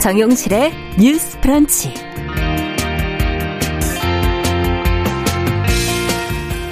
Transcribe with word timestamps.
정용실의 0.00 0.72
뉴스 0.98 1.38
프런치. 1.40 1.92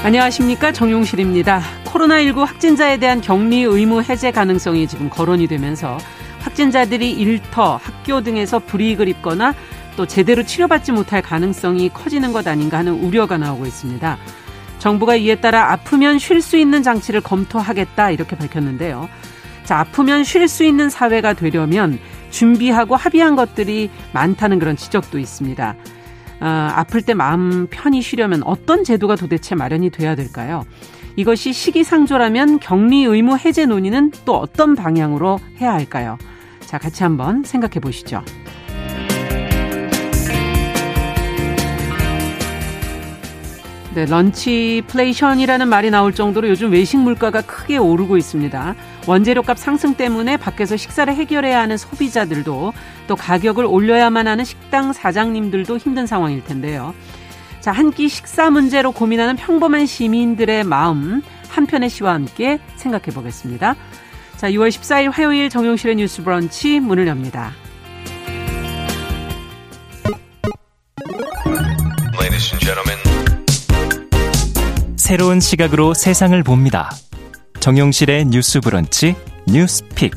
안녕하십니까. 0.03 0.73
정용실입니다. 0.73 1.61
코로나19 1.85 2.47
확진자에 2.47 2.97
대한 2.97 3.21
격리 3.21 3.65
의무 3.65 4.01
해제 4.01 4.31
가능성이 4.31 4.87
지금 4.87 5.11
거론이 5.11 5.47
되면서 5.47 5.99
확진자들이 6.39 7.13
일터, 7.13 7.77
학교 7.77 8.23
등에서 8.23 8.61
불이익을 8.61 9.09
입거나 9.09 9.55
또 9.99 10.07
제대로 10.07 10.43
치료받지 10.43 10.93
못할 10.93 11.21
가능성이 11.21 11.91
커지는 11.91 12.33
것 12.33 12.47
아닌가 12.47 12.79
하는 12.79 12.95
우려가 12.95 13.37
나오고 13.37 13.67
있습니다. 13.67 14.17
정부가 14.79 15.17
이에 15.17 15.35
따라 15.35 15.73
아프면 15.73 16.19
쉴 16.19 16.41
수 16.41 16.57
있는 16.57 16.83
장치를 16.83 17.21
검토하겠다 17.21 18.11
이렇게 18.11 18.37
밝혔는데요. 18.37 19.07
자, 19.65 19.81
아프면 19.81 20.25
쉴 20.25 20.49
수 20.49 20.65
있는 20.65 20.89
사회가 20.89 21.35
되려면 21.35 21.99
준비하고 22.31 22.97
합의한 22.97 23.37
것들이 23.37 23.91
많다는 24.13 24.59
그런 24.59 24.77
지적도 24.77 25.19
있습니다. 25.19 25.77
아, 26.41 26.73
아플 26.77 27.03
때 27.03 27.15
마음 27.15 27.67
편히 27.69 28.01
쉬려면 28.01 28.43
어떤 28.45 28.85
제도가 28.85 29.17
도대체 29.17 29.55
마련이 29.55 29.91
돼야 29.91 30.15
될까요? 30.15 30.65
이것이 31.17 31.53
시기상조라면 31.53 32.61
격리 32.61 33.03
의무 33.03 33.37
해제 33.39 33.67
논의는 33.67 34.13
또 34.25 34.37
어떤 34.37 34.77
방향으로 34.77 35.41
해야 35.61 35.73
할까요? 35.73 36.17
자, 36.61 36.79
같이 36.79 37.03
한번 37.03 37.43
생각해 37.43 37.81
보시죠. 37.81 38.23
네, 43.99 44.05
런치플레이션이라는 44.05 45.67
말이 45.67 45.91
나올 45.91 46.15
정도로 46.15 46.49
요즘 46.49 46.71
외식 46.71 46.99
물가가 46.99 47.41
크게 47.41 47.79
오르고 47.79 48.17
있습니다. 48.17 48.77
원재료값 49.09 49.59
상승 49.59 49.95
때문에 49.95 50.37
밖에서 50.37 50.77
식사를 50.77 51.13
해결해야 51.13 51.59
하는 51.59 51.77
소비자들도 51.77 52.73
또 53.09 53.17
가격을 53.17 53.65
올려야만 53.65 54.29
하는 54.29 54.45
식당 54.45 54.93
사장님들도 54.93 55.79
힘든 55.79 56.07
상황일 56.07 56.45
텐데요. 56.45 56.95
자, 57.61 57.73
한 57.73 57.91
끼 57.91 58.09
식사 58.09 58.51
문제로 58.51 58.93
고민하는 58.93 59.35
평범한 59.35 59.87
시민들의 59.87 60.63
마음 60.63 61.21
한 61.49 61.67
편의 61.67 61.91
시와 61.91 62.13
함께 62.15 62.61
생각해 62.77 63.07
보겠습니다. 63.07 63.75
자, 64.37 64.49
6월 64.49 64.69
14일 64.69 65.11
화요일 65.11 65.49
정용실의 65.51 65.97
뉴스 65.97 66.23
브런치 66.23 66.79
문을 66.79 67.09
엽니다. 67.09 67.51
새로운 75.09 75.41
시각으로 75.41 75.95
세상을 75.95 76.43
봅니다. 76.43 76.91
정용실의 77.61 78.27
뉴스 78.27 78.61
브런치 78.61 79.17
뉴스픽. 79.47 80.15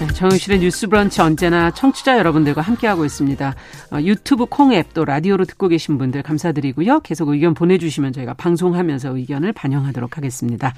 네, 0.00 0.06
정용실의 0.12 0.58
뉴스 0.58 0.88
브런치 0.88 1.20
언제나 1.20 1.70
청취자 1.70 2.18
여러분들과 2.18 2.62
함께하고 2.62 3.04
있습니다. 3.04 3.54
어, 3.92 4.00
유튜브 4.00 4.46
콩앱 4.46 4.92
또 4.92 5.04
라디오로 5.04 5.44
듣고 5.44 5.68
계신 5.68 5.98
분들 5.98 6.24
감사드리고요. 6.24 6.98
계속 6.98 7.28
의견 7.28 7.54
보내주시면 7.54 8.12
저희가 8.12 8.34
방송하면서 8.34 9.16
의견을 9.16 9.52
반영하도록 9.52 10.16
하겠습니다. 10.16 10.74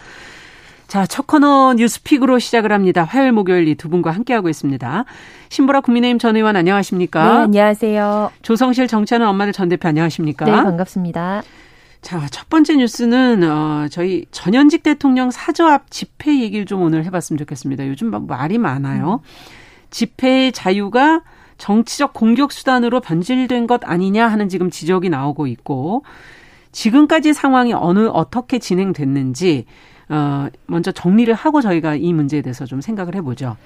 자, 0.87 1.07
첫 1.07 1.27
코너 1.27 1.75
뉴스픽으로 1.77 2.39
시작을 2.39 2.71
합니다. 2.71 3.05
화요일, 3.05 3.33
목요일 3.33 3.67
이 3.69 3.75
두 3.75 3.89
분과 3.89 4.11
함께하고 4.13 4.49
있습니다. 4.49 5.05
신보라 5.49 5.81
국민의힘 5.81 6.19
전 6.19 6.37
의원 6.37 6.57
안녕하십니까? 6.57 7.25
네, 7.25 7.43
안녕하세요. 7.45 8.31
조성실 8.43 8.87
정치하는 8.87 9.27
엄마들 9.27 9.53
전 9.53 9.69
대표 9.69 9.89
안녕하십니까? 9.89 10.45
네, 10.45 10.53
반갑습니다. 10.53 11.43
자, 12.01 12.27
첫 12.31 12.49
번째 12.51 12.77
뉴스는 12.77 13.43
어 13.51 13.87
저희 13.91 14.27
전현직 14.31 14.83
대통령 14.83 15.31
사저 15.31 15.67
앞 15.67 15.91
집회 15.91 16.39
얘기를 16.41 16.67
좀 16.67 16.83
오늘 16.83 17.05
해 17.05 17.11
봤으면 17.11 17.39
좋겠습니다. 17.39 17.89
요즘 17.89 18.11
막 18.11 18.27
말이 18.27 18.59
많아요. 18.59 19.21
집회의 19.91 20.53
자유가 20.53 21.23
정치적 21.57 22.13
공격 22.13 22.53
수단으로 22.53 23.01
변질된 23.01 23.67
것 23.67 23.81
아니냐 23.85 24.29
하는 24.29 24.49
지금 24.51 24.71
지적이 24.71 25.09
나오고 25.09 25.47
있고 25.47 26.05
지금까지 26.73 27.33
상황이 27.33 27.73
어느 27.73 28.07
어떻게 28.13 28.59
진행됐는지 28.59 29.65
어 30.09 30.49
먼저 30.67 30.93
정리를 30.93 31.33
하고 31.35 31.61
저희가 31.61 31.95
이 31.95 32.13
문제에 32.13 32.43
대해서 32.43 32.65
좀 32.67 32.81
생각을 32.81 33.15
해보죠. 33.17 33.57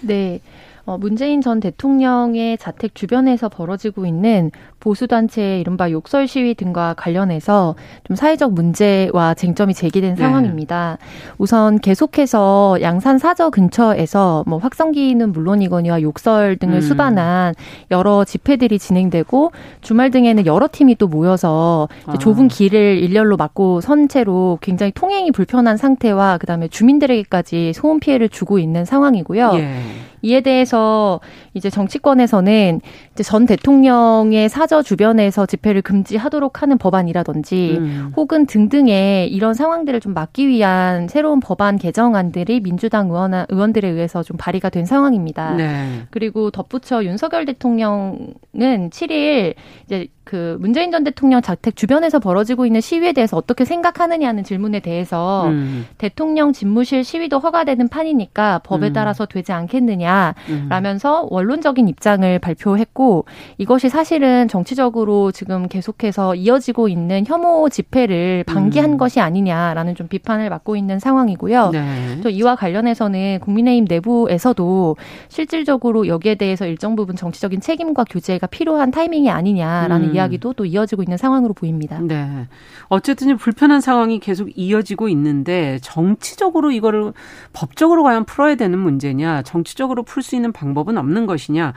네. 0.00 0.40
어, 0.86 0.98
문재인 0.98 1.40
전 1.40 1.60
대통령의 1.60 2.58
자택 2.58 2.94
주변에서 2.94 3.48
벌어지고 3.48 4.04
있는 4.04 4.50
보수단체의 4.84 5.60
이른바 5.60 5.90
욕설 5.90 6.28
시위 6.28 6.54
등과 6.54 6.94
관련해서 6.94 7.74
좀 8.06 8.16
사회적 8.16 8.52
문제와 8.52 9.32
쟁점이 9.34 9.72
제기된 9.72 10.14
네. 10.14 10.22
상황입니다. 10.22 10.98
우선 11.38 11.78
계속해서 11.78 12.78
양산 12.82 13.18
사저 13.18 13.48
근처에서 13.48 14.44
뭐 14.46 14.58
확성기는 14.58 15.32
물론이거니와 15.32 16.02
욕설 16.02 16.56
등을 16.56 16.76
음. 16.76 16.80
수반한 16.82 17.54
여러 17.90 18.24
집회들이 18.24 18.78
진행되고 18.78 19.52
주말 19.80 20.10
등에는 20.10 20.44
여러 20.44 20.68
팀이 20.70 20.96
또 20.96 21.08
모여서 21.08 21.88
아. 22.04 22.18
좁은 22.18 22.48
길을 22.48 22.98
일렬로 22.98 23.38
막고 23.38 23.80
선 23.80 24.08
채로 24.08 24.58
굉장히 24.60 24.92
통행이 24.92 25.30
불편한 25.32 25.78
상태와 25.78 26.36
그다음에 26.36 26.68
주민들에게까지 26.68 27.72
소음 27.72 28.00
피해를 28.00 28.28
주고 28.28 28.58
있는 28.58 28.84
상황이고요. 28.84 29.52
예. 29.54 29.80
이에 30.24 30.40
대해서 30.40 31.20
이제 31.52 31.68
정치권에서는 31.68 32.80
이제 33.12 33.22
전 33.22 33.44
대통령의 33.44 34.48
사저 34.48 34.73
주변에서 34.82 35.46
집회를 35.46 35.82
금지하도록 35.82 36.62
하는 36.62 36.78
법안이라든지 36.78 37.76
음. 37.78 38.12
혹은 38.16 38.46
등등의 38.46 39.28
이런 39.32 39.54
상황들을 39.54 40.00
좀 40.00 40.14
막기 40.14 40.48
위한 40.48 41.08
새로운 41.08 41.40
법안 41.40 41.78
개정안들이 41.78 42.60
민주당 42.60 43.08
의원 43.08 43.32
의원들에 43.48 43.88
의해서 43.88 44.22
좀 44.22 44.36
발의가 44.36 44.70
된 44.70 44.86
상황입니다. 44.86 45.54
네. 45.54 46.02
그리고 46.10 46.50
덧붙여 46.50 47.04
윤석열 47.04 47.44
대통령은 47.44 48.34
7일 48.54 49.54
이제 49.84 50.08
그 50.24 50.56
문재인 50.58 50.90
전 50.90 51.04
대통령 51.04 51.42
자택 51.42 51.76
주변에서 51.76 52.18
벌어지고 52.18 52.64
있는 52.64 52.80
시위에 52.80 53.12
대해서 53.12 53.36
어떻게 53.36 53.66
생각하느냐는 53.66 54.42
질문에 54.42 54.80
대해서 54.80 55.48
음. 55.48 55.86
대통령 55.98 56.54
집무실 56.54 57.04
시위도 57.04 57.38
허가되는 57.38 57.88
판이니까 57.88 58.60
법에 58.64 58.88
음. 58.88 58.92
따라서 58.94 59.26
되지 59.26 59.52
않겠느냐라면서 59.52 61.24
음. 61.24 61.28
원론적인 61.30 61.88
입장을 61.88 62.38
발표했고 62.38 63.26
이것이 63.58 63.90
사실은 63.90 64.48
정치적으로 64.48 65.30
지금 65.30 65.68
계속해서 65.68 66.34
이어지고 66.36 66.88
있는 66.88 67.24
혐오 67.26 67.68
집회를 67.68 68.44
방기한 68.44 68.92
음. 68.92 68.96
것이 68.96 69.20
아니냐라는 69.20 69.94
좀 69.94 70.08
비판을 70.08 70.48
받고 70.48 70.76
있는 70.76 70.98
상황이고요. 70.98 71.70
네. 71.70 72.20
또 72.22 72.30
이와 72.30 72.56
관련해서는 72.56 73.40
국민의힘 73.40 73.84
내부에서도 73.88 74.96
실질적으로 75.28 76.06
여기에 76.06 76.36
대해서 76.36 76.66
일정 76.66 76.96
부분 76.96 77.14
정치적인 77.14 77.60
책임과 77.60 78.04
규제가 78.04 78.46
필요한 78.46 78.90
타이밍이 78.90 79.28
아니냐라는 79.28 80.13
음. 80.14 80.16
이야기도 80.16 80.52
또 80.52 80.64
이어지고 80.64 81.02
있는 81.02 81.16
상황으로 81.16 81.54
보입니다. 81.54 81.98
네. 82.00 82.48
어쨌든 82.88 83.36
불편한 83.36 83.80
상황이 83.80 84.18
계속 84.18 84.48
이어지고 84.54 85.08
있는데 85.08 85.78
정치적으로 85.82 86.70
이거를 86.70 87.12
법적으로 87.52 88.02
과연 88.02 88.24
풀어야 88.24 88.54
되는 88.54 88.78
문제냐, 88.78 89.42
정치적으로 89.42 90.02
풀 90.02 90.22
수 90.22 90.36
있는 90.36 90.52
방법은 90.52 90.96
없는 90.96 91.26
것이냐. 91.26 91.74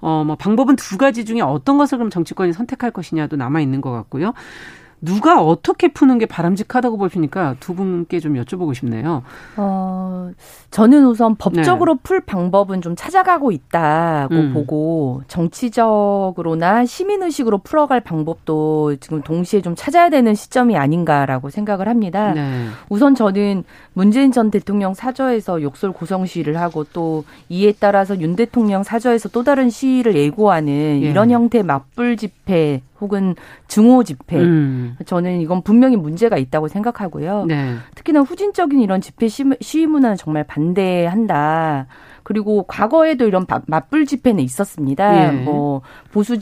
어, 0.00 0.24
뭐 0.24 0.36
방법은 0.36 0.76
두 0.76 0.98
가지 0.98 1.24
중에 1.24 1.40
어떤 1.40 1.78
것을 1.78 1.98
그럼 1.98 2.10
정치권이 2.10 2.52
선택할 2.52 2.90
것이냐도 2.90 3.36
남아 3.36 3.60
있는 3.60 3.80
것 3.80 3.90
같고요. 3.90 4.34
누가 5.00 5.42
어떻게 5.42 5.88
푸는 5.88 6.18
게 6.18 6.26
바람직하다고 6.26 6.96
보시니까 6.96 7.56
두 7.60 7.74
분께 7.74 8.18
좀 8.18 8.34
여쭤보고 8.34 8.74
싶네요. 8.74 9.22
어, 9.56 10.30
저는 10.70 11.06
우선 11.06 11.36
법적으로 11.36 11.94
네. 11.94 12.00
풀 12.02 12.20
방법은 12.20 12.80
좀 12.80 12.96
찾아가고 12.96 13.52
있다고 13.52 14.34
음. 14.34 14.54
보고 14.54 15.22
정치적으로나 15.28 16.86
시민의식으로 16.86 17.58
풀어갈 17.58 18.00
방법도 18.00 18.96
지금 18.96 19.22
동시에 19.22 19.60
좀 19.60 19.74
찾아야 19.76 20.08
되는 20.08 20.34
시점이 20.34 20.76
아닌가라고 20.76 21.50
생각을 21.50 21.88
합니다. 21.88 22.32
네. 22.32 22.66
우선 22.88 23.14
저는 23.14 23.64
문재인 23.92 24.32
전 24.32 24.50
대통령 24.50 24.94
사저에서 24.94 25.62
욕설 25.62 25.92
고성 25.92 26.26
시위를 26.26 26.58
하고 26.58 26.84
또 26.84 27.24
이에 27.48 27.72
따라서 27.78 28.18
윤 28.20 28.34
대통령 28.34 28.82
사저에서 28.82 29.28
또 29.28 29.42
다른 29.42 29.70
시위를 29.70 30.16
예고하는 30.16 31.00
예. 31.02 31.10
이런 31.10 31.30
형태의 31.30 31.64
맞불 31.64 32.16
집회 32.16 32.82
혹은 33.00 33.34
증오 33.68 34.02
집회. 34.04 34.38
음. 34.38 34.96
저는 35.04 35.40
이건 35.40 35.62
분명히 35.62 35.96
문제가 35.96 36.36
있다고 36.36 36.68
생각하고요. 36.68 37.44
네. 37.46 37.74
특히나 37.94 38.20
후진적인 38.20 38.80
이런 38.80 39.00
집회 39.00 39.28
시위 39.28 39.86
문화는 39.86 40.16
정말 40.16 40.44
반대한다. 40.44 41.86
그리고 42.22 42.64
과거에도 42.64 43.26
이런 43.26 43.46
맞불 43.66 44.06
집회는 44.06 44.42
있었습니다. 44.42 45.28
예. 45.28 45.30
뭐 45.30 45.82
보수 46.12 46.36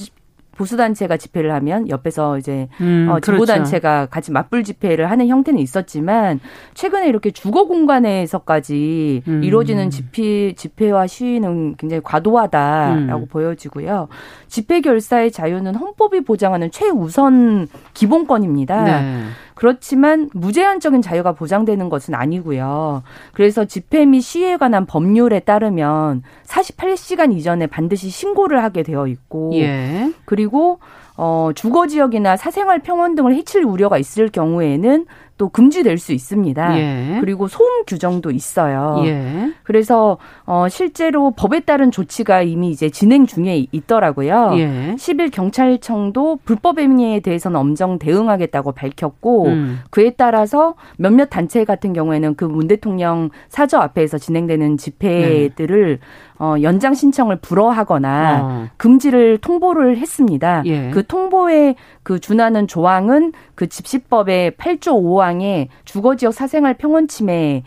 보수 0.56 0.77
단체가 0.77 1.17
집회를 1.17 1.53
하면 1.55 1.89
옆에서 1.89 2.39
이제 2.39 2.69
음, 2.81 3.09
어, 3.11 3.21
진보 3.21 3.45
단체가 3.45 3.97
그렇죠. 4.06 4.11
같이 4.11 4.33
맞불 4.33 4.65
집회를 4.65 5.11
하는 5.11 5.29
형태는 5.29 5.61
있었지만 5.61 6.41
최근에 6.75 7.09
이렇게 7.09 7.31
주거 7.31 7.65
공간에서까지 7.65 9.23
음. 9.29 9.45
이루어지는 9.45 9.91
집회 9.91 10.53
집회와 10.55 11.06
시위는 11.06 11.77
굉장히 11.77 12.03
과도하다라고 12.03 13.23
음. 13.23 13.29
보여지고요. 13.29 14.09
집회 14.49 14.81
결사의 14.81 15.33
자유는 15.33 15.75
헌법이 15.75 16.23
보장하는 16.23 16.71
최우선 16.71 17.69
기본권입니다. 17.93 18.85
네. 18.85 19.25
그렇지만 19.55 20.29
무제한적인 20.35 21.03
자유가 21.03 21.33
보장되는 21.33 21.89
것은 21.89 22.15
아니고요. 22.15 23.03
그래서 23.33 23.65
집회 23.65 24.05
및 24.05 24.21
시위에 24.21 24.56
관한 24.56 24.87
법률에 24.87 25.41
따르면 25.41 26.23
48시간 26.47 27.33
이전에 27.33 27.67
반드시 27.67 28.11
신고를 28.11 28.62
하게 28.62 28.83
되어 28.83 29.06
있고 29.06 29.53
예. 29.55 30.12
그리고 30.25 30.79
어, 31.17 31.51
주거 31.55 31.87
지역이나 31.87 32.37
사생활 32.37 32.81
평원 32.81 33.15
등을 33.15 33.35
해칠 33.35 33.65
우려가 33.65 33.99
있을 33.99 34.29
경우에는 34.29 35.06
또 35.36 35.48
금지될 35.48 35.98
수 35.98 36.12
있습니다. 36.12 36.78
예. 36.78 37.19
그리고 37.20 37.48
소음 37.48 37.84
규정도 37.86 38.31
있어요. 38.31 39.02
예. 39.04 39.52
그래서 39.64 40.16
어 40.46 40.69
실제로 40.69 41.32
법에 41.32 41.60
따른 41.60 41.90
조치가 41.90 42.42
이미 42.42 42.70
이제 42.70 42.88
진행 42.88 43.26
중에 43.26 43.66
있더라고요. 43.72 44.52
예. 44.56 44.94
10일 44.96 45.31
경찰청도 45.32 46.38
불법 46.44 46.78
행위에 46.78 47.20
대해서는 47.20 47.58
엄정 47.58 47.98
대응하겠다고 47.98 48.72
밝혔고 48.72 49.46
음. 49.46 49.81
그에 49.90 50.10
따라서 50.10 50.75
몇몇 50.96 51.26
단체 51.26 51.64
같은 51.64 51.92
경우에는 51.92 52.36
그 52.36 52.54
문 52.54 52.69
대통령 52.69 53.31
사저 53.48 53.78
앞에서 53.78 54.16
진행되는 54.19 54.76
집회들을 54.76 55.98
네. 56.00 56.06
어, 56.38 56.56
연장 56.62 56.94
신청을 56.94 57.36
불허하거나 57.36 58.40
어. 58.42 58.69
금지를 58.76 59.38
통보를 59.38 59.98
했습니다. 59.98 60.62
예. 60.66 60.90
그 60.90 61.06
통보에 61.06 61.76
그 62.02 62.19
준하는 62.19 62.66
조항은 62.66 63.32
그 63.54 63.69
집시법의 63.69 64.52
8조 64.52 65.02
5항에 65.02 65.69
주거지역 65.84 66.34
사생활 66.34 66.75
평원 66.75 67.06
침해에 67.06 67.62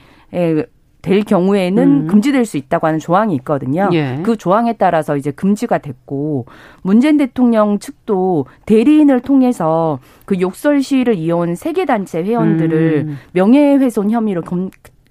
될 1.02 1.24
경우에는 1.24 1.84
음. 1.84 2.08
금지될 2.08 2.44
수 2.44 2.58
있다고 2.58 2.86
하는 2.88 3.00
조항이 3.00 3.34
있거든요. 3.36 3.90
예. 3.94 4.20
그 4.24 4.36
조항에 4.36 4.74
따라서 4.74 5.16
이제 5.16 5.32
금지가 5.32 5.78
됐고 5.78 6.48
문재인 6.82 7.16
대통령 7.16 7.80
측도 7.80 8.46
대리인을 8.66 9.22
통해서 9.22 10.00
그 10.26 10.42
욕설 10.42 10.82
시위를 10.82 11.16
이어온 11.16 11.56
세계 11.56 11.86
단체 11.86 12.22
회원들을 12.24 13.06
음. 13.08 13.18
명예훼손 13.32 14.12
혐의로 14.12 14.42
검, 14.42 14.70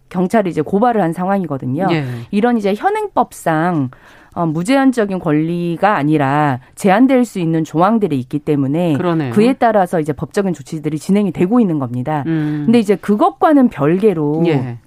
경찰이 0.08 0.50
이제 0.50 0.60
고발을 0.62 1.02
한 1.02 1.12
상황이거든요. 1.12 1.86
예. 1.90 2.04
이런 2.30 2.56
이제 2.56 2.74
현행법상 2.74 3.90
어, 4.34 4.44
무제한적인 4.44 5.18
권리가 5.18 5.96
아니라 5.96 6.60
제한될 6.74 7.24
수 7.24 7.38
있는 7.38 7.64
조항들이 7.64 8.18
있기 8.20 8.38
때문에 8.40 8.94
그러네요. 8.94 9.32
그에 9.32 9.54
따라서 9.54 9.98
이제 9.98 10.12
법적인 10.12 10.52
조치들이 10.52 10.98
진행이 10.98 11.32
되고 11.32 11.58
있는 11.58 11.78
겁니다. 11.78 12.22
음. 12.26 12.64
근데 12.66 12.78
이제 12.78 12.96
그것과는 12.96 13.70
별개로 13.70 14.42
예. 14.46 14.78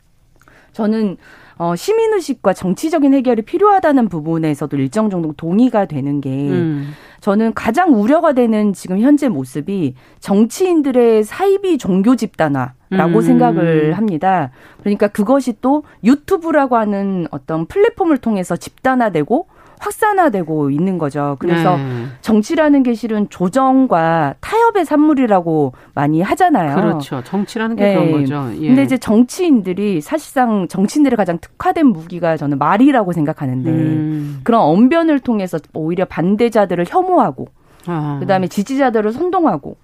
저는 0.71 1.17
어, 1.59 1.75
시민의식과 1.75 2.53
정치적인 2.53 3.13
해결이 3.13 3.41
필요하다는 3.41 4.07
부분에서도 4.07 4.75
일정 4.77 5.09
정도 5.09 5.33
동의가 5.33 5.85
되는 5.85 6.21
게 6.21 6.29
음. 6.29 6.93
저는 7.19 7.53
가장 7.53 7.93
우려가 8.01 8.31
되는 8.31 8.71
지금 8.71 8.99
현재 8.99 9.27
모습이 9.27 9.93
정치인들의 10.21 11.25
사이비 11.25 11.77
종교 11.77 12.15
집단화 12.15 12.73
라고 12.89 13.17
음. 13.17 13.21
생각을 13.21 13.97
합니다. 13.97 14.51
그러니까 14.79 15.09
그것이 15.09 15.55
또 15.59 15.83
유튜브라고 16.05 16.77
하는 16.77 17.27
어떤 17.29 17.65
플랫폼을 17.65 18.19
통해서 18.19 18.55
집단화되고 18.55 19.47
확산화되고 19.79 20.69
있는 20.69 20.97
거죠. 20.97 21.37
그래서 21.39 21.77
네. 21.77 22.05
정치라는 22.21 22.83
게 22.83 22.93
실은 22.93 23.27
조정과 23.29 24.35
타협의 24.41 24.85
산물이라고 24.85 25.73
많이 25.95 26.21
하잖아요. 26.21 26.75
그렇죠. 26.75 27.23
정치라는 27.23 27.75
게 27.75 27.83
네. 27.83 27.93
그런 27.95 28.11
거죠. 28.11 28.51
예. 28.61 28.67
근데 28.67 28.83
이제 28.83 28.97
정치인들이 28.97 30.01
사실상 30.01 30.67
정치인들의 30.67 31.15
가장 31.17 31.39
특화된 31.39 31.87
무기가 31.87 32.37
저는 32.37 32.57
말이라고 32.59 33.13
생각하는데 33.13 33.69
음. 33.69 34.41
그런 34.43 34.61
언변을 34.61 35.19
통해서 35.19 35.57
오히려 35.73 36.05
반대자들을 36.05 36.85
혐오하고 36.87 37.47
아. 37.87 38.17
그다음에 38.19 38.47
지지자들을 38.47 39.13
선동하고 39.13 39.77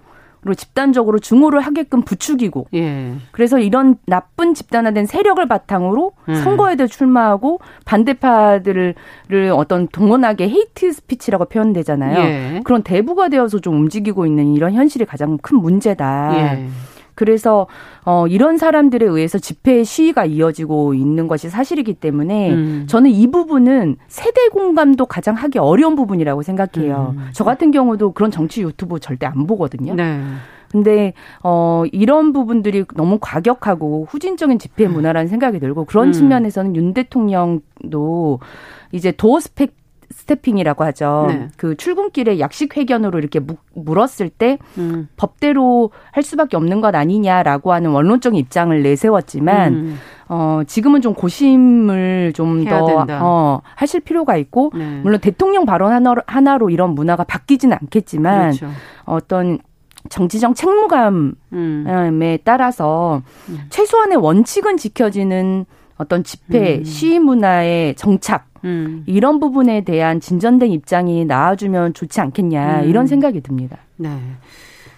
집단적으로 0.54 1.20
증오를 1.20 1.60
하게끔 1.60 2.04
부추기고 2.04 2.68
예. 2.76 3.14
그래서 3.32 3.60
이런 3.60 3.98
나쁜 4.06 4.54
집단화된 4.54 5.06
세력을 5.06 5.46
바탕으로 5.48 6.12
음. 6.30 6.36
선거에도 6.36 6.88
출마하고 6.88 7.60
반대파들을 7.86 8.96
어떤 9.54 9.88
동원하게 9.88 10.50
hate 10.50 10.92
speech라고 10.92 11.46
표현되잖아요. 11.46 12.20
예. 12.20 12.62
그런 12.64 12.84
대부가 12.84 13.30
되어서 13.30 13.60
좀 13.60 13.76
움직이고 13.76 14.26
있는 14.26 14.54
이런 14.54 14.74
현실이 14.74 15.06
가장 15.06 15.38
큰 15.38 15.58
문제다. 15.58 16.32
예. 16.36 16.68
그래서 17.16 17.68
어 18.04 18.28
이런 18.28 18.58
사람들에 18.58 19.06
의해서 19.06 19.40
집회 19.40 19.84
시위가 19.84 20.26
이어지고 20.26 20.94
있는 20.94 21.28
것이 21.28 21.50
사실이기 21.50 21.96
때문에 21.96 22.54
음. 22.54 22.84
저는 22.88 23.10
이 23.10 23.32
부분은 23.32 23.96
세대 24.08 24.50
공감도 24.50 25.06
가장 25.06 25.36
하기 25.36 25.60
어려운 25.60 25.96
부분이라고 25.96 26.44
생각해요. 26.44 27.16
음. 27.18 27.30
저 27.34 27.44
같은 27.44 27.72
경우도 27.72 28.12
그런 28.12 28.32
정치 28.32 28.62
유튜브 28.62 29.00
절대 29.00 29.26
안 29.26 29.48
보거든요. 29.48 29.96
네. 29.96 30.22
근데 30.72 31.14
어 31.42 31.84
이런 31.92 32.34
부분들이 32.34 32.84
너무 32.96 33.18
과격하고 33.22 34.08
후진적인 34.10 34.60
집회 34.60 34.88
문화라는 34.88 35.30
생각이 35.30 35.60
들고 35.60 35.86
그런 35.86 36.08
음. 36.08 36.12
측면에서는 36.12 36.76
윤 36.76 36.94
대통령도 36.94 38.40
이제 38.92 39.12
도어 39.12 39.40
스펙 39.40 39.74
스태핑이라고 40.12 40.84
하죠. 40.86 41.26
네. 41.30 41.48
그 41.58 41.76
출근길에 41.76 42.40
약식 42.40 42.76
회견으로 42.78 43.20
이렇게 43.20 43.40
물었을 43.74 44.30
때 44.30 44.58
음. 44.78 45.08
법대로 45.18 45.92
할 46.12 46.24
수밖에 46.24 46.58
없는 46.58 46.82
것 46.82 46.96
아니냐라고 46.96 47.74
하는 47.74 47.92
원론적인 47.92 48.40
입장을 48.40 48.82
내세웠지만 48.82 49.74
음. 49.74 49.98
어 50.28 50.62
지금은 50.66 51.02
좀 51.02 51.14
고심을 51.14 52.34
좀 52.34 52.66
더 52.66 53.06
어, 53.22 53.62
하실 53.76 54.00
필요가 54.00 54.38
있고 54.38 54.72
네. 54.76 55.02
물론 55.04 55.20
대통령 55.20 55.66
발언 55.66 55.92
하나로, 55.92 56.22
하나로 56.26 56.70
이런 56.70 56.96
문화가 56.96 57.24
바뀌지는 57.24 57.78
않겠지만 57.82 58.52
그렇죠. 58.52 58.70
어떤 59.06 59.60
정치적 60.10 60.56
책무감에 60.56 61.34
음. 61.54 62.38
따라서 62.44 63.22
음. 63.50 63.60
최소한의 63.70 64.18
원칙은 64.18 64.78
지켜지는 64.78 65.66
어떤 65.98 66.24
집회, 66.24 66.78
음. 66.80 66.84
시위 66.84 67.20
문화의 67.20 67.96
정착 67.96 68.48
음. 68.66 69.04
이런 69.06 69.40
부분에 69.40 69.82
대한 69.82 70.20
진전된 70.20 70.72
입장이 70.72 71.26
나와주면 71.26 71.94
좋지 71.94 72.20
않겠냐 72.20 72.82
음. 72.82 72.90
이런 72.90 73.08
생각이 73.08 73.42
듭니다. 73.42 73.78
네. 73.98 74.10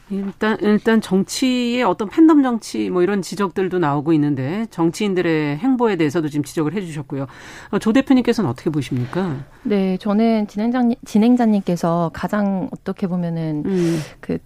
일단 0.09 0.57
일단 0.61 1.01
정치의 1.01 1.83
어떤 1.83 2.07
팬덤 2.07 2.41
정치 2.41 2.89
뭐 2.89 3.03
이런 3.03 3.21
지적들도 3.21 3.77
나오고 3.79 4.13
있는데 4.13 4.65
정치인들의 4.69 5.57
행보에 5.57 5.97
대해서도 5.97 6.29
지금 6.29 6.43
지적을 6.43 6.73
해주셨고요. 6.73 7.27
어, 7.71 7.79
조 7.79 7.91
대표님께서는 7.91 8.49
어떻게 8.49 8.69
보십니까? 8.69 9.43
네, 9.63 9.97
저는 9.97 10.47
진행자 10.47 10.83
진행자님께서 11.03 12.11
가장 12.13 12.69
어떻게 12.71 13.07
보면은 13.07 13.63
음. 13.65 13.99
그 14.21 14.37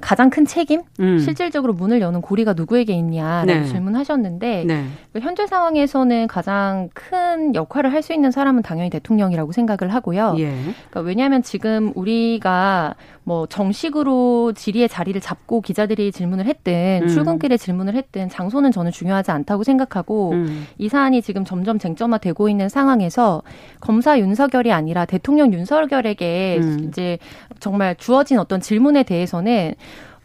가장 0.00 0.30
큰 0.30 0.46
책임, 0.46 0.82
음. 1.00 1.18
실질적으로 1.18 1.72
문을 1.72 2.00
여는 2.00 2.20
고리가 2.20 2.52
누구에게 2.52 2.92
있냐라고 2.92 3.46
네. 3.46 3.64
질문하셨는데 3.64 4.64
네. 4.64 4.84
그 5.12 5.18
현재 5.20 5.46
상황에서는 5.46 6.28
가장 6.28 6.88
큰 6.94 7.54
역할을 7.54 7.92
할 7.92 8.02
수 8.02 8.12
있는 8.12 8.32
사람은 8.32 8.62
당연히 8.62 8.90
대통령이라고 8.90 9.52
생각을 9.52 9.94
하고요. 9.94 10.34
예. 10.38 10.50
그러니까 10.90 11.00
왜냐하면 11.00 11.42
지금 11.42 11.92
우리가 11.94 12.96
뭐 13.24 13.46
정식으로 13.46 14.52
질의의 14.54 14.88
자리를 14.88 15.20
잡고 15.20 15.60
기자들이 15.60 16.10
질문을 16.10 16.46
했든 16.46 17.02
음. 17.04 17.08
출근길에 17.08 17.56
질문을 17.56 17.94
했든 17.94 18.28
장소는 18.28 18.72
저는 18.72 18.90
중요하지 18.90 19.30
않다고 19.30 19.62
생각하고 19.62 20.32
음. 20.32 20.66
이 20.78 20.88
사안이 20.88 21.22
지금 21.22 21.44
점점 21.44 21.78
쟁점화되고 21.78 22.48
있는 22.48 22.68
상황에서 22.68 23.42
검사 23.80 24.18
윤석열이 24.18 24.72
아니라 24.72 25.04
대통령 25.04 25.52
윤석열에게 25.52 26.58
음. 26.60 26.86
이제 26.88 27.18
정말 27.60 27.94
주어진 27.94 28.38
어떤 28.38 28.60
질문에 28.60 29.04
대해서는 29.04 29.74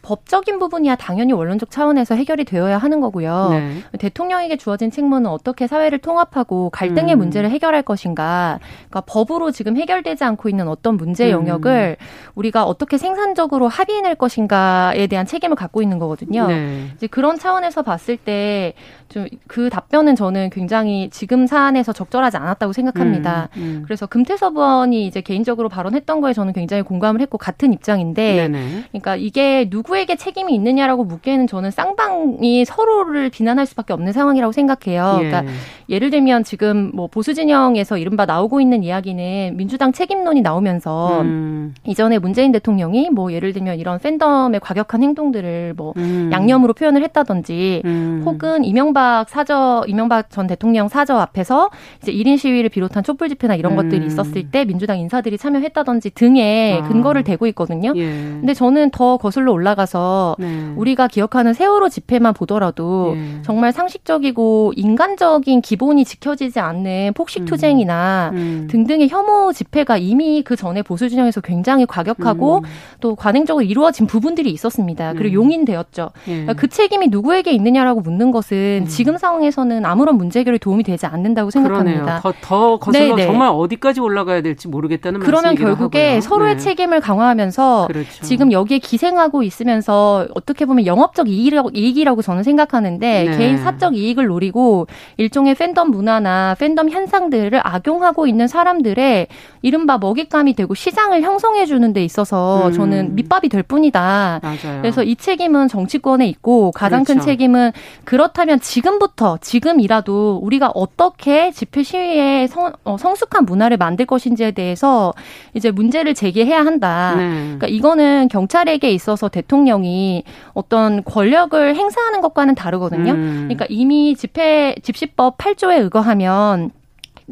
법적인 0.08 0.58
부분이야 0.58 0.96
당연히 0.96 1.32
원론적 1.32 1.70
차원에서 1.70 2.14
해결이 2.14 2.44
되어야 2.44 2.78
하는 2.78 3.00
거고요. 3.00 3.48
네. 3.50 3.82
대통령에게 3.98 4.56
주어진 4.56 4.90
책무는 4.90 5.28
어떻게 5.28 5.66
사회를 5.66 5.98
통합하고 5.98 6.70
갈등의 6.70 7.14
음. 7.14 7.18
문제를 7.18 7.50
해결할 7.50 7.82
것인가. 7.82 8.58
그러니까 8.88 9.00
법으로 9.02 9.50
지금 9.50 9.76
해결되지 9.76 10.24
않고 10.24 10.48
있는 10.48 10.68
어떤 10.68 10.96
문제 10.96 11.26
음. 11.26 11.32
영역을 11.32 11.96
음. 12.00 12.06
우리가 12.36 12.64
어떻게 12.64 12.96
생산적으로 12.96 13.68
합의해낼 13.68 14.14
것인가에 14.14 15.08
대한 15.08 15.26
책임을 15.26 15.56
갖고 15.56 15.82
있는 15.82 15.98
거거든요. 15.98 16.46
네. 16.46 16.86
이제 16.94 17.06
그런 17.06 17.38
차원에서 17.38 17.82
봤을 17.82 18.16
때좀 18.16 19.07
그 19.46 19.70
답변은 19.70 20.16
저는 20.16 20.50
굉장히 20.50 21.08
지금 21.10 21.46
사안에서 21.46 21.92
적절하지 21.92 22.36
않았다고 22.36 22.72
생각합니다. 22.72 23.48
음. 23.56 23.62
음. 23.62 23.82
그래서 23.84 24.06
금태섭 24.06 24.56
의원이 24.56 25.06
이제 25.06 25.20
개인적으로 25.20 25.68
발언했던 25.68 26.20
거에 26.20 26.32
저는 26.32 26.52
굉장히 26.52 26.82
공감을 26.82 27.20
했고 27.22 27.38
같은 27.38 27.72
입장인데, 27.72 28.48
네네. 28.48 28.84
그러니까 28.90 29.16
이게 29.16 29.66
누구에게 29.70 30.16
책임이 30.16 30.54
있느냐라고 30.54 31.04
묻기에는 31.04 31.46
저는 31.46 31.70
쌍방이 31.70 32.64
서로를 32.66 33.30
비난할 33.30 33.64
수밖에 33.66 33.94
없는 33.94 34.12
상황이라고 34.12 34.52
생각해요. 34.52 35.20
예. 35.22 35.28
그러니까 35.28 35.52
예를 35.88 36.10
들면 36.10 36.44
지금 36.44 36.90
뭐 36.94 37.06
보수 37.06 37.32
진영에서 37.32 37.96
이른바 37.96 38.26
나오고 38.26 38.60
있는 38.60 38.82
이야기는 38.82 39.56
민주당 39.56 39.92
책임론이 39.92 40.42
나오면서 40.42 41.22
음. 41.22 41.74
이전에 41.86 42.18
문재인 42.18 42.52
대통령이 42.52 43.08
뭐 43.10 43.32
예를 43.32 43.54
들면 43.54 43.78
이런 43.78 43.98
팬덤의 43.98 44.60
과격한 44.60 45.02
행동들을 45.02 45.74
뭐 45.76 45.94
음. 45.96 46.28
양념으로 46.30 46.74
표현을 46.74 47.02
했다든지 47.04 47.82
음. 47.86 48.22
혹은 48.26 48.64
이명박 48.64 48.97
이명박 48.98 49.28
사저 49.28 49.84
이명박 49.86 50.30
전 50.30 50.48
대통령 50.48 50.88
사저 50.88 51.16
앞에서 51.16 51.70
이제 52.02 52.12
1인 52.12 52.36
시위를 52.36 52.68
비롯한 52.68 53.04
촛불 53.04 53.28
집회나 53.28 53.54
이런 53.54 53.72
음. 53.72 53.76
것들이 53.76 54.04
있었을 54.04 54.50
때 54.50 54.64
민주당 54.64 54.98
인사들이 54.98 55.38
참여했다든지 55.38 56.10
등의 56.10 56.80
아. 56.80 56.88
근거를 56.88 57.22
대고 57.22 57.46
있거든요. 57.48 57.92
예. 57.94 58.02
근데 58.02 58.54
저는 58.54 58.90
더 58.90 59.16
거슬러 59.16 59.52
올라가서 59.52 60.36
네. 60.38 60.72
우리가 60.76 61.06
기억하는 61.06 61.52
세월호 61.54 61.88
집회만 61.88 62.34
보더라도 62.34 63.14
예. 63.16 63.42
정말 63.42 63.72
상식적이고 63.72 64.72
인간적인 64.76 65.60
기본이 65.60 66.04
지켜지지 66.04 66.58
않는 66.58 67.12
폭식 67.14 67.44
투쟁이나 67.44 68.30
음. 68.32 68.36
음. 68.36 68.68
등등의 68.68 69.08
혐오 69.08 69.52
집회가 69.52 69.96
이미 69.96 70.42
그 70.42 70.56
전에 70.56 70.82
보수 70.82 71.08
진영에서 71.08 71.40
굉장히 71.40 71.86
과격하고 71.86 72.58
음. 72.58 72.62
또 73.00 73.14
관행적으로 73.14 73.64
이루어진 73.64 74.06
부분들이 74.06 74.50
있었습니다. 74.50 75.12
그리고 75.12 75.34
음. 75.40 75.44
용인되었죠. 75.44 76.10
예. 76.26 76.30
그러니까 76.30 76.54
그 76.54 76.66
책임이 76.66 77.08
누구에게 77.08 77.52
있느냐라고 77.52 78.00
묻는 78.00 78.32
것은 78.32 78.80
음. 78.82 78.87
지금 78.88 79.16
상황에서는 79.16 79.84
아무런 79.84 80.16
문제 80.16 80.40
해결에 80.40 80.58
도움이 80.58 80.82
되지 80.82 81.06
않는다고 81.06 81.50
생각합니다. 81.50 82.02
그러네요. 82.02 82.20
더, 82.22 82.32
더 82.40 82.78
거슬러 82.78 83.14
네네. 83.14 83.26
정말 83.26 83.50
어디까지 83.50 84.00
올라가야 84.00 84.42
될지 84.42 84.68
모르겠다는 84.68 85.20
그러면 85.20 85.54
결국에 85.54 86.06
하고요. 86.06 86.20
서로의 86.20 86.56
네. 86.56 86.60
책임을 86.60 87.00
강화하면서 87.00 87.86
그렇죠. 87.88 88.24
지금 88.24 88.50
여기에 88.52 88.78
기생하고 88.78 89.42
있으면서 89.42 90.26
어떻게 90.34 90.64
보면 90.64 90.86
영업적 90.86 91.28
이익이라고, 91.28 91.70
이익이라고 91.74 92.22
저는 92.22 92.42
생각하는데 92.42 93.24
네. 93.24 93.36
개인 93.36 93.58
사적 93.58 93.96
이익을 93.96 94.26
노리고 94.26 94.86
일종의 95.16 95.54
팬덤 95.54 95.90
문화나 95.90 96.56
팬덤 96.58 96.90
현상들을 96.90 97.60
악용하고 97.62 98.26
있는 98.26 98.48
사람들의 98.48 99.26
이른바 99.62 99.98
먹잇감이 99.98 100.54
되고 100.54 100.74
시장을 100.74 101.22
형성해 101.22 101.66
주는 101.66 101.92
데 101.92 102.04
있어서 102.04 102.68
음. 102.68 102.72
저는 102.72 103.14
밑밥이 103.16 103.48
될 103.48 103.62
뿐이다. 103.62 104.40
맞아요. 104.42 104.80
그래서 104.80 105.02
이 105.02 105.16
책임은 105.16 105.68
정치권에 105.68 106.26
있고 106.28 106.70
가장 106.72 107.04
그렇죠. 107.04 107.20
큰 107.20 107.26
책임은 107.26 107.72
그렇다면 108.04 108.60
지 108.60 108.77
금부터 108.80 109.38
지금이라도 109.40 110.40
우리가 110.42 110.70
어떻게 110.74 111.50
집회 111.50 111.82
시위에 111.82 112.46
성, 112.46 112.72
어, 112.84 112.96
성숙한 112.98 113.44
문화를 113.44 113.76
만들 113.76 114.06
것인지에 114.06 114.52
대해서 114.52 115.12
이제 115.54 115.70
문제를 115.70 116.14
제기해야 116.14 116.64
한다. 116.64 117.14
네. 117.16 117.28
그러니까 117.42 117.66
이거는 117.66 118.28
경찰에게 118.28 118.90
있어서 118.90 119.28
대통령이 119.28 120.24
어떤 120.54 121.04
권력을 121.04 121.74
행사하는 121.74 122.20
것과는 122.20 122.54
다르거든요. 122.54 123.12
음. 123.12 123.34
그러니까 123.48 123.66
이미 123.68 124.14
집회 124.16 124.74
집시법 124.82 125.38
8조에 125.38 125.80
의거하면 125.82 126.70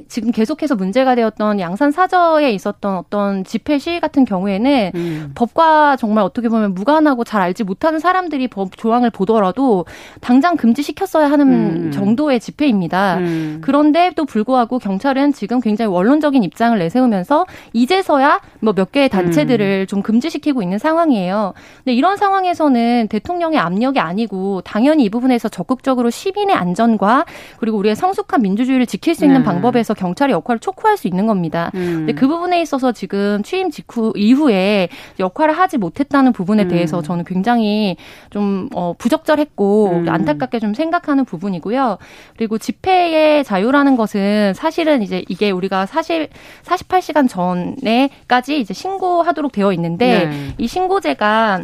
지금 0.09 0.31
계속해서 0.31 0.77
문제가 0.77 1.15
되었던 1.15 1.59
양산 1.59 1.91
사저에 1.91 2.53
있었던 2.53 2.97
어떤 2.97 3.43
집회 3.45 3.79
시위 3.79 3.99
같은 3.99 4.25
경우에는 4.25 4.93
음. 4.95 5.33
법과 5.35 5.97
정말 5.97 6.25
어떻게 6.25 6.49
보면 6.49 6.75
무관하고 6.75 7.25
잘 7.25 7.43
알지 7.43 7.65
못하는 7.65 7.99
사람들이 7.99 8.47
법 8.49 8.77
조항을 8.77 9.11
보더라도 9.11 9.87
당장 10.21 10.57
금지시켰어야 10.57 11.29
하는 11.31 11.87
음. 11.87 11.91
정도의 11.91 12.39
집회입니다. 12.39 13.19
음. 13.19 13.59
그런데 13.63 14.13
또 14.15 14.25
불구하고 14.25 14.79
경찰은 14.79 15.33
지금 15.33 15.61
굉장히 15.61 15.91
원론적인 15.91 16.45
입장을 16.45 16.79
내세우면서 16.79 17.47
이제서야 17.73 18.41
뭐 18.61 18.77
몇 18.77 18.93
개의 18.93 19.09
단체들을 19.09 19.85
음. 19.85 19.87
좀 19.89 20.03
금지시키고 20.03 20.63
있는 20.63 20.79
상황이에요. 20.79 21.55
근데 21.79 21.95
이런 21.95 22.17
상황에서는 22.17 23.09
대통령의 23.09 23.59
압력이 23.59 23.99
아니고 23.99 24.61
당연히 24.61 25.05
이 25.05 25.11
부분에서 25.11 25.49
적극적으로 25.49 26.11
시민의 26.11 26.55
안전과 26.55 27.25
그리고 27.59 27.79
우리의 27.79 27.97
성숙한 27.97 28.43
민주주의를 28.43 28.87
지킬 28.87 29.15
수 29.15 29.25
있는 29.25 29.41
네. 29.41 29.45
방법에 29.45 29.83
해서 29.87 29.95
경찰의 29.95 30.35
역할을 30.35 30.59
촉구할 30.59 30.97
수 30.97 31.07
있는 31.07 31.27
겁니다. 31.27 31.71
음. 31.75 31.99
근데 31.99 32.13
그 32.13 32.27
부분에 32.27 32.61
있어서 32.61 32.91
지금 32.91 33.43
취임 33.45 33.71
직후 33.71 34.13
이후에 34.17 34.89
역할을 35.21 35.57
하지 35.57 35.79
못했다는 35.79 36.33
부분에 36.33 36.65
음. 36.65 36.69
대해서 36.69 37.03
저는 37.03 37.25
굉장히 37.25 37.97
좀 38.31 38.69
어, 38.75 38.95
부적절했고 38.99 39.91
음. 39.91 40.09
안타깝게 40.09 40.59
좀 40.59 40.75
생각하는 40.75 41.25
부분이고요. 41.25 41.99
그리고 42.37 42.59
집회의 42.59 43.45
자유라는 43.45 43.97
것은 43.97 44.55
사실은 44.55 45.03
이제 45.03 45.25
이게 45.29 45.51
우리가 45.51 45.87
사실 45.87 46.29
48시간 46.65 47.29
전에까지 47.29 48.59
이제 48.59 48.75
신고하도록 48.75 49.53
되어 49.53 49.73
있는데 49.73 50.27
네. 50.27 50.55
이 50.59 50.67
신고제가 50.67 51.61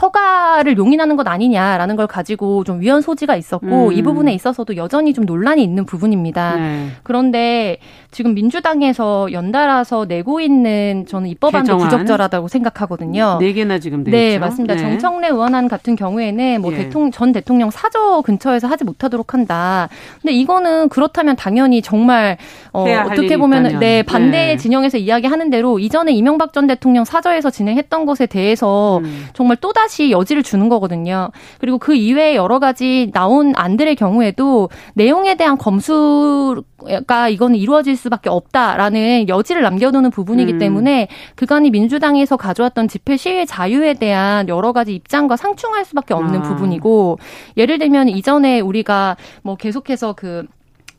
허가를 0.00 0.76
용인하는 0.76 1.16
것 1.16 1.26
아니냐라는 1.26 1.96
걸 1.96 2.06
가지고 2.06 2.62
좀 2.64 2.80
위헌 2.80 3.00
소지가 3.00 3.36
있었고 3.36 3.88
음. 3.88 3.92
이 3.92 4.02
부분에 4.02 4.32
있어서도 4.32 4.76
여전히 4.76 5.12
좀 5.12 5.24
논란이 5.24 5.62
있는 5.62 5.84
부분입니다. 5.84 6.56
네. 6.56 6.88
그런데 7.02 7.78
지금 8.10 8.34
민주당에서 8.34 9.32
연달아서 9.32 10.06
내고 10.06 10.40
있는 10.40 11.04
저는 11.08 11.28
입법안도 11.30 11.78
부적절하다고 11.78 12.48
생각하거든요. 12.48 13.38
네 13.40 13.52
개나 13.52 13.78
지금 13.78 14.04
네, 14.04 14.34
있죠? 14.34 14.40
맞습니다. 14.40 14.74
네. 14.74 14.80
정청래 14.80 15.28
의원안 15.28 15.68
같은 15.68 15.96
경우에는 15.96 16.60
뭐 16.60 16.72
예. 16.72 16.76
대통령 16.76 17.10
전 17.10 17.32
대통령 17.32 17.70
사저 17.70 18.22
근처에서 18.24 18.68
하지 18.68 18.84
못하도록 18.84 19.34
한다. 19.34 19.88
근데 20.22 20.32
이거는 20.32 20.90
그렇다면 20.90 21.34
당연히 21.34 21.82
정말 21.82 22.36
어, 22.72 22.84
어떻게 23.06 23.36
보면 23.36 23.80
네 23.80 24.02
반대 24.02 24.30
네. 24.30 24.56
진영에서 24.56 24.98
이야기하는 24.98 25.50
대로 25.50 25.78
이전에 25.78 26.12
이명박 26.12 26.52
전 26.52 26.66
대통령 26.66 27.04
사저에서 27.04 27.50
진행했던 27.50 28.06
것에 28.06 28.26
대해서 28.26 28.98
음. 28.98 29.26
정말 29.32 29.56
또다시 29.56 29.77
또다시 29.78 30.10
여지를 30.10 30.42
주는 30.42 30.68
거거든요. 30.68 31.30
그리고 31.60 31.78
그 31.78 31.94
이외에 31.94 32.34
여러 32.34 32.58
가지 32.58 33.10
나온 33.14 33.52
안들의 33.54 33.94
경우에도 33.94 34.68
내용에 34.94 35.36
대한 35.36 35.56
검수가 35.56 37.28
이거는 37.30 37.56
이루어질 37.56 37.96
수밖에 37.96 38.28
없다라는 38.28 39.28
여지를 39.28 39.62
남겨두는 39.62 40.10
부분이기 40.10 40.54
음. 40.54 40.58
때문에 40.58 41.08
그간이 41.36 41.70
민주당에서 41.70 42.36
가져왔던 42.36 42.88
집회 42.88 43.16
시위 43.16 43.46
자유에 43.46 43.94
대한 43.94 44.48
여러 44.48 44.72
가지 44.72 44.94
입장과 44.94 45.36
상충할 45.36 45.84
수밖에 45.84 46.12
없는 46.12 46.40
아. 46.40 46.42
부분이고 46.42 47.18
예를 47.56 47.78
들면 47.78 48.08
이전에 48.08 48.58
우리가 48.60 49.16
뭐 49.42 49.54
계속해서 49.54 50.14
그 50.14 50.44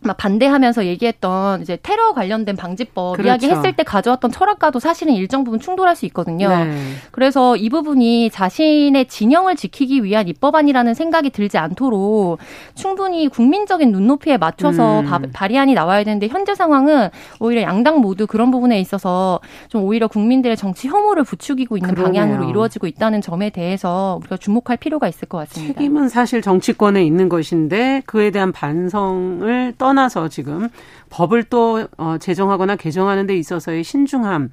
막 0.02 0.16
반대하면서 0.16 0.86
얘기했던 0.86 1.62
이제 1.62 1.78
테러 1.84 2.14
관련된 2.14 2.56
방지법 2.56 3.18
그렇죠. 3.18 3.28
이야기했을 3.28 3.76
때 3.76 3.84
가져왔던 3.84 4.32
철학과도 4.32 4.80
사실은 4.80 5.14
일정 5.14 5.44
부분 5.44 5.60
충돌할 5.60 5.96
수 5.98 6.06
있거든요. 6.06 6.48
네. 6.48 6.74
그래서 7.12 7.58
이 7.58 7.70
부분이 7.70 8.30
자신의 8.30 9.08
진영을 9.10 9.58
지키기 9.58 10.06
위한 10.06 10.30
입법안이라는 10.30 10.94
생각이 10.94 11.32
들지 11.32 11.58
않도록 11.58 12.40
충분히 12.76 13.28
국민적인 13.28 13.92
눈높이에 13.92 14.38
맞춰서 14.38 15.02
음. 15.02 15.32
발의안이 15.34 15.74
나와야 15.74 16.06
되는데 16.06 16.30
현재 16.30 16.56
상황은 16.56 17.10
오히려 17.42 17.64
양당 17.64 18.00
모두 18.00 18.26
그런 18.26 18.52
부분에 18.52 18.80
있어서 18.80 19.42
좀 19.68 19.84
오히려 19.84 20.08
국민들의 20.08 20.56
정치 20.56 20.88
혐오를 20.88 21.26
부추기고 21.26 21.76
있는 21.76 21.94
그러네요. 21.94 22.22
방향으로 22.22 22.50
이루어지고 22.50 22.88
있다는 22.88 23.20
점에 23.20 23.50
대해서 23.50 24.18
우리가 24.22 24.38
주목할 24.38 24.78
필요가 24.78 25.10
있을 25.10 25.28
것 25.28 25.40
같습니다. 25.40 25.74
책임은 25.74 26.08
사실 26.08 26.42
정치권에 26.42 27.04
있는 27.04 27.28
것인데 27.28 28.02
그에 28.06 28.32
대한 28.32 28.54
반성을 28.54 29.74
떠 29.78 29.89
떠나서 29.90 30.30
지금 30.30 30.70
법을 31.10 31.44
또 31.46 31.88
어, 31.98 32.18
제정하거나 32.20 32.76
개정하는 32.76 33.26
데 33.26 33.36
있어서의 33.36 33.84
신중함 33.84 34.52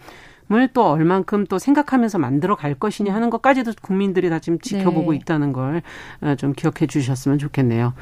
을또 0.50 0.90
얼만큼 0.92 1.46
또 1.46 1.58
생각하면서 1.58 2.18
만들어 2.18 2.54
갈 2.54 2.74
것이냐 2.74 3.12
하는 3.12 3.30
것까지도 3.30 3.72
국민들이 3.82 4.30
다 4.30 4.38
지금 4.38 4.60
지켜보고 4.60 5.10
네. 5.10 5.18
있다는 5.18 5.52
걸좀 5.52 6.50
어, 6.50 6.52
기억해 6.56 6.86
주셨으면 6.86 7.38
좋겠네요. 7.38 7.94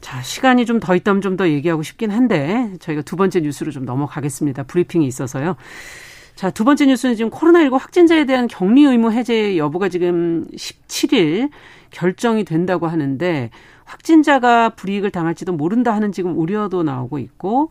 자, 0.00 0.22
시간이 0.22 0.64
좀 0.64 0.78
더 0.80 0.94
있다면 0.94 1.20
좀 1.20 1.36
더 1.36 1.48
얘기하고 1.48 1.82
싶긴 1.82 2.10
한데 2.10 2.70
저희가 2.80 3.02
두 3.02 3.16
번째 3.16 3.40
뉴스로 3.40 3.72
좀 3.72 3.84
넘어가겠습니다. 3.84 4.62
브리핑이 4.62 5.06
있어서요. 5.06 5.56
자, 6.40 6.48
두 6.48 6.64
번째 6.64 6.86
뉴스는 6.86 7.16
지금 7.16 7.30
코로나19 7.30 7.76
확진자에 7.76 8.24
대한 8.24 8.48
격리 8.48 8.82
의무 8.82 9.12
해제 9.12 9.58
여부가 9.58 9.90
지금 9.90 10.46
17일 10.56 11.50
결정이 11.90 12.46
된다고 12.46 12.86
하는데 12.86 13.50
확진자가 13.84 14.70
불이익을 14.70 15.10
당할지도 15.10 15.52
모른다 15.52 15.94
하는 15.94 16.12
지금 16.12 16.38
우려도 16.38 16.82
나오고 16.82 17.18
있고 17.18 17.68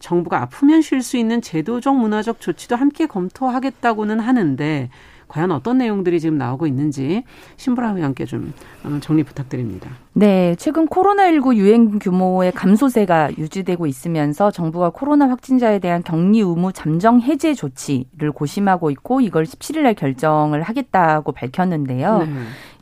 정부가 0.00 0.42
아프면 0.42 0.82
쉴 0.82 1.00
수 1.00 1.16
있는 1.16 1.40
제도적 1.40 1.96
문화적 1.96 2.42
조치도 2.42 2.76
함께 2.76 3.06
검토하겠다고는 3.06 4.20
하는데 4.20 4.90
과연 5.28 5.50
어떤 5.50 5.78
내용들이 5.78 6.20
지금 6.20 6.36
나오고 6.36 6.66
있는지 6.66 7.24
신보라 7.56 7.92
의원께 7.92 8.26
좀 8.26 8.52
어, 8.84 8.98
정리 9.00 9.22
부탁드립니다. 9.22 9.88
네, 10.12 10.56
최근 10.58 10.88
코로나19 10.88 11.54
유행 11.54 12.00
규모의 12.00 12.50
감소세가 12.50 13.30
유지되고 13.38 13.86
있으면서 13.86 14.50
정부가 14.50 14.90
코로나 14.90 15.28
확진자에 15.28 15.78
대한 15.78 16.02
격리 16.02 16.40
의무 16.40 16.72
잠정 16.72 17.20
해제 17.20 17.54
조치를 17.54 18.32
고심하고 18.32 18.90
있고 18.90 19.20
이걸 19.20 19.44
17일 19.44 19.82
날 19.82 19.94
결정을 19.94 20.62
하겠다고 20.62 21.30
밝혔는데요. 21.30 22.18
네. 22.18 22.26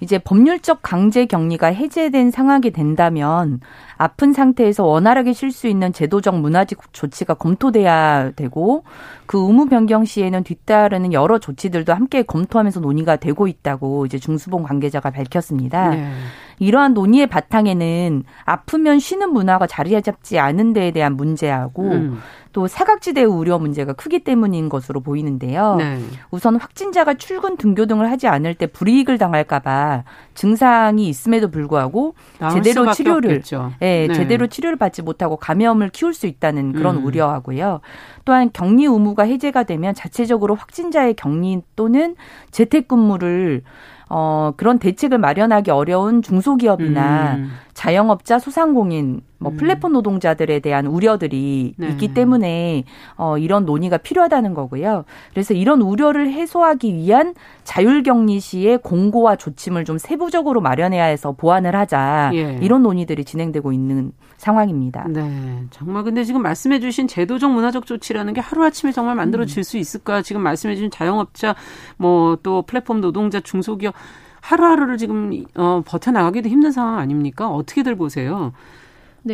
이제 0.00 0.18
법률적 0.18 0.78
강제 0.80 1.26
격리가 1.26 1.66
해제된 1.66 2.30
상황이 2.30 2.70
된다면 2.70 3.60
아픈 3.98 4.32
상태에서 4.32 4.84
원활하게 4.84 5.32
쉴 5.34 5.50
수 5.50 5.66
있는 5.66 5.92
제도적 5.92 6.38
문화적 6.38 6.94
조치가 6.94 7.34
검토돼야 7.34 8.30
되고 8.36 8.84
그 9.26 9.38
의무 9.38 9.66
변경 9.66 10.04
시에는 10.04 10.44
뒤따르는 10.44 11.12
여러 11.12 11.38
조치들도 11.38 11.92
함께 11.92 12.22
검토하면서 12.22 12.80
논의가 12.80 13.16
되고 13.16 13.48
있다고 13.48 14.06
이제 14.06 14.18
중수본 14.18 14.62
관계자가 14.62 15.10
밝혔습니다. 15.10 15.90
네. 15.90 16.10
이러한 16.58 16.94
논의의 16.94 17.26
바탕에는 17.26 18.24
아프면 18.44 18.98
쉬는 18.98 19.32
문화가 19.32 19.66
자리 19.66 20.00
잡지 20.02 20.38
않은 20.38 20.72
데에 20.72 20.90
대한 20.90 21.16
문제하고 21.16 21.82
음. 21.82 22.20
또 22.52 22.66
사각지대 22.66 23.24
우려 23.24 23.58
문제가 23.58 23.92
크기 23.92 24.20
때문인 24.20 24.68
것으로 24.68 25.00
보이는데요. 25.00 25.76
네. 25.76 26.00
우선 26.30 26.56
확진자가 26.56 27.14
출근 27.14 27.56
등교 27.56 27.86
등을 27.86 28.10
하지 28.10 28.26
않을 28.26 28.54
때 28.54 28.66
불이익을 28.66 29.18
당할까봐 29.18 30.04
증상이 30.34 31.08
있음에도 31.08 31.50
불구하고 31.50 32.14
제대로 32.52 32.90
치료를 32.92 33.42
예, 33.82 34.06
네, 34.08 34.12
제대로 34.12 34.46
치료를 34.46 34.76
받지 34.76 35.02
못하고 35.02 35.36
감염을 35.36 35.90
키울 35.90 36.14
수 36.14 36.26
있다는 36.26 36.72
그런 36.72 36.96
음. 36.96 37.04
우려하고요. 37.04 37.80
또한 38.24 38.50
격리 38.52 38.84
의무가 38.84 39.24
해제가 39.24 39.62
되면 39.64 39.94
자체적으로 39.94 40.54
확진자의 40.54 41.14
격리 41.14 41.62
또는 41.76 42.16
재택근무를 42.50 43.62
어, 44.08 44.52
그런 44.56 44.78
대책을 44.78 45.18
마련하기 45.18 45.70
어려운 45.70 46.22
중소기업이나 46.22 47.34
음. 47.34 47.50
자영업자, 47.74 48.38
소상공인, 48.38 49.20
뭐 49.38 49.52
음. 49.52 49.56
플랫폼 49.56 49.92
노동자들에 49.92 50.60
대한 50.60 50.86
우려들이 50.86 51.74
네. 51.76 51.88
있기 51.90 52.14
때문에 52.14 52.84
어, 53.16 53.38
이런 53.38 53.66
논의가 53.66 53.98
필요하다는 53.98 54.54
거고요. 54.54 55.04
그래서 55.32 55.54
이런 55.54 55.82
우려를 55.82 56.32
해소하기 56.32 56.94
위한 56.94 57.34
자율격리 57.64 58.40
시의 58.40 58.78
공고와 58.78 59.36
조침을 59.36 59.84
좀 59.84 59.98
세부적으로 59.98 60.60
마련해야 60.60 61.04
해서 61.04 61.32
보완을 61.32 61.76
하자 61.76 62.30
예. 62.34 62.58
이런 62.62 62.82
논의들이 62.82 63.24
진행되고 63.24 63.72
있는 63.72 64.12
상황입니다. 64.38 65.06
네, 65.08 65.64
정말 65.70 66.04
근데 66.04 66.24
지금 66.24 66.42
말씀해주신 66.42 67.08
제도적 67.08 67.50
문화적 67.50 67.86
조치라는 67.86 68.34
게 68.34 68.40
하루 68.40 68.64
아침에 68.64 68.92
정말 68.92 69.16
만들어질 69.16 69.60
음. 69.60 69.62
수 69.62 69.76
있을까? 69.76 70.22
지금 70.22 70.42
말씀해주신 70.42 70.90
자영업자, 70.90 71.54
뭐 71.96 72.38
또 72.42 72.62
플랫폼 72.62 73.00
노동자, 73.00 73.40
중소기업 73.40 73.94
하루하루를 74.40 74.96
지금 74.96 75.44
어, 75.56 75.82
버텨 75.84 76.10
나가기도 76.10 76.48
힘든 76.48 76.72
상황 76.72 76.98
아닙니까? 76.98 77.48
어떻게들 77.48 77.96
보세요? 77.96 78.52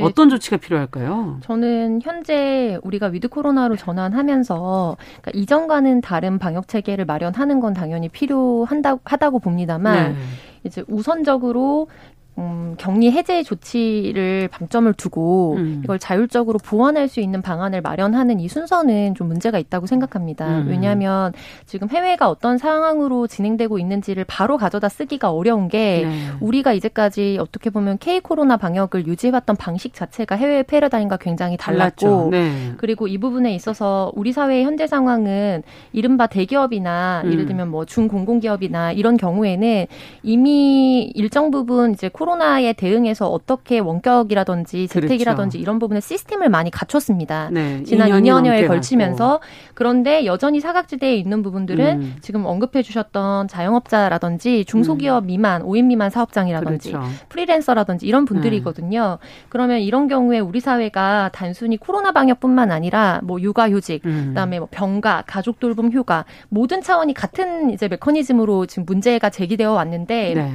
네. 0.01 0.03
어떤 0.05 0.29
조치가 0.29 0.57
필요할까요? 0.57 1.39
저는 1.43 2.01
현재 2.03 2.79
우리가 2.83 3.07
with 3.07 3.29
코로나로 3.29 3.77
전환하면서 3.77 4.97
그러니까 5.21 5.31
이전과는 5.35 6.01
다른 6.01 6.39
방역 6.39 6.69
체계를 6.69 7.05
마련하는 7.05 7.61
건 7.61 7.75
당연히 7.75 8.09
필요한다 8.09 8.99
하다고 9.05 9.39
봅니다만 9.39 10.15
네. 10.15 10.19
이제 10.65 10.83
우선적으로 10.89 11.89
음, 12.37 12.75
격리 12.79 13.13
해제 13.13 13.43
조치를 13.45 14.49
방점을 14.49 14.93
두고 14.95 15.55
음. 15.57 15.81
이걸 15.85 15.99
자율적으로 15.99 16.59
보완할 16.59 17.09
수 17.09 17.21
있는 17.21 17.43
방안을 17.43 17.81
마련하는 17.81 18.41
이 18.41 18.49
순서는 18.49 19.15
좀 19.15 19.29
문제가 19.29 19.59
있다고 19.59 19.87
생각합니다. 19.87 20.63
음. 20.63 20.67
왜냐하면 20.69 21.33
지금 21.67 21.89
해외가 21.89 22.29
어떤 22.29 22.59
상황으로 22.59 23.29
진행되고 23.29 23.79
있는지를 23.79 24.25
바로 24.25 24.57
가져다 24.57 24.89
쓰기가 24.89 25.31
어려운 25.31 25.69
게 25.69 26.05
네. 26.05 26.29
우리가 26.41 26.73
이제까지 26.73 27.39
어떻게 27.41 27.71
보면 27.71 27.99
K 27.99 28.21
코로나 28.21 28.57
방역을 28.57 29.07
유지해왔던 29.07 29.57
방식 29.57 29.95
자체가 29.95 30.35
해외 30.35 30.65
패러다임과 30.65 31.19
굉장히 31.19 31.57
달랐고 31.57 32.31
네. 32.33 32.73
그리고 32.79 33.07
이 33.07 33.19
부분에 33.19 33.55
있어서 33.55 34.11
우리 34.17 34.33
사회의 34.33 34.65
현재 34.65 34.89
상황은 34.89 35.63
이른바 35.93 36.27
대기업이나 36.27 37.23
음. 37.25 37.33
예를 37.33 37.47
들면 37.47 37.69
뭐 37.69 37.85
중공공기업이나 37.85 38.91
이런 38.93 39.17
경우에는 39.17 39.87
이미 40.25 41.13
일정 41.15 41.53
부분 41.53 41.93
이제 41.93 42.09
코 42.09 42.24
코로나에 42.25 42.73
대응해서 42.73 43.29
어떻게 43.29 43.79
원격이라든지 43.79 44.87
그렇죠. 44.87 45.01
재택이라든지 45.01 45.59
그렇죠. 45.59 45.63
이런 45.63 45.79
부분에 45.79 46.01
시스템을 46.01 46.49
많이 46.49 46.71
갖췄습니다. 46.71 47.51
네, 47.53 47.83
지난 47.85 48.09
2년 48.09 48.47
여에 48.47 48.67
걸치면서 48.67 49.41
그런데 49.75 50.25
여전히 50.25 50.61
사각지대에 50.61 51.17
있는 51.17 51.43
부분들은 51.43 52.01
음. 52.01 52.17
지금 52.23 52.47
언급해 52.47 52.83
주셨던 52.83 53.49
자영업자라든지 53.49 54.65
중소기업 54.65 55.25
음. 55.25 55.27
미만, 55.27 55.63
5인 55.63 55.85
미만 55.85 56.09
사업장이라든지 56.09 56.93
그렇죠. 56.93 57.11
프리랜서라든지 57.29 58.07
이런 58.07 58.25
분들이거든요. 58.25 59.19
네. 59.21 59.29
그러면 59.51 59.81
이런 59.81 60.09
경우에 60.09 60.39
우리 60.39 60.61
사회가 60.61 61.31
단순히 61.35 61.77
코로나 61.77 62.13
방역뿐만 62.13 62.71
아니라 62.71 63.21
뭐 63.23 63.39
육아휴직, 63.41 64.07
음. 64.07 64.27
그다음에 64.29 64.61
뭐 64.61 64.69
병가, 64.71 65.25
가족 65.27 65.61
돌봄 65.61 65.93
휴가 65.93 66.25
모든 66.49 66.81
차원이 66.81 67.13
같은 67.13 67.71
이제 67.71 67.89
메커니즘으로 67.89 68.65
지금 68.65 68.87
문제가 68.87 69.29
제기되어 69.29 69.73
왔는데 69.73 70.35
네. 70.35 70.51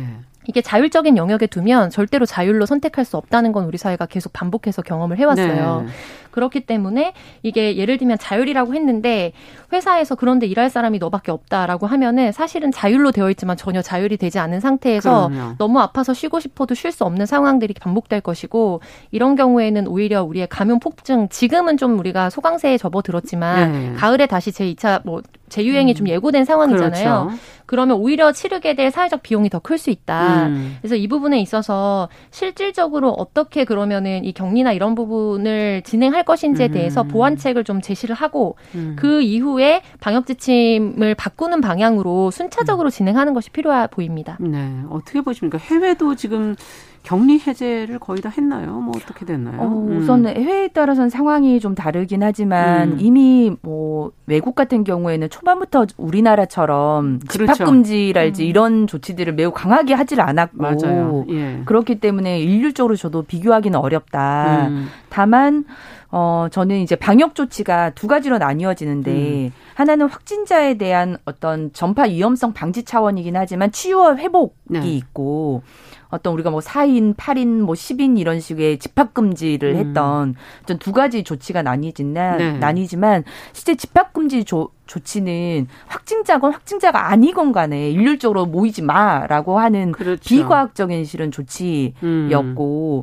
이게 0.50 0.63
자율적인 0.63 1.15
영역에 1.15 1.46
두면 1.46 1.91
절대로 1.91 2.25
자율로 2.25 2.65
선택할 2.65 3.06
수 3.06 3.18
없다는 3.18 3.51
건 3.51 3.65
우리 3.65 3.77
사회가 3.77 4.08
계속 4.08 4.34
반복해서 4.34 4.82
경험을 4.82 5.20
해왔어요. 5.20 5.84
네. 5.86 5.91
그렇기 6.31 6.62
때문에 6.62 7.13
이게 7.43 7.77
예를 7.77 7.98
들면 7.98 8.17
자율이라고 8.19 8.74
했는데 8.75 9.33
회사에서 9.71 10.15
그런데 10.15 10.48
일할 10.48 10.69
사람이 10.69 10.98
너밖에 11.00 11.31
없다라고 11.31 11.86
하면은 11.88 12.31
사실은 12.31 12.71
자율로 12.71 13.12
되어 13.12 13.30
있지만 13.32 13.56
전혀 13.58 13.82
자율이 13.82 14.17
되지 14.17 14.39
않은 14.39 14.60
상태에서 14.60 15.30
그럼요. 15.30 15.56
너무 15.58 15.80
아파서 15.80 16.13
쉬고 16.13 16.39
싶어도 16.39 16.73
쉴 16.75 16.91
수 16.91 17.04
없는 17.06 17.25
상황들이 17.25 17.73
반복될 17.80 18.21
것이고 18.21 18.82
이런 19.12 19.36
경우에는 19.36 19.88
오히려 19.88 20.23
우리의 20.23 20.47
감염 20.47 20.80
폭증 20.80 21.30
지금은 21.30 21.77
좀 21.77 21.99
우리가 21.99 22.30
소강세에 22.30 22.77
접어들었지만 22.77 23.71
네. 23.71 23.93
가을에 23.95 24.25
다시 24.25 24.51
제2차 24.51 25.01
뭐 25.06 25.21
재유행이 25.49 25.93
음. 25.93 25.95
좀 25.95 26.08
예고된 26.08 26.45
상황이잖아요. 26.45 27.25
그렇죠. 27.27 27.39
그러면 27.65 27.97
오히려 27.97 28.32
치르게 28.32 28.75
될 28.75 28.91
사회적 28.91 29.21
비용이 29.23 29.49
더 29.49 29.60
클 29.60 29.77
수 29.77 29.89
있다. 29.91 30.47
음. 30.47 30.77
그래서 30.82 30.95
이 30.95 31.08
부분에 31.08 31.39
있어서 31.41 32.08
실질적으로 32.32 33.12
어떻게 33.12 33.65
그러면은 33.65 34.25
이 34.25 34.32
격리나 34.32 34.71
이런 34.73 34.95
부분을 34.95 35.82
진행할 35.84 36.18
것인지에 36.23 36.67
음. 36.67 36.71
대해서 36.71 37.03
보완책을 37.03 37.63
좀 37.63 37.82
제시를 37.82 38.15
하고 38.15 38.55
음. 38.75 38.95
그 38.97 39.21
이후에 39.21 39.82
방역 39.99 40.25
지침을 40.25 41.15
바꾸는 41.15 41.62
방향으로 41.62 42.32
순차적으로 42.32 42.89
음. 42.89 42.91
진행하는 42.91 43.34
것이 43.34 43.49
필요해 43.49 43.88
보입니다. 43.88 44.38
네. 44.39 44.82
어떻게 44.89 45.21
보십니까? 45.21 45.58
해외도 45.58 46.15
지금 46.15 46.55
격리 47.03 47.39
해제를 47.39 47.97
거의 47.99 48.21
다 48.21 48.29
했나요? 48.29 48.73
뭐 48.82 48.93
어떻게 48.95 49.25
됐나요? 49.25 49.60
어, 49.60 49.88
우선 49.97 50.25
음. 50.25 50.27
해외에 50.27 50.67
따라서는 50.67 51.10
상황이 51.10 51.60
좀 51.60 51.73
다르긴 51.73 52.23
하지만 52.23 52.93
음. 52.93 52.97
이미 52.99 53.55
뭐 53.62 54.12
외국 54.27 54.53
같은 54.53 54.84
경우에는 54.84 55.29
초반부터 55.29 55.88
우리나라처럼 55.97 57.19
그렇죠. 57.27 57.53
집합금지랄지 57.53 58.43
음. 58.43 58.47
이런 58.47 58.88
조치들을 58.88 59.34
매우 59.34 59.51
강하게 59.51 59.93
하질 59.93 60.21
않았고. 60.21 61.25
예. 61.29 61.62
그렇기 61.65 61.99
때문에 61.99 62.39
일률적으로 62.41 62.95
저도 62.95 63.23
비교하기는 63.23 63.79
어렵다. 63.79 64.67
음. 64.67 64.88
다만 65.10 65.65
어, 66.12 66.48
저는 66.52 66.78
이제 66.78 66.95
방역 66.95 67.36
조치가 67.36 67.91
두 67.91 68.08
가지로 68.08 68.38
나뉘어지는데, 68.38 69.12
음. 69.12 69.54
하나는 69.76 70.08
확진자에 70.08 70.76
대한 70.76 71.17
어떤 71.26 71.72
전파 71.74 72.04
위험성 72.04 72.54
방지 72.54 72.84
차원이긴 72.84 73.36
하지만 73.36 73.72
치유와 73.72 74.15
회복이 74.17 74.54
네. 74.69 74.88
있고, 74.95 75.62
어떤 76.10 76.34
우리가 76.34 76.50
뭐 76.50 76.60
4인, 76.60 77.15
8인, 77.15 77.62
뭐 77.62 77.76
10인 77.76 78.17
이런 78.17 78.39
식의 78.39 78.80
집합 78.80 79.13
금지를 79.13 79.76
음. 79.76 79.78
했던 79.78 80.36
음. 80.69 80.78
두 80.80 80.91
가지 80.91 81.24
조치가 81.24 81.62
나뉘지만, 81.62 82.38
네. 82.38 82.58
나뉘지만, 82.58 83.24
실제 83.54 83.76
집합 83.76 84.13
금지 84.13 84.43
조, 84.43 84.72
조치는 84.89 85.67
확진자건 85.86 86.52
확진자가 86.52 87.12
아니건 87.12 87.52
간에 87.52 87.91
일률적으로 87.91 88.48
모이지 88.48 88.82
마라고 88.82 89.60
하는 89.60 89.91
그렇죠. 89.91 90.19
비과학적인 90.28 91.06
실은 91.06 91.30
조치였고 91.30 91.93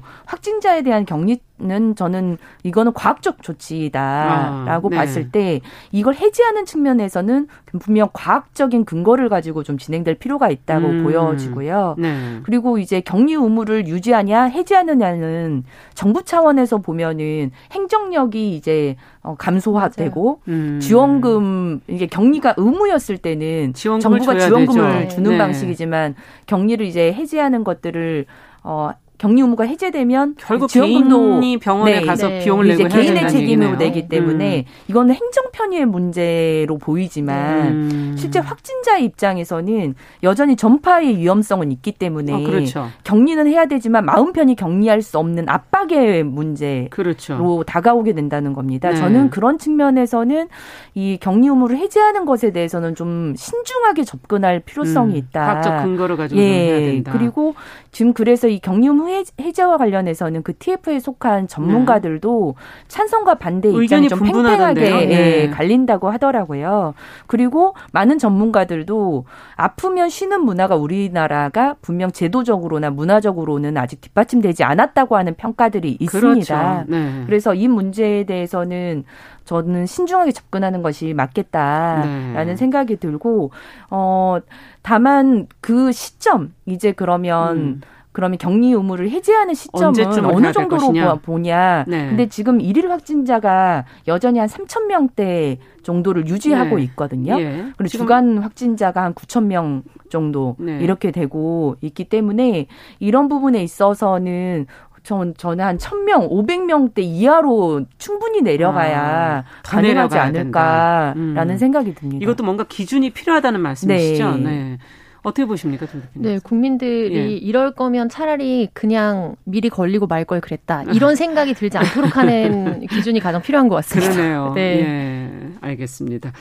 음. 0.03 0.09
확진자에 0.25 0.83
대한 0.83 1.07
격리는 1.07 1.95
저는 1.95 2.39
이거는 2.65 2.93
과학적 2.93 3.41
조치다라고 3.41 4.89
아, 4.89 4.91
네. 4.91 4.97
봤을 4.97 5.31
때 5.31 5.61
이걸 5.93 6.17
해지하는 6.17 6.65
측면에서는 6.65 7.47
분명 7.79 8.09
과학적인 8.13 8.85
근거를 8.85 9.29
가지고 9.29 9.63
좀 9.63 9.79
진행될 9.79 10.17
필요가 10.17 10.51
있다고 10.51 10.89
음. 10.89 11.05
보여지고요. 11.05 11.95
네. 11.99 12.41
그리고 12.43 12.79
이제 12.79 12.96
격리 13.01 13.35
의무를 13.35 13.87
유지하냐 13.87 14.45
해지하느냐는 14.45 15.65
정부 15.95 16.23
차원에서 16.23 16.79
보면은 16.79 17.51
행정력이 17.73 18.57
이제 18.57 18.97
어, 19.23 19.35
감소화되고 19.37 20.41
음. 20.49 20.79
지원금 20.81 21.81
이게 21.89 22.07
격리가 22.07 22.55
의무였을 22.57 23.19
때는 23.19 23.75
정부가 23.75 24.39
지원금을 24.39 25.01
되죠. 25.01 25.17
주는 25.17 25.31
네. 25.33 25.39
방식이지만 25.39 26.15
격리를 26.47 26.85
이제 26.87 27.13
해제하는 27.13 27.65
것들을 27.65 28.27
어 28.63 28.91
격리 29.19 29.41
의무가 29.41 29.65
해제되면 29.65 30.37
결국 30.39 30.69
지원금도 30.69 31.41
개인이 31.41 31.59
병원에 31.59 32.01
네, 32.01 32.07
가서 32.07 32.29
네. 32.29 32.41
비용을 32.41 32.69
내고 32.69 32.87
이제 32.87 32.97
개인의 32.97 33.29
책임으로. 33.29 33.77
내기 33.77 34.09
때문에 34.09 34.59
음. 34.59 34.65
이거는 34.89 35.15
행정 35.15 35.45
편의의 35.53 35.87
문제로 35.87 36.79
보이지만 36.79 37.67
음. 37.69 38.15
실제 38.19 38.39
확진자 38.39 38.99
입장에서는 38.99 39.95
여전히 40.23 40.57
전파의 40.57 41.19
위험성은 41.19 41.73
있기 41.73 41.93
때문에 41.93 42.33
어, 42.33 42.39
그렇죠. 42.39 42.89
격리는 43.05 43.47
해야 43.47 43.67
되지만 43.67 44.05
마음 44.05 44.33
편히 44.33 44.55
격리할 44.55 45.03
수 45.03 45.19
없는 45.19 45.49
압박의 45.49 46.25
문제로 46.25 46.89
그렇죠. 46.91 47.63
다가오게 47.67 48.13
된다는 48.13 48.53
겁니다. 48.53 48.91
네. 48.91 48.97
저는 48.97 49.31
그런 49.31 49.59
측면에서는 49.59 50.49
이 50.95 51.19
격리 51.21 51.49
의무를 51.49 51.79
해제하는 51.79 52.25
것에 52.27 52.53
대해서는 52.53 52.95
좀 52.95 53.35
신중하게 53.37 54.05
접근할 54.05 54.61
필요성이 54.61 55.15
음. 55.15 55.17
있다. 55.17 55.47
과학적 55.47 55.85
근거를 55.85 56.17
가지고 56.17 56.41
예. 56.41 56.45
해야 56.45 56.79
된다. 56.81 57.13
그리고 57.13 57.55
지금 57.93 58.13
그래서 58.13 58.49
이 58.49 58.59
격리 58.59 58.87
의무 58.87 59.06
임무 59.07 59.25
해제와 59.41 59.79
관련해서는 59.79 60.43
그 60.43 60.57
TF에 60.57 60.99
속한 60.99 61.49
전문가들도 61.49 62.55
네. 62.57 62.85
찬성과 62.89 63.37
반대 63.37 63.71
입장이 63.71 64.09
좀 64.09 64.21
팽팽하게 64.21 64.81
네. 64.81 65.11
예, 65.11 65.51
갈린다고 65.51 66.11
하더라고요. 66.11 66.95
그리고 67.27 67.75
많은 67.93 68.19
전문가들도 68.19 69.25
아프면 69.55 70.09
쉬는 70.09 70.45
문화가 70.45 70.77
우리나라가 70.77 71.77
분명 71.81 72.11
제도적으로나 72.11 72.91
문화적으로는 72.91 73.77
아직 73.77 74.01
뒷받침되지 74.01 74.65
않았다고 74.65 75.17
하는 75.17 75.35
평가들이 75.35 75.97
있습니다. 76.01 76.85
그렇죠. 76.85 76.91
네. 76.91 77.23
그래서 77.27 77.55
이 77.55 77.69
문제에 77.69 78.25
대해서는 78.25 79.05
저는 79.45 79.87
신중하게 79.87 80.33
접근하는 80.33 80.83
것이 80.83 81.15
맞겠다라는 81.15 82.47
네. 82.47 82.57
생각이 82.57 82.97
들고 82.97 83.53
어 83.91 84.39
다만 84.83 85.47
그 85.61 85.93
시점 85.93 86.53
이제 86.67 86.91
그러면 86.91 87.57
음. 87.57 87.81
그러면 88.17 88.39
격리 88.39 88.73
의무를 88.73 89.11
해제하는 89.11 89.53
시점은 89.53 90.25
어느 90.25 90.51
정도로 90.51 91.19
보냐. 91.21 91.85
네. 91.87 92.09
근데 92.09 92.27
지금 92.31 92.63
일일 92.63 92.91
확진자가 92.91 93.85
여전히 94.09 94.39
한 94.39 94.49
3천 94.49 94.87
명대 94.87 95.59
정도를 95.83 96.27
유지하고 96.27 96.77
네. 96.77 96.85
있거든요. 96.85 97.39
예. 97.39 97.67
그리고 97.77 97.89
주간 97.89 98.39
확진자가 98.39 99.03
한 99.03 99.13
9천 99.13 99.45
명 99.45 99.83
정도 100.09 100.57
네. 100.59 100.79
이렇게 100.81 101.11
되고 101.11 101.77
있기 101.83 102.05
때문에 102.05 102.69
이런 103.01 103.29
부분에 103.29 103.63
있어서는 103.63 104.65
전, 105.03 105.35
저는 105.37 105.63
한 105.63 105.77
1000명, 105.77 106.31
500명대 106.31 107.01
이하로 107.01 107.85
충분히 107.99 108.41
내려가야 108.41 108.99
아, 108.99 109.45
가능하지 109.63 110.17
않을까라는 110.17 111.51
음. 111.51 111.59
생각이 111.59 111.95
듭니다. 111.95 112.25
이것도 112.25 112.45
뭔가 112.45 112.65
기준이 112.65 113.11
필요하다는 113.11 113.61
말씀이시죠? 113.61 114.37
네. 114.37 114.43
네. 114.43 114.79
어떻게 115.27 115.45
보십니까, 115.45 115.87
네, 116.15 116.39
국민들이 116.39 117.17
예. 117.17 117.27
이럴 117.31 117.73
거면 117.75 118.09
차라리 118.09 118.69
그냥 118.73 119.35
미리 119.43 119.69
걸리고 119.69 120.07
말 120.07 120.25
걸 120.25 120.41
그랬다. 120.41 120.85
이런 120.93 121.15
생각이 121.17 121.55
들지 121.55 121.79
않도록 121.79 122.17
하는 122.17 122.87
기준이 122.87 123.19
가장 123.19 123.43
필요한 123.43 123.69
것 123.69 123.75
같습니다. 123.77 124.13
그러네요. 124.13 124.53
네. 124.55 124.81
예, 124.81 125.49
알겠습니다. 125.61 126.33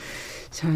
자, 0.50 0.68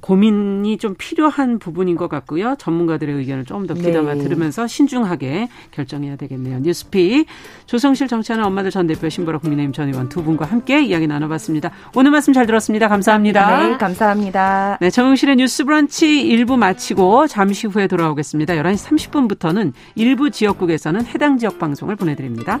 고민이 0.00 0.78
좀 0.78 0.94
필요한 0.96 1.58
부분인 1.58 1.96
것 1.96 2.08
같고요. 2.08 2.56
전문가들의 2.58 3.14
의견을 3.14 3.44
좀더 3.44 3.74
귀담아 3.74 4.14
네. 4.14 4.22
들으면서 4.22 4.66
신중하게 4.66 5.48
결정해야 5.70 6.16
되겠네요. 6.16 6.60
뉴스피 6.60 7.26
조성실 7.66 8.08
정치하는 8.08 8.44
엄마들 8.44 8.70
전 8.70 8.86
대표 8.86 9.08
신보라 9.08 9.38
국민의힘 9.38 9.72
전 9.72 9.88
의원 9.88 10.08
두 10.08 10.22
분과 10.22 10.46
함께 10.46 10.82
이야기 10.82 11.06
나눠봤습니다. 11.06 11.70
오늘 11.94 12.10
말씀 12.10 12.32
잘 12.32 12.46
들었습니다. 12.46 12.88
감사합니다. 12.88 13.68
네, 13.68 13.76
감사합니다. 13.76 14.78
네, 14.80 14.90
정영실의 14.90 15.36
뉴스 15.36 15.64
브런치 15.64 16.22
일부 16.22 16.56
마치고 16.56 17.26
잠시 17.26 17.66
후에 17.66 17.86
돌아오겠습니다. 17.86 18.54
11시 18.54 19.10
30분부터는 19.10 19.72
일부 19.94 20.30
지역국에서는 20.30 21.06
해당 21.06 21.38
지역 21.38 21.58
방송을 21.58 21.96
보내드립니다. 21.96 22.60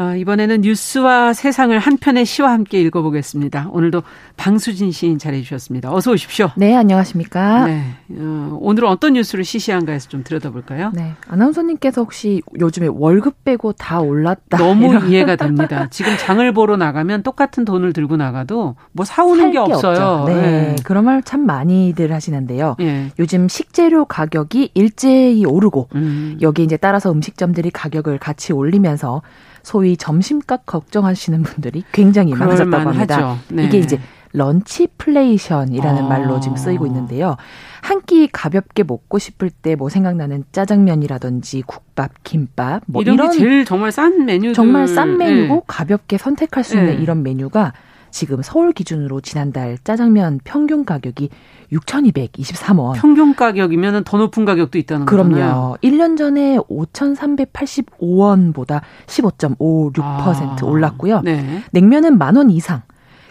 어, 0.00 0.14
이번에는 0.14 0.60
뉴스와 0.60 1.32
세상을 1.32 1.76
한 1.78 1.96
편의 1.96 2.24
시와 2.24 2.52
함께 2.52 2.80
읽어보겠습니다. 2.82 3.68
오늘도 3.72 4.02
방수진 4.36 4.92
시인 4.92 5.18
잘해 5.18 5.42
주셨습니다. 5.42 5.92
어서 5.92 6.12
오십시오. 6.12 6.50
네, 6.56 6.76
안녕하십니까. 6.76 7.66
네, 7.66 7.82
어, 8.16 8.56
오늘은 8.60 8.88
어떤 8.88 9.14
뉴스를 9.14 9.44
시시한가 9.44 9.90
해서 9.92 10.08
좀 10.08 10.22
들여다볼까요? 10.22 10.92
네, 10.94 11.14
아나운서님께서 11.26 12.02
혹시 12.02 12.42
요즘에 12.60 12.86
월급 12.90 13.44
빼고 13.44 13.72
다 13.72 14.00
올랐다. 14.00 14.56
너무 14.58 14.90
이런. 14.90 15.08
이해가 15.10 15.34
됩니다. 15.36 15.88
지금 15.90 16.16
장을 16.16 16.52
보러 16.52 16.76
나가면 16.76 17.24
똑같은 17.24 17.64
돈을 17.64 17.92
들고 17.92 18.16
나가도 18.16 18.76
뭐 18.92 19.04
사오는 19.04 19.50
게 19.50 19.58
없어요. 19.58 20.24
네, 20.26 20.34
네, 20.34 20.76
그런 20.84 21.04
말 21.04 21.18
참 21.24 21.44
많이들 21.44 22.12
하시는데요. 22.12 22.76
네. 22.78 23.10
요즘 23.18 23.48
식재료 23.48 24.04
가격이 24.04 24.70
일제히 24.74 25.44
오르고 25.44 25.88
음. 25.96 26.38
여기 26.40 26.62
이제 26.62 26.76
따라서 26.76 27.10
음식점들이 27.12 27.70
가격을 27.70 28.18
같이 28.18 28.52
올리면서 28.52 29.20
소위 29.62 29.96
점심값 29.96 30.66
걱정하시는 30.66 31.42
분들이 31.42 31.84
굉장히 31.92 32.34
많아졌다고 32.34 32.90
합니다. 32.90 33.36
네. 33.48 33.64
이게 33.64 33.78
이제 33.78 33.98
lunchflation이라는 34.32 36.04
아. 36.04 36.08
말로 36.08 36.38
지금 36.40 36.56
쓰이고 36.56 36.86
있는데요. 36.86 37.36
한 37.82 38.02
끼 38.08 38.26
가볍게 38.28 38.82
먹고 38.84 39.18
싶을 39.18 39.50
때 39.50 39.74
뭐 39.74 39.88
생각나는 39.88 40.44
짜장면이라든지 40.52 41.62
국밥, 41.66 42.10
김밥 42.24 42.82
뭐 42.86 43.02
이런, 43.02 43.14
이런 43.14 43.30
제일 43.32 43.64
정말 43.64 43.92
싼 43.92 44.24
메뉴 44.24 44.52
정말 44.54 44.88
싼 44.88 45.16
메뉴고 45.18 45.54
네. 45.56 45.60
가볍게 45.66 46.16
선택할 46.18 46.64
수 46.64 46.76
있는 46.78 46.96
네. 46.96 47.02
이런 47.02 47.22
메뉴가 47.22 47.72
지금 48.10 48.42
서울 48.42 48.72
기준으로 48.72 49.20
지난달 49.20 49.78
짜장면 49.84 50.40
평균 50.44 50.84
가격이 50.84 51.28
6,223원. 51.72 52.94
평균 52.94 53.34
가격이면 53.34 54.04
더 54.04 54.16
높은 54.18 54.44
가격도 54.44 54.78
있다는 54.78 55.06
그럼요. 55.06 55.30
거잖아요. 55.34 55.76
1년 55.82 56.16
전에 56.16 56.56
5,385원보다 56.58 58.80
15.56% 59.06 60.02
아, 60.02 60.56
올랐고요. 60.62 61.20
네. 61.22 61.62
냉면은 61.72 62.18
만 62.18 62.36
원 62.36 62.50
이상. 62.50 62.82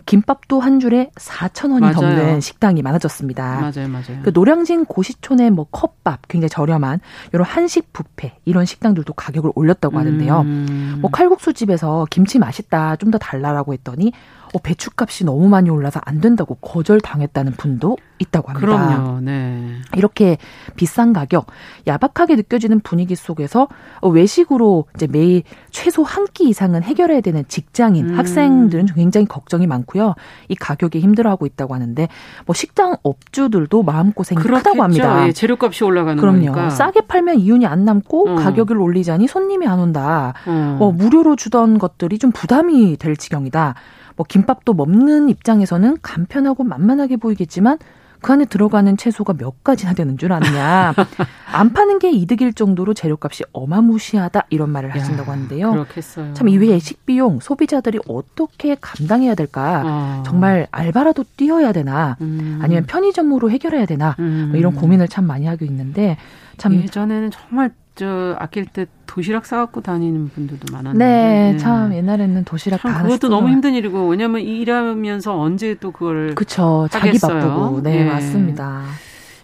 김밥도 0.06 0.62
한 0.62 0.80
줄에 0.80 1.12
4천 1.16 1.72
원이 1.74 1.94
넘는 1.94 2.40
식당이 2.40 2.82
많아졌습니다. 2.82 3.60
맞아요, 3.60 3.90
맞아요. 3.90 4.22
그 4.24 4.32
노량진 4.34 4.86
고시촌의 4.86 5.52
뭐 5.52 5.66
컵밥 5.70 6.30
굉장히 6.30 6.50
저렴한 6.50 7.02
이런 7.34 7.46
한식 7.46 7.92
뷔페 7.92 8.38
이런 8.46 8.64
식당들도 8.64 9.12
가격을 9.14 9.52
올렸다고 9.56 10.00
하는데요. 10.00 10.42
음. 10.42 11.00
뭐 11.02 11.12
칼국수 11.12 11.52
집에서 11.54 12.08
김치 12.10 12.40
맛있다 12.40 12.96
좀 12.96 13.12
더 13.12 13.18
달라라고 13.18 13.74
했더니 13.74 14.14
어, 14.54 14.60
배추값이 14.60 15.26
너무 15.26 15.48
많이 15.50 15.70
올라서 15.70 16.00
안 16.04 16.22
된다고 16.22 16.56
거절당했다는 16.56 17.54
분도 17.54 17.98
있다고 18.20 18.50
합니다. 18.52 18.66
그럼요. 18.66 19.20
네. 19.22 19.74
이렇게 19.96 20.38
비싼 20.76 21.14
가격, 21.14 21.46
야박하게 21.86 22.36
느껴지는 22.36 22.80
분위기 22.80 23.16
속에서 23.16 23.68
외식으로 24.02 24.86
이제 24.96 25.08
매일 25.08 25.44
최소 25.72 26.04
한 26.04 26.28
끼 26.34 26.50
이상은 26.50 26.84
해결해야 26.84 27.22
되는 27.22 27.46
직장인, 27.48 28.10
음. 28.12 28.18
학생들은 28.18 28.88
굉장히 28.96 29.26
걱정이 29.26 29.66
많고요. 29.66 30.14
이 30.50 30.56
가격에 30.56 31.00
힘들어하고 31.00 31.46
있다고 31.46 31.74
하는데 31.74 32.08
뭐 32.46 32.54
식당 32.54 32.98
업주들도 33.02 33.82
마음고생이 33.82 34.40
그렇겠죠. 34.42 34.64
크다고 34.72 34.84
합니다. 34.84 35.28
예, 35.28 35.32
재료값이 35.32 35.84
올라가는 35.84 36.20
그럼요. 36.20 36.52
거니까. 36.52 36.70
싸게 36.70 37.02
팔면 37.08 37.40
이윤이 37.40 37.66
안 37.66 37.86
남고 37.86 38.30
어. 38.32 38.36
가격을 38.36 38.78
올리자니 38.78 39.28
손님이 39.28 39.68
안 39.68 39.80
온다. 39.80 40.34
어. 40.46 40.78
어, 40.82 40.92
무료로 40.92 41.36
주던 41.38 41.78
것들이 41.80 42.20
좀 42.20 42.32
부담이 42.32 42.98
될 42.98 43.16
지경이다. 43.16 43.76
뭐 44.18 44.26
김밥도 44.28 44.74
먹는 44.74 45.30
입장에서는 45.30 45.98
간편하고 46.02 46.64
만만하게 46.64 47.16
보이겠지만 47.18 47.78
그 48.20 48.34
안에 48.34 48.46
들어가는 48.46 48.98
채소가 48.98 49.34
몇 49.34 49.64
가지나 49.64 49.94
되는 49.94 50.18
줄 50.18 50.34
아느냐. 50.34 50.92
안 51.54 51.72
파는 51.72 52.00
게 52.00 52.10
이득일 52.10 52.54
정도로 52.54 52.96
재료값이 52.96 53.44
어마무시하다 53.54 54.48
이런 54.50 54.72
말을 54.72 54.90
하신다고 54.90 55.32
하는데요. 55.32 55.72
그렇겠어요. 55.72 56.34
참 56.34 56.50
이외에 56.50 56.80
식비용 56.80 57.40
소비자들이 57.40 58.00
어떻게 58.08 58.76
감당해야 58.82 59.36
될까? 59.36 59.84
어. 59.86 60.24
정말 60.26 60.68
알바라도 60.72 61.26
뛰어야 61.38 61.72
되나? 61.72 62.18
음. 62.22 62.60
아니면 62.62 62.86
편의점으로 62.88 63.52
해결해야 63.52 63.86
되나? 63.86 64.16
음. 64.18 64.48
뭐 64.50 64.60
이런 64.60 64.74
고민을 64.74 65.08
참 65.08 65.26
많이 65.26 65.46
하고 65.46 65.64
있는데 65.66 66.18
참 66.58 66.74
예전에는 66.74 67.30
정말 67.30 67.72
저 67.98 68.36
아낄 68.40 68.66
때 68.66 68.86
도시락 69.08 69.46
싸갖고 69.46 69.82
다니는 69.82 70.30
분들도 70.30 70.72
많았는데. 70.72 71.06
네, 71.06 71.52
네. 71.54 71.58
참 71.58 71.94
옛날에는 71.94 72.46
도시락 72.46 72.82
참 72.82 73.02
그것도 73.02 73.28
너무 73.28 73.50
힘든 73.50 73.74
일이고 73.74 74.08
왜냐면 74.08 74.42
일하면서 74.42 75.38
언제 75.38 75.74
또 75.76 75.92
그걸 75.92 76.36
그쵸 76.36 76.88
자기 76.92 77.20
바쁘고 77.20 77.82
네, 77.82 78.04
네, 78.04 78.06
맞습니다. 78.06 78.84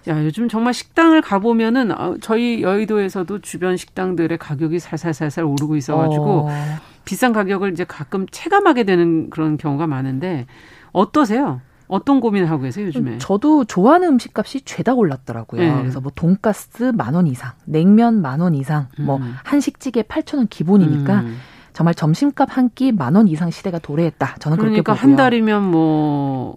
야, 0.07 0.23
요즘 0.23 0.47
정말 0.49 0.73
식당을 0.73 1.21
가보면은 1.21 1.91
어, 1.99 2.15
저희 2.21 2.61
여의도에서도 2.61 3.39
주변 3.39 3.75
식당들의 3.75 4.37
가격이 4.37 4.79
살살살살 4.79 5.45
오르고 5.45 5.75
있어가지고 5.75 6.47
어. 6.47 6.49
비싼 7.05 7.33
가격을 7.33 7.71
이제 7.71 7.85
가끔 7.85 8.27
체감하게 8.29 8.83
되는 8.83 9.29
그런 9.29 9.57
경우가 9.57 9.87
많은데 9.87 10.45
어떠세요? 10.91 11.61
어떤 11.87 12.19
고민을 12.19 12.49
하고 12.49 12.63
계세요 12.63 12.87
요즘에? 12.87 13.17
저도 13.19 13.65
좋아하는 13.65 14.09
음식값이 14.09 14.61
죄다 14.65 14.93
올랐더라고요. 14.93 15.61
네. 15.61 15.81
그래서 15.81 15.99
뭐 16.01 16.11
돈가스 16.15 16.91
만 16.95 17.15
원 17.15 17.27
이상, 17.27 17.51
냉면 17.65 18.21
만 18.21 18.41
원 18.41 18.55
이상, 18.55 18.87
뭐 18.99 19.17
음. 19.17 19.21
뭐 19.21 19.29
한식찌개 19.43 20.01
8천 20.03 20.37
원 20.37 20.47
기본이니까 20.47 21.19
음. 21.21 21.37
정말 21.73 21.93
점심값 21.95 22.49
한 22.57 22.69
끼 22.75 22.91
만 22.91 23.15
원 23.15 23.27
이상 23.27 23.49
시대가 23.51 23.79
도래했다. 23.79 24.35
저는 24.39 24.57
그러니까 24.57 24.81
그렇게 24.83 24.99
보고요. 25.01 25.11
한 25.11 25.15
달이면 25.17 25.63
뭐 25.71 26.55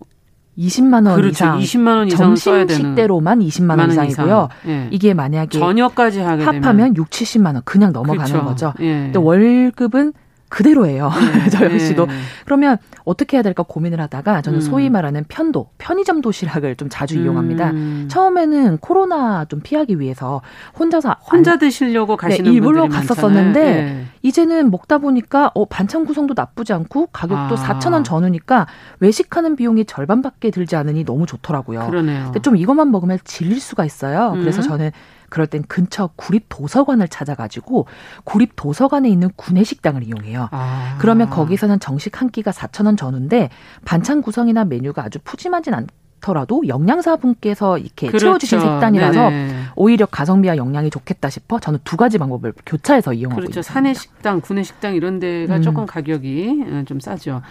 20만 0.58 1.06
원 1.06 1.16
그렇죠. 1.16 1.30
이상. 1.30 1.58
20만 1.58 1.86
원 1.98 2.06
이상 2.06 2.18
점심 2.34 2.68
식대로만 2.68 3.40
20만 3.40 3.78
원 3.78 3.90
이상이고요. 3.90 4.48
이상. 4.62 4.72
예. 4.72 4.88
이게 4.90 5.12
만약에 5.12 5.58
저녁까지 5.58 6.20
하게 6.20 6.44
합하면 6.44 6.62
되면. 6.62 6.96
6, 6.96 7.10
70만 7.10 7.54
원 7.54 7.62
그냥 7.64 7.92
넘어가는 7.92 8.24
그렇죠. 8.24 8.44
거죠. 8.46 8.72
예. 8.80 9.10
또 9.12 9.22
월급은 9.22 10.12
그대로예요. 10.56 11.10
네. 11.44 11.50
저 11.50 11.66
역시도. 11.66 12.06
네. 12.06 12.14
그러면 12.46 12.78
어떻게 13.04 13.36
해야 13.36 13.42
될까 13.42 13.62
고민을 13.62 14.00
하다가 14.00 14.40
저는 14.40 14.58
음. 14.58 14.60
소위 14.62 14.88
말하는 14.88 15.24
편도, 15.28 15.68
편의점 15.76 16.22
도시락을 16.22 16.76
좀 16.76 16.88
자주 16.88 17.18
음. 17.18 17.24
이용합니다. 17.24 17.72
처음에는 18.08 18.78
코로나 18.78 19.44
좀 19.44 19.60
피하기 19.60 20.00
위해서 20.00 20.40
혼자서 20.78 21.16
혼자 21.30 21.52
안, 21.52 21.58
드시려고 21.58 22.16
네, 22.16 22.28
가시는 22.28 22.50
네, 22.50 22.54
일부러 22.54 22.88
갔었었는데 22.88 23.64
네. 23.64 24.04
이제는 24.22 24.70
먹다 24.70 24.96
보니까 24.96 25.50
어 25.54 25.66
반찬 25.66 26.06
구성도 26.06 26.32
나쁘지 26.34 26.72
않고 26.72 27.08
가격도 27.08 27.54
아. 27.54 27.78
4천 27.78 27.92
원 27.92 28.02
전후니까 28.02 28.66
외식하는 29.00 29.56
비용이 29.56 29.84
절반밖에 29.84 30.50
들지 30.50 30.74
않으니 30.74 31.04
너무 31.04 31.26
좋더라고요. 31.26 31.86
그러네요. 31.86 32.24
근데 32.24 32.40
좀 32.40 32.56
이것만 32.56 32.90
먹으면 32.90 33.18
질릴 33.24 33.60
수가 33.60 33.84
있어요. 33.84 34.32
음. 34.32 34.40
그래서 34.40 34.62
저는 34.62 34.90
그럴 35.36 35.46
땐 35.46 35.62
근처 35.68 36.08
구립 36.16 36.46
도서관을 36.48 37.08
찾아가지고 37.08 37.86
구립 38.24 38.52
도서관에 38.56 39.10
있는 39.10 39.28
구내식당을 39.36 40.02
이용해요. 40.02 40.48
아. 40.50 40.96
그러면 40.98 41.28
거기서는 41.28 41.78
정식 41.78 42.22
한 42.22 42.30
끼가 42.30 42.52
4천 42.52 42.86
원 42.86 42.96
전후인데 42.96 43.50
반찬 43.84 44.22
구성이나 44.22 44.64
메뉴가 44.64 45.04
아주 45.04 45.18
푸짐하진 45.22 45.74
않. 45.74 45.86
더라도 46.22 46.66
영양사분께서 46.66 47.76
이렇게 47.76 48.06
그렇죠. 48.06 48.24
채워주신 48.24 48.58
식단이라서 48.58 49.30
네네. 49.30 49.62
오히려 49.76 50.06
가성비와 50.06 50.56
영양이 50.56 50.88
좋겠다 50.88 51.28
싶어 51.28 51.60
저는 51.60 51.78
두 51.84 51.98
가지 51.98 52.16
방법을 52.16 52.54
교차해서 52.64 53.12
이용하고 53.12 53.42
그렇죠. 53.42 53.60
있습니다. 53.60 53.72
사내 53.72 53.92
식당, 53.92 54.40
구내 54.40 54.62
식당 54.62 54.94
이런 54.94 55.20
데가 55.20 55.56
음. 55.56 55.62
조금 55.62 55.84
가격이 55.84 56.64
어, 56.68 56.82
좀 56.86 57.00
싸죠. 57.00 57.42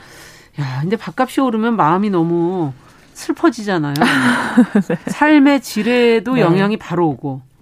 야, 0.60 0.80
근데 0.82 0.98
밥값이 0.98 1.40
오르면 1.42 1.76
마음이 1.76 2.10
너무 2.10 2.74
슬퍼지잖아요. 3.14 3.94
네. 3.94 4.96
삶의 5.12 5.62
질에도 5.62 6.34
네. 6.34 6.42
영향이 6.42 6.78
바로 6.78 7.08
오고. 7.10 7.55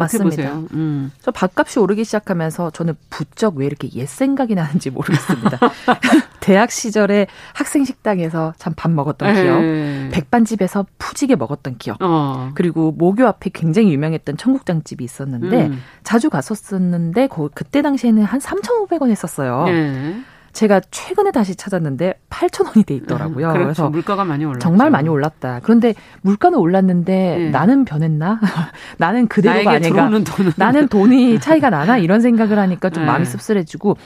맞습니다. 0.00 0.54
음. 0.74 1.12
저 1.20 1.30
밥값이 1.30 1.78
오르기 1.78 2.04
시작하면서 2.04 2.70
저는 2.70 2.94
부쩍 3.10 3.56
왜 3.56 3.66
이렇게 3.66 3.88
옛 3.94 4.06
생각이 4.06 4.54
나는지 4.54 4.90
모르겠습니다. 4.90 5.58
대학 6.40 6.70
시절에 6.72 7.26
학생 7.54 7.84
식당에서 7.84 8.54
참 8.58 8.74
밥 8.76 8.90
먹었던 8.92 9.34
기억, 9.34 9.60
에이. 9.62 10.08
백반집에서 10.10 10.86
푸지게 10.98 11.36
먹었던 11.36 11.76
기억, 11.78 11.98
어. 12.00 12.50
그리고 12.54 12.92
모교 12.92 13.26
앞에 13.26 13.50
굉장히 13.52 13.92
유명했던 13.92 14.36
청국장집이 14.38 15.04
있었는데 15.04 15.66
음. 15.66 15.82
자주 16.02 16.30
갔었었는데 16.30 17.28
그때 17.54 17.82
당시에는 17.82 18.22
한 18.24 18.40
3,500원 18.40 19.10
했었어요. 19.10 19.64
네. 19.66 20.22
제가 20.52 20.80
최근에 20.90 21.30
다시 21.30 21.54
찾았는데 21.54 22.14
8천 22.28 22.66
원이 22.66 22.84
돼 22.84 22.94
있더라고요. 22.94 23.48
음, 23.48 23.52
그렇죠. 23.52 23.64
그래서 23.64 23.90
물가가 23.90 24.24
많이 24.24 24.44
올랐죠. 24.44 24.60
정말 24.60 24.90
많이 24.90 25.08
올랐다. 25.08 25.60
그런데 25.62 25.94
물가는 26.22 26.58
올랐는데 26.58 27.36
네. 27.38 27.50
나는 27.50 27.84
변했나? 27.84 28.40
나는 28.98 29.28
그대로가 29.28 29.72
아닌가? 29.72 30.10
나는 30.56 30.88
돈이 30.88 31.38
차이가 31.40 31.70
나나? 31.70 31.98
이런 31.98 32.20
생각을 32.20 32.58
하니까 32.58 32.90
좀 32.90 33.04
네. 33.04 33.06
마음이 33.06 33.24
씁쓸해지고 33.26 33.96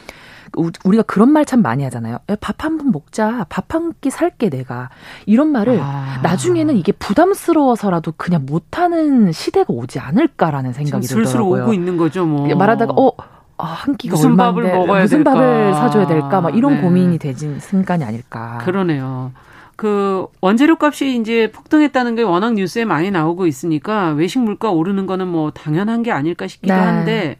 우리가 0.84 1.02
그런 1.02 1.30
말 1.32 1.44
참 1.44 1.62
많이 1.62 1.82
하잖아요. 1.82 2.18
밥 2.40 2.64
한 2.64 2.78
번 2.78 2.92
먹자. 2.92 3.44
밥 3.48 3.74
한 3.74 3.92
끼 4.00 4.10
살게 4.10 4.50
내가. 4.50 4.88
이런 5.26 5.48
말을 5.48 5.80
아. 5.82 6.20
나중에는 6.22 6.76
이게 6.76 6.92
부담스러워서라도 6.92 8.12
그냥 8.16 8.46
못하는 8.46 9.32
시대가 9.32 9.72
오지 9.72 9.98
않을까라는 9.98 10.72
생각이 10.72 11.06
들더라고요. 11.06 11.26
슬슬 11.26 11.40
오고 11.40 11.74
있는 11.74 11.96
거죠. 11.96 12.24
뭐. 12.24 12.46
말하다가 12.54 12.92
어 12.96 13.10
아, 13.56 13.66
한 13.66 13.96
끼가 13.96 14.16
무슨 14.16 14.30
얼마인데 14.32 14.62
밥을 14.62 14.78
먹어야 14.78 15.02
무슨 15.02 15.18
될까? 15.18 15.34
밥을 15.34 15.74
사줘야 15.74 16.06
될까? 16.06 16.40
막 16.40 16.56
이런 16.56 16.74
네. 16.76 16.80
고민이 16.80 17.18
되진 17.18 17.60
순간이 17.60 18.04
아닐까. 18.04 18.58
그러네요. 18.62 19.32
그 19.76 20.26
원재료 20.40 20.76
값이 20.80 21.18
이제 21.18 21.50
폭등했다는 21.52 22.14
게 22.14 22.22
워낙 22.22 22.54
뉴스에 22.54 22.84
많이 22.84 23.10
나오고 23.10 23.46
있으니까 23.46 24.10
외식 24.10 24.38
물가 24.38 24.70
오르는 24.70 25.06
거는 25.06 25.26
뭐 25.26 25.50
당연한 25.50 26.02
게 26.02 26.12
아닐까 26.12 26.46
싶기도 26.46 26.74
네. 26.74 26.80
한데 26.80 27.36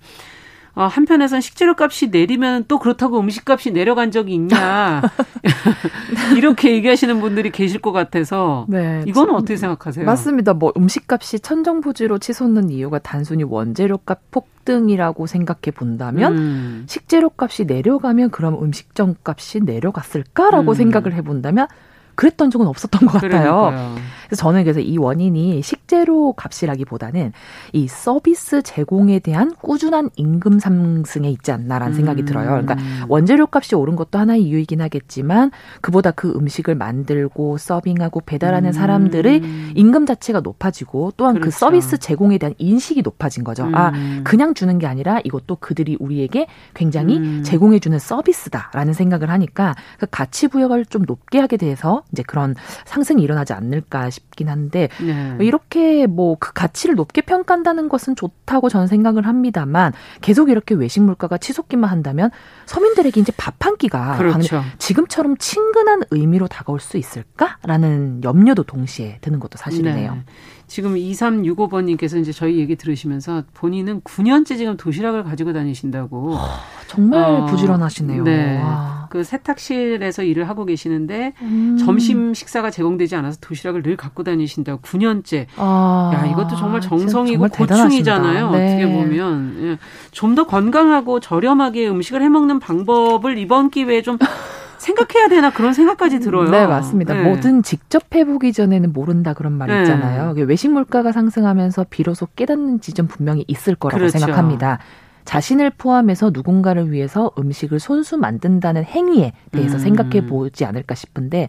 어, 0.77 0.87
한편에선 0.87 1.41
식재료 1.41 1.75
값이 1.79 2.09
내리면 2.09 2.65
또 2.67 2.81
그렇다고 2.81 3.21
음식 3.21 3.49
값이 3.49 3.71
내려간 3.71 4.11
적이 4.11 4.35
있냐. 4.35 5.03
이렇게 6.37 6.73
얘기하시는 6.73 7.21
분들이 7.21 7.51
계실 7.51 7.81
것 7.81 7.93
같아서. 7.93 8.67
네. 8.69 9.05
이거는 9.07 9.35
어떻게 9.35 9.57
생각하세요? 9.57 10.05
맞습니다. 10.05 10.55
뭐 10.55 10.73
음식 10.77 11.05
값이 11.07 11.41
천정부지로 11.41 12.19
치솟는 12.19 12.71
이유가 12.71 12.99
단순히 12.99 13.45
원재료 13.45 13.99
값 13.99 14.21
폭 14.33 14.54
등이라고 14.65 15.27
생각해 15.27 15.71
본다면 15.75 16.37
음. 16.37 16.85
식재료 16.89 17.31
값이 17.37 17.65
내려가면 17.65 18.31
그럼 18.31 18.63
음식점 18.63 19.15
값이 19.25 19.61
내려갔을까라고 19.61 20.73
음. 20.73 20.75
생각을 20.75 21.13
해 21.15 21.23
본다면 21.23 21.67
그랬던 22.15 22.51
적은 22.51 22.67
없었던 22.67 23.07
것 23.07 23.13
같아요. 23.15 23.31
그러니까요. 23.31 23.97
그래서 24.27 24.43
저는 24.43 24.65
그래서 24.65 24.81
이 24.81 24.97
원인이 24.97 25.63
식재료 25.63 26.33
값이라기보다는 26.33 27.33
이 27.73 27.89
서비스 27.89 28.63
제공에 28.63 29.19
대한 29.19 29.55
꾸준한 29.61 30.11
임금 30.17 30.59
상승에 30.59 31.31
있지 31.31 31.53
않나라는 31.53 31.93
음. 31.93 31.97
생각이 31.97 32.25
들어요. 32.25 32.47
그러니까 32.47 32.77
원재료 33.09 33.49
값이 33.51 33.75
오른 33.75 33.97
것도 33.97 34.19
하나의 34.19 34.43
이유이긴 34.43 34.81
하겠지만 34.81 35.51
그보다 35.81 36.11
그 36.11 36.33
음식을 36.35 36.75
만들고 36.75 37.59
서빙하고 37.59 38.23
배달하는 38.25 38.71
음. 38.71 38.73
사람들의 38.73 39.43
임금 39.75 40.07
자체가 40.07 40.41
높아지고 40.41 41.13
또한 41.17 41.35
그 41.35 41.41
그렇죠. 41.41 41.55
그 41.55 41.59
서비스 41.59 41.99
제공에 41.99 42.39
대한 42.39 42.55
인식이 42.59 43.03
높아진 43.03 43.45
거죠. 43.45 43.65
아, 43.65 43.91
음. 43.91 44.21
아, 44.21 44.23
그냥 44.25 44.55
주는 44.55 44.79
게 44.79 44.87
아니라 44.87 45.21
이것도 45.25 45.57
그들이 45.57 45.97
우리에게 46.01 46.47
굉장히 46.75 47.19
음. 47.19 47.43
제공해 47.45 47.79
주는 47.79 47.99
서비스다라는 47.99 48.93
생각을 48.93 49.31
하니까 49.31 49.75
그 49.99 50.07
가치 50.11 50.49
부여를 50.49 50.87
좀 50.87 51.03
높게 51.07 51.39
하게 51.39 51.57
돼서 51.57 52.03
이제 52.13 52.23
그런 52.23 52.55
상승이 52.85 53.23
일어나지 53.23 53.53
않을까 53.53 54.11
싶긴 54.11 54.49
한데 54.49 54.89
네. 55.01 55.37
이렇게 55.41 56.07
뭐 56.07 56.37
그 56.39 56.53
가치를 56.53 56.95
높게 56.95 57.21
평가한다는 57.23 57.89
것은 57.89 58.17
좋다고 58.17 58.69
저는 58.69 58.87
생각을 58.87 59.27
합니다만 59.27 59.93
계속 60.21 60.51
이렇게 60.51 60.75
외식 60.75 61.01
물가가 61.01 61.39
치솟기만 61.39 61.89
한다면 61.91 62.31
서민들에게 62.67 63.21
이제 63.21 63.33
밥 63.37 63.55
한 63.65 63.77
끼가 63.79 64.19
그렇죠. 64.19 64.63
지금처럼 64.79 65.39
친근한 65.39 66.03
의미로 66.11 66.49
다가올 66.49 66.81
수 66.81 66.99
있을까라는 66.99 68.23
염려도 68.25 68.65
동시에 68.65 69.19
드는 69.23 69.41
것도 69.41 69.57
사실이네요. 69.57 70.13
네. 70.15 70.25
지금 70.75 70.97
2365번님께서 70.97 72.21
이제 72.21 72.33
저희 72.33 72.59
얘기 72.59 72.75
들으시면서 72.75 73.45
본인은 73.55 74.01
9년째 74.01 74.59
지금 74.59 74.77
도시락을 74.77 75.23
가지고 75.23 75.53
다니신다고. 75.53 76.37
정말 76.89 77.23
어, 77.23 77.47
부지런하시네요. 77.47 78.25
네. 78.25 78.59
와. 78.61 79.07
그 79.09 79.23
세탁실에서 79.23 80.25
일을 80.25 80.49
하고 80.49 80.65
계시는데 80.65 81.35
음. 81.43 81.77
점심 81.79 82.35
식사가 82.35 82.73
제공되지 82.73 83.15
않아서 83.15 83.39
도시락을 83.41 83.85
늘 83.85 83.97
갖고 83.97 84.25
다니신다고 84.25 84.83
9년째. 84.83 85.47
아. 85.59 86.11
야, 86.13 86.27
이것도 86.27 86.57
정말 86.57 86.81
정성이고 86.81 87.49
정말 87.49 87.51
고충이잖아요. 87.51 88.51
네. 88.51 88.67
어떻게 88.67 88.93
보면. 88.93 89.57
예. 89.61 89.79
좀더 90.11 90.49
건강하고 90.49 91.21
저렴하게 91.21 91.89
음식을 91.89 92.21
해 92.21 92.29
먹는 92.29 92.59
방법을 92.59 93.39
이번 93.39 93.71
기회에 93.71 94.03
좀 94.03 94.19
생각해야 94.79 95.29
되나 95.29 95.51
그런 95.51 95.73
생각까지 95.73 96.21
들어요. 96.21 96.51
네, 96.51 96.67
맞습니다. 96.67 97.15
네. 97.15 97.23
뭐든 97.23 97.63
직접 97.63 98.03
해보기 98.15 98.53
전에는 98.53 98.93
모른다 98.93 99.35
그런 99.35 99.53
말 99.53 99.69
네. 99.69 99.83
있잖아요. 99.83 100.35
외식 100.47 100.71
물가가 100.71 101.13
상승하면서 101.13 101.87
비로소 101.91 102.27
깨닫는 102.37 102.81
지점 102.81 103.07
분명히 103.07 103.45
있을 103.47 103.75
거라고 103.75 103.99
그렇죠. 103.99 104.19
생각합니다. 104.19 104.79
자신을 105.25 105.71
포함해서 105.71 106.31
누군가를 106.33 106.93
위해서 106.93 107.31
음식을 107.39 107.81
손수 107.81 108.19
만든다는 108.19 108.85
행위에 108.85 109.33
대해서 109.53 109.77
음. 109.77 109.79
생각해 109.79 110.27
보지 110.27 110.65
않을까 110.65 110.95
싶은데 110.95 111.49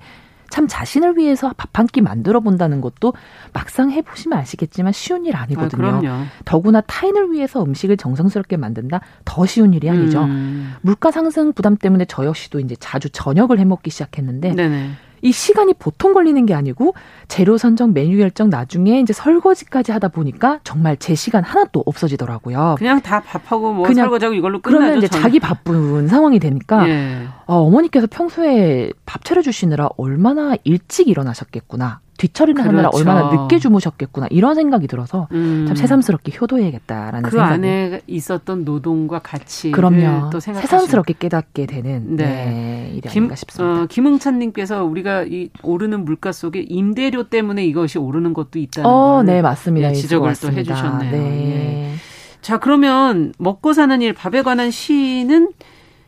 참 0.55 0.67
자신을 0.69 1.17
위해서 1.17 1.51
밥 1.57 1.69
한 1.75 1.87
끼 1.87 1.99
만들어 1.99 2.39
본다는 2.39 2.79
것도 2.79 3.13
막상 3.51 3.91
해보시면 3.91 4.39
아시겠지만 4.39 4.93
쉬운 4.93 5.25
일 5.25 5.35
아니거든요. 5.35 6.01
아, 6.07 6.25
더구나 6.45 6.79
타인을 6.79 7.33
위해서 7.33 7.61
음식을 7.61 7.97
정성스럽게 7.97 8.55
만든다 8.55 9.01
더 9.25 9.45
쉬운 9.45 9.73
일이 9.73 9.89
아니죠. 9.89 10.23
음. 10.23 10.73
물가 10.81 11.11
상승 11.11 11.51
부담 11.51 11.75
때문에 11.75 12.05
저 12.05 12.25
역시도 12.25 12.61
이제 12.61 12.75
자주 12.79 13.09
저녁을 13.09 13.59
해 13.59 13.65
먹기 13.65 13.89
시작했는데 13.91 14.53
네네. 14.55 14.91
이 15.25 15.31
시간이 15.31 15.73
보통 15.73 16.13
걸리는 16.13 16.45
게 16.45 16.53
아니고 16.53 16.93
재료 17.27 17.57
선정, 17.57 17.93
메뉴 17.93 18.17
결정 18.17 18.51
나중에 18.51 18.99
이제 18.99 19.11
설거지까지 19.11 19.91
하다 19.91 20.09
보니까 20.09 20.59
정말 20.63 20.97
제 20.97 21.15
시간 21.15 21.43
하나도 21.43 21.81
없어지더라고요. 21.83 22.75
그냥 22.77 23.01
다 23.01 23.21
밥하고 23.21 23.73
뭐 23.73 23.87
그냥 23.87 24.05
설거지하고 24.05 24.35
이걸로 24.35 24.61
끝나죠. 24.61 24.77
그러면 24.77 24.97
이제 24.99 25.07
저는. 25.07 25.23
자기 25.23 25.39
바쁜 25.39 26.07
상황이 26.07 26.37
되니까 26.37 26.87
예. 26.87 27.27
어, 27.47 27.55
어머니께서 27.55 28.05
평소에 28.05 28.91
밥 29.07 29.25
차려 29.25 29.41
주시느라 29.41 29.89
얼마나 29.97 30.55
일찍 30.63 31.07
일어나셨겠구나. 31.07 32.01
뒤처리를 32.17 32.55
그렇죠. 32.61 32.69
하느라 32.69 32.89
얼마나 32.93 33.31
늦게 33.31 33.59
주무셨겠구나 33.59 34.27
이런 34.29 34.55
생각이 34.55 34.87
들어서 34.87 35.27
음. 35.31 35.65
참 35.67 35.75
새삼스럽게 35.75 36.31
효도해야겠다라는 36.39 37.23
그 37.23 37.31
생각이. 37.31 37.53
안에 37.53 38.01
있었던 38.07 38.63
노동과 38.63 39.19
가치 39.19 39.71
그럼요. 39.71 40.29
또 40.29 40.39
새삼스럽게 40.39 41.15
깨닫게 41.19 41.65
되는 41.65 42.15
네. 42.15 42.23
네, 42.25 42.89
일이 42.93 43.01
김, 43.09 43.23
아닌가 43.23 43.35
싶습니다. 43.35 43.81
어, 43.81 43.85
김흥찬님께서 43.87 44.83
우리가 44.85 45.23
이 45.23 45.49
오르는 45.61 46.05
물가 46.05 46.31
속에 46.31 46.61
임대료 46.61 47.23
때문에 47.29 47.65
이것이 47.65 47.97
오르는 47.99 48.33
것도 48.33 48.59
있다는 48.59 48.89
어, 48.89 49.23
네 49.23 49.41
맞습니다. 49.41 49.89
네, 49.89 49.93
지적을 49.93 50.33
또 50.41 50.51
해주셨네요. 50.51 51.11
네. 51.11 51.17
예. 51.19 51.95
자 52.41 52.59
그러면 52.59 53.33
먹고 53.39 53.73
사는 53.73 54.01
일 54.01 54.13
밥에 54.13 54.41
관한 54.43 54.71
시는 54.71 55.49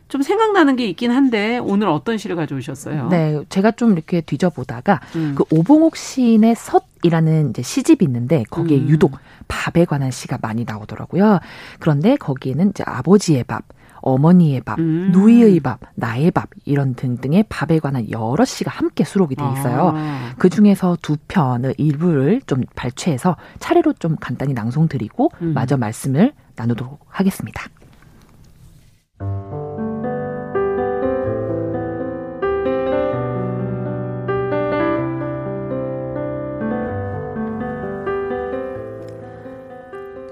좀 0.08 0.22
생각나는 0.22 0.76
게 0.76 0.86
있긴 0.88 1.10
한데 1.10 1.58
오늘 1.58 1.88
어떤 1.88 2.16
시를 2.16 2.34
가져오셨어요? 2.36 3.08
네, 3.08 3.42
제가 3.50 3.72
좀 3.72 3.92
이렇게 3.92 4.20
뒤져보다가 4.22 5.00
음. 5.16 5.34
그 5.36 5.44
오봉옥 5.50 5.96
시인의 5.96 6.56
섣이라는 6.56 7.50
이제 7.50 7.62
시집이 7.62 8.04
있는데 8.06 8.42
거기에 8.50 8.78
음. 8.78 8.88
유독 8.88 9.12
밥에 9.48 9.84
관한 9.84 10.10
시가 10.10 10.38
많이 10.40 10.64
나오더라고요. 10.64 11.40
그런데 11.78 12.16
거기에는 12.16 12.70
이제 12.70 12.84
아버지의 12.86 13.44
밥, 13.44 13.64
어머니의 14.00 14.62
밥, 14.62 14.78
음. 14.78 15.10
누이의 15.12 15.60
밥, 15.60 15.80
나의 15.94 16.30
밥 16.30 16.48
이런 16.64 16.94
등등의 16.94 17.44
밥에 17.48 17.78
관한 17.78 18.10
여러 18.10 18.44
시가 18.44 18.70
함께 18.70 19.04
수록이 19.04 19.34
돼 19.34 19.44
있어요. 19.52 19.92
아. 19.94 20.34
그 20.38 20.48
중에서 20.48 20.96
두 21.02 21.16
편의 21.28 21.74
일부를 21.76 22.40
좀 22.46 22.62
발췌해서 22.74 23.36
차례로 23.58 23.94
좀 23.94 24.16
간단히 24.18 24.54
낭송드리고 24.54 25.32
음. 25.42 25.52
마저 25.54 25.76
말씀을 25.76 26.32
나누도록 26.56 27.00
하겠습니다. 27.08 27.64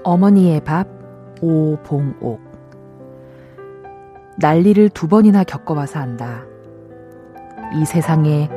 어머니의 0.07 0.61
밥 0.63 0.87
오봉옥 1.41 2.39
난리를 4.37 4.87
두 4.91 5.09
번이나 5.09 5.43
겪어봐서 5.43 5.99
안다. 5.99 6.45
이 7.75 7.83
세상에 7.83 8.49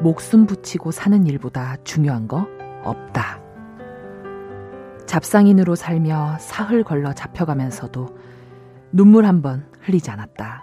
목숨 0.00 0.46
붙이고 0.46 0.92
사는 0.92 1.26
일보다 1.26 1.76
중요한 1.84 2.26
거 2.26 2.46
없다. 2.84 3.38
잡상인으로 5.04 5.74
살며 5.74 6.38
사흘 6.38 6.82
걸러 6.82 7.12
잡혀가면서도 7.12 8.08
눈물 8.90 9.26
한 9.26 9.42
번 9.42 9.66
흘리지 9.82 10.10
않았다. 10.10 10.62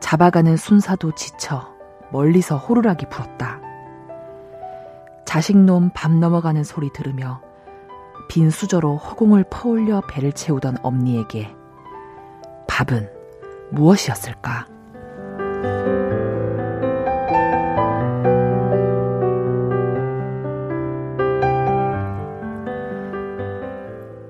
잡아가는 0.00 0.58
순사도 0.58 1.14
지쳐 1.14 1.74
멀리서 2.12 2.58
호루라기 2.58 3.06
불었다. 3.08 3.62
자식놈 5.24 5.92
밤 5.94 6.20
넘어가는 6.20 6.62
소리 6.64 6.92
들으며 6.92 7.40
빈 8.30 8.48
수저로 8.48 8.96
허공을 8.96 9.44
퍼올려 9.50 10.02
배를 10.08 10.30
채우던 10.30 10.76
엄니에게 10.84 11.52
밥은 12.68 13.10
무엇이었을까? 13.72 14.68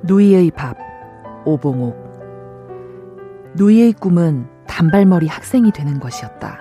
누이의 0.03 0.51
밥, 0.53 0.79
오봉옥. 1.45 1.95
누이의 3.57 3.93
꿈은 3.93 4.49
단발머리 4.67 5.27
학생이 5.27 5.73
되는 5.73 6.01
것이었다. 6.01 6.59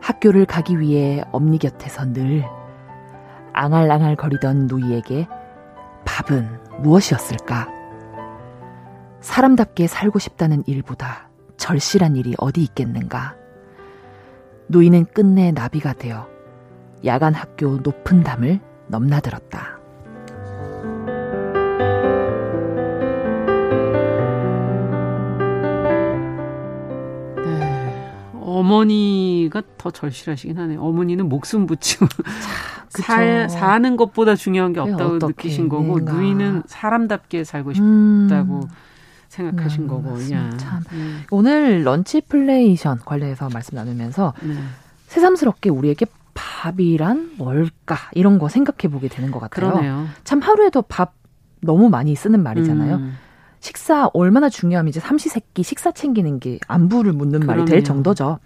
학교를 0.00 0.46
가기 0.46 0.80
위해 0.80 1.22
엄니 1.32 1.58
곁에서 1.58 2.06
늘 2.06 2.46
앙알앙알 3.52 4.16
거리던 4.16 4.68
누이에게 4.68 5.28
답은 6.04 6.48
무엇이었을까? 6.82 7.68
사람답게 9.20 9.86
살고 9.86 10.18
싶다는 10.18 10.62
일보다 10.66 11.28
절실한 11.56 12.16
일이 12.16 12.34
어디 12.38 12.62
있겠는가? 12.62 13.36
노인은 14.68 15.06
끝내 15.06 15.50
나비가 15.52 15.92
되어 15.92 16.28
야간 17.04 17.34
학교 17.34 17.78
높은 17.78 18.22
담을 18.22 18.60
넘나들었다. 18.86 19.78
네, 27.36 28.34
어머니가 28.40 29.62
더 29.76 29.90
절실하시긴 29.90 30.58
하네요. 30.58 30.82
어머니는 30.82 31.28
목숨 31.28 31.66
붙이고 31.66 32.06
살, 32.90 33.48
사는 33.48 33.96
것보다 33.96 34.34
중요한 34.34 34.72
게 34.72 34.80
없다고 34.80 35.18
느끼신 35.26 35.68
거고 35.68 35.82
뭔가. 35.82 36.12
누이는 36.12 36.64
사람답게 36.66 37.44
살고 37.44 37.70
음. 37.70 38.26
싶다고 38.28 38.54
음. 38.64 38.68
생각하신 39.28 39.82
네, 39.84 39.88
거고. 39.88 40.32
야. 40.32 40.50
참. 40.56 40.82
음. 40.92 41.22
오늘 41.30 41.84
런치 41.84 42.20
플레이션 42.20 42.98
관련해서 43.04 43.48
말씀 43.52 43.76
나누면서 43.76 44.34
네. 44.42 44.54
새삼스럽게 45.06 45.70
우리에게 45.70 46.06
밥이란 46.34 47.32
뭘까 47.38 47.96
이런 48.12 48.38
거 48.38 48.48
생각해 48.48 48.92
보게 48.92 49.08
되는 49.08 49.30
것 49.30 49.38
같아요. 49.40 49.70
그러네요. 49.70 50.06
참 50.24 50.40
하루에도 50.40 50.82
밥 50.82 51.14
너무 51.60 51.88
많이 51.90 52.14
쓰는 52.14 52.42
말이잖아요. 52.42 52.96
음. 52.96 53.16
식사 53.60 54.08
얼마나 54.14 54.48
중요하면 54.48 54.88
이제 54.88 55.00
삼시세끼 55.00 55.62
식사 55.62 55.92
챙기는 55.92 56.40
게 56.40 56.58
안부를 56.66 57.12
묻는 57.12 57.40
그러네요. 57.40 57.64
말이 57.64 57.70
될 57.70 57.84
정도죠. 57.84 58.38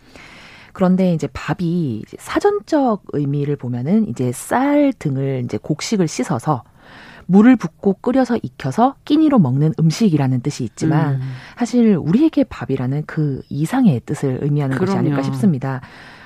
그런데 0.74 1.14
이제 1.14 1.28
밥이 1.32 2.02
사전적 2.18 3.04
의미를 3.12 3.56
보면은 3.56 4.08
이제 4.08 4.32
쌀 4.32 4.92
등을 4.98 5.42
이제 5.44 5.56
곡식을 5.56 6.08
씻어서 6.08 6.64
물을 7.26 7.56
붓고 7.56 7.94
끓여서 7.94 8.38
익혀서 8.42 8.96
끼니로 9.04 9.38
먹는 9.38 9.72
음식이라는 9.78 10.40
뜻이 10.42 10.64
있지만 10.64 11.14
음. 11.14 11.20
사실 11.56 11.96
우리에게 11.96 12.44
밥이라는 12.44 13.04
그 13.06 13.40
이상의 13.48 14.02
뜻을 14.04 14.40
의미하는 14.42 14.76
그럼요. 14.76 14.86
것이 14.86 14.98
아닐까 14.98 15.22
싶습니다. 15.22 15.80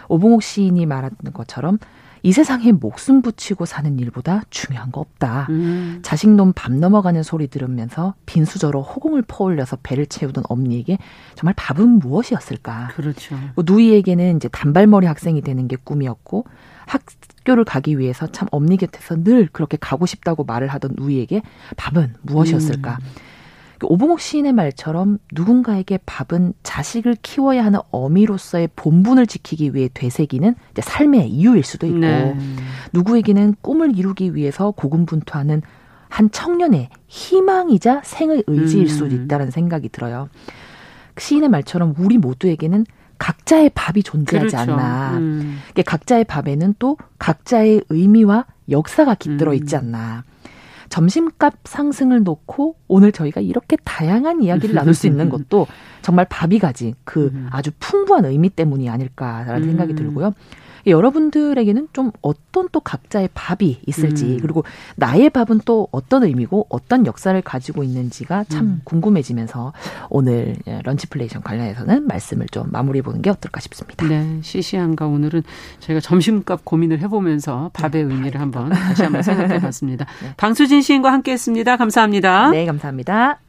오봉옥 0.09 0.43
시인이 0.43 0.87
말하는 0.87 1.17
것처럼 1.33 1.79
이 2.23 2.33
세상에 2.33 2.73
목숨 2.73 3.23
붙이고 3.23 3.65
사는 3.67 3.99
일보다 3.99 4.43
중요한 4.51 4.93
거 4.93 5.01
없다. 5.01 5.47
음. 5.51 6.01
자식놈 6.03 6.53
밤 6.55 6.81
넘어가는 6.81 7.23
소리 7.23 7.49
들으면서 7.49 8.15
빈수저로 8.27 8.83
허공을 8.83 9.23
퍼올려서 9.23 9.79
배를 9.83 10.07
채우던 10.07 10.45
엄니에게 10.49 10.99
정말 11.35 11.55
밥은 11.57 11.99
무엇이었을까? 11.99 12.89
그렇죠. 12.95 13.37
뭐 13.55 13.65
누이에게는 13.67 14.37
이제 14.37 14.49
단발머리 14.49 15.07
학생이 15.07 15.43
되는 15.43 15.69
게 15.69 15.77
꿈이었고 15.77 16.45
학교를 16.87 17.65
가기 17.65 17.99
위해서 17.99 18.27
참 18.27 18.49
엄니 18.51 18.77
곁에서 18.77 19.23
늘 19.23 19.49
그렇게 19.53 19.77
가고 19.79 20.07
싶다고 20.07 20.45
말을 20.45 20.69
하던 20.69 20.93
누이에게 20.97 21.43
밥은 21.77 22.15
무엇이었을까? 22.23 22.99
음. 23.01 23.28
오봉옥 23.87 24.21
시인의 24.21 24.53
말처럼 24.53 25.19
누군가에게 25.33 25.99
밥은 26.07 26.55
자식을 26.63 27.17
키워야 27.23 27.65
하는 27.65 27.81
어미로서의 27.91 28.71
본분을 28.77 29.27
지키기 29.27 29.75
위해 29.75 29.89
되새기는 29.93 30.55
삶의 30.81 31.29
이유일 31.29 31.63
수도 31.63 31.87
있고 31.87 31.99
네. 31.99 32.37
누구에게는 32.93 33.57
꿈을 33.61 33.97
이루기 33.97 34.35
위해서 34.35 34.71
고군분투하는 34.73 35.63
한 36.09 36.31
청년의 36.31 36.89
희망이자 37.07 38.03
생의 38.05 38.45
의지일 38.47 38.85
음. 38.85 38.89
수도 38.89 39.07
있다는 39.07 39.51
생각이 39.51 39.89
들어요. 39.91 40.29
시인의 41.19 41.49
말처럼 41.49 41.95
우리 41.99 42.19
모두에게는 42.19 42.87
각자의 43.19 43.71
밥이 43.75 44.03
존재하지 44.03 44.57
그렇죠. 44.57 44.73
않나. 44.73 45.19
음. 45.19 45.59
각자의 45.85 46.25
밥에는 46.25 46.75
또 46.79 46.97
각자의 47.19 47.83
의미와 47.89 48.47
역사가 48.71 49.17
깃들어 49.17 49.55
있지 49.55 49.77
음. 49.77 49.79
않나. 49.79 50.25
점심값 50.89 51.55
상승을 51.65 52.23
놓고 52.23 52.77
오늘 52.89 53.13
저희가 53.13 53.41
이렇게 53.41 53.77
다양한 53.85 54.43
이야기를 54.43 54.75
나눌 54.75 54.95
수 54.95 55.07
있는 55.07 55.29
것도 55.31 55.67
정말 56.03 56.27
밥이 56.29 56.59
가진 56.59 56.95
그 57.05 57.31
음. 57.35 57.49
아주 57.51 57.71
풍부한 57.79 58.25
의미 58.25 58.51
때문이 58.51 58.89
아닐까라는 58.89 59.67
생각이 59.67 59.93
음. 59.93 59.97
들고요. 59.97 60.35
여러분들에게는 60.87 61.89
좀 61.93 62.11
어떤 62.23 62.69
또 62.71 62.81
각자의 62.81 63.31
밥이 63.35 63.81
있을지 63.87 64.25
음. 64.25 64.39
그리고 64.41 64.65
나의 64.97 65.31
밥은 65.31 65.61
또 65.65 65.89
어떤 65.91 66.25
의미고 66.25 66.67
어떤 66.69 67.07
역사를 67.07 67.41
가지고 67.43 67.83
있는지가 67.83 68.45
참 68.45 68.65
음. 68.65 68.81
궁금해지면서 68.85 69.73
오늘 70.11 70.57
런치플레이션 70.85 71.43
관련해서는 71.43 72.07
말씀을 72.07 72.47
좀 72.49 72.69
마무리해 72.71 73.03
보는 73.03 73.23
게 73.23 73.31
어떨까 73.31 73.61
싶습니다. 73.61 74.07
네, 74.07 74.39
시시한가 74.43 75.07
오늘은 75.07 75.43
저희가 75.81 76.01
점심값 76.01 76.65
고민을 76.65 77.01
해보면서 77.01 77.71
밥의 77.73 78.05
네. 78.05 78.15
의미를 78.15 78.41
한번 78.41 78.71
다시 78.71 79.03
한번 79.03 79.23
생각해 79.23 79.61
봤습니다. 79.61 80.07
네. 80.23 80.35
방수진 80.37 80.83
시인과 80.83 81.13
함께했습니다. 81.13 81.77
감사합니다. 81.77 82.51
네, 82.51 82.67
감사합니다. 82.67 83.41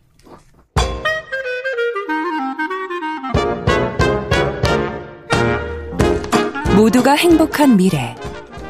모두가 6.80 7.12
행복한 7.12 7.76
미래 7.76 8.16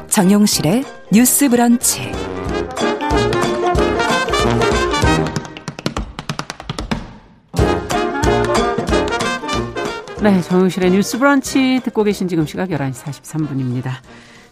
정용실의 0.07 0.83
뉴스 1.13 1.47
브런치 1.47 2.11
네, 10.23 10.41
정용실의 10.41 10.89
뉴스 10.89 11.19
브런치 11.19 11.81
듣고 11.83 12.03
계신 12.03 12.27
지금 12.27 12.47
시각 12.47 12.69
11시 12.69 12.93
43분입니다. 12.93 13.91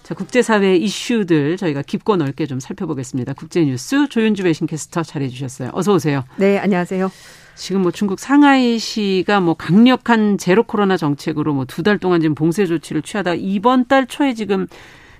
자, 0.03 0.13
국제사회 0.13 0.75
이슈들 0.75 1.57
저희가 1.57 1.81
깊고 1.81 2.15
넓게 2.15 2.45
좀 2.45 2.59
살펴보겠습니다. 2.59 3.33
국제뉴스 3.33 4.07
조윤주 4.07 4.43
배신캐스터 4.43 5.01
잘해주셨어요. 5.01 5.71
어서 5.73 5.95
오세요. 5.95 6.25
네, 6.35 6.59
안녕하세요. 6.59 7.09
지금 7.57 7.81
뭐 7.81 7.91
중국 7.91 8.19
상하이시가 8.19 9.39
뭐 9.41 9.53
강력한 9.55 10.37
제로 10.37 10.63
코로나 10.63 10.95
정책으로 10.97 11.53
뭐 11.53 11.65
두 11.65 11.83
달 11.83 11.97
동안 11.97 12.21
지금 12.21 12.35
봉쇄 12.35 12.65
조치를 12.65 13.01
취하다 13.01 13.33
이번 13.35 13.87
달 13.87 14.05
초에 14.05 14.33
지금 14.33 14.67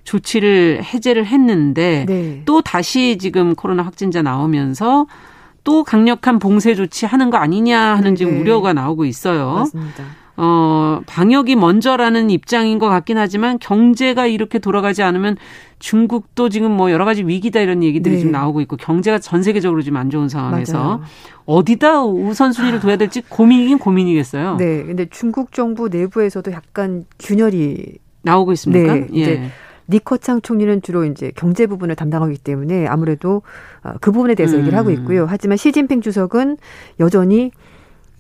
조치를 0.04 0.84
해제를 0.84 1.26
했는데 1.26 2.06
네. 2.08 2.42
또 2.46 2.62
다시 2.62 3.18
지금 3.20 3.56
코로나 3.56 3.84
확진자 3.84 4.22
나오면서 4.22 5.08
또 5.64 5.84
강력한 5.84 6.40
봉쇄 6.40 6.76
조치 6.76 7.06
하는 7.06 7.30
거 7.30 7.38
아니냐 7.38 7.78
하는 7.96 8.16
지금 8.16 8.34
네. 8.36 8.40
우려가 8.42 8.72
나오고 8.72 9.04
있어요. 9.06 9.52
맞습니다. 9.54 10.04
어, 10.38 11.02
방역이 11.08 11.56
먼저라는 11.56 12.30
입장인 12.30 12.78
것 12.78 12.88
같긴 12.90 13.18
하지만 13.18 13.58
경제가 13.60 14.28
이렇게 14.28 14.60
돌아가지 14.60 15.02
않으면 15.02 15.36
중국도 15.80 16.50
지금 16.50 16.72
뭐 16.72 16.92
여러 16.92 17.06
가지 17.06 17.24
위기다 17.24 17.60
이런 17.60 17.84
얘기들이 17.84 18.16
네. 18.16 18.20
지금 18.20 18.32
나오고 18.32 18.62
있고 18.62 18.78
경제가 18.78 19.18
전 19.20 19.42
세계적으로 19.42 19.82
지금 19.82 19.98
안 19.98 20.10
좋은 20.12 20.30
상황에서 20.30 20.78
맞아요. 20.78 21.02
어디다 21.46 22.04
우선순위를 22.04 22.80
둬야 22.80 22.98
될지 22.98 23.22
고민이긴 23.28 23.80
고민이겠어요. 23.80 24.58
네. 24.58 24.84
근데 24.84 25.08
중국 25.10 25.52
정부 25.52 25.90
내부에서도 25.90 26.52
약간 26.52 27.06
균열이 27.20 27.98
나오고 28.22 28.54
있습니까? 28.54 28.94
네. 28.94 29.08
예. 29.16 29.50
니커창 29.90 30.42
총리는 30.42 30.82
주로 30.82 31.06
이제 31.06 31.32
경제 31.36 31.66
부분을 31.66 31.96
담당하기 31.96 32.38
때문에 32.40 32.88
아무래도 32.88 33.42
어, 33.84 33.94
그 34.02 34.12
부분에 34.12 34.36
대해서 34.36 34.56
음. 34.58 34.62
얘기를 34.62 34.78
하고 34.78 34.92
있고요. 34.92 35.26
하지만 35.28 35.58
시진핑 35.58 36.02
주석은 36.02 36.58
여전히 37.00 37.52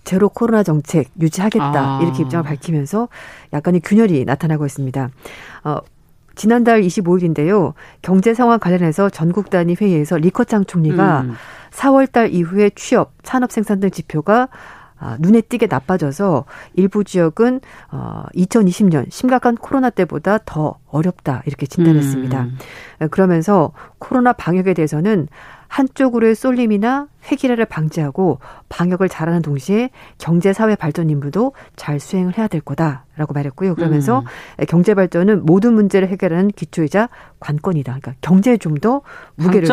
제로 0.08 0.30
코로나 0.30 0.64
정책 0.64 1.10
유지하겠다 1.20 1.74
아. 1.76 2.00
이렇게 2.02 2.24
입장을 2.24 2.42
밝히면서 2.46 3.10
약간의 3.52 3.82
균열이 3.84 4.24
나타나고 4.24 4.66
있습니다. 4.66 5.10
어, 5.66 5.78
지난달 6.34 6.82
25일인데요. 6.82 7.74
경제 8.02 8.34
상황 8.34 8.58
관련해서 8.58 9.10
전국 9.10 9.50
단위 9.50 9.76
회의에서 9.80 10.16
리커창 10.16 10.64
총리가 10.64 11.22
음. 11.22 11.34
4월 11.72 12.10
달 12.10 12.34
이후에 12.34 12.70
취업, 12.76 13.12
산업 13.24 13.52
생산 13.52 13.82
등 13.82 13.92
지표가 13.92 14.48
아, 15.00 15.18
눈에 15.20 15.42
띄게 15.42 15.68
나빠져서 15.68 16.46
일부 16.74 17.04
지역은 17.04 17.60
어 17.92 18.24
2020년 18.34 19.12
심각한 19.12 19.56
코로나 19.56 19.90
때보다 19.92 20.40
더 20.44 20.80
어렵다 20.88 21.44
이렇게 21.46 21.68
진단했습니다. 21.68 22.44
음. 22.44 22.58
그러면서 23.12 23.74
코로나 24.00 24.34
방역에 24.34 24.74
대해서는 24.74 25.28
한쪽으로의 25.68 26.34
쏠림이나 26.34 27.08
획일화를 27.30 27.66
방지하고 27.66 28.40
방역을 28.70 29.10
잘하는 29.10 29.42
동시에 29.42 29.90
경제 30.18 30.54
사회 30.54 30.76
발전 30.76 31.10
임무도 31.10 31.54
잘 31.76 32.00
수행을 32.00 32.38
해야 32.38 32.48
될 32.48 32.62
거다라고 32.62 33.34
말했고요. 33.34 33.76
그러면서 33.76 34.20
음. 34.20 34.66
경제 34.68 34.94
발전은 34.94 35.46
모든 35.46 35.74
문제를 35.74 36.08
해결하는 36.08 36.50
기초이자 36.52 37.10
관건이다. 37.40 38.00
그러니까 38.00 38.14
경제에 38.22 38.56
좀 38.58 38.78
더 38.78 39.02
무게를 39.36 39.68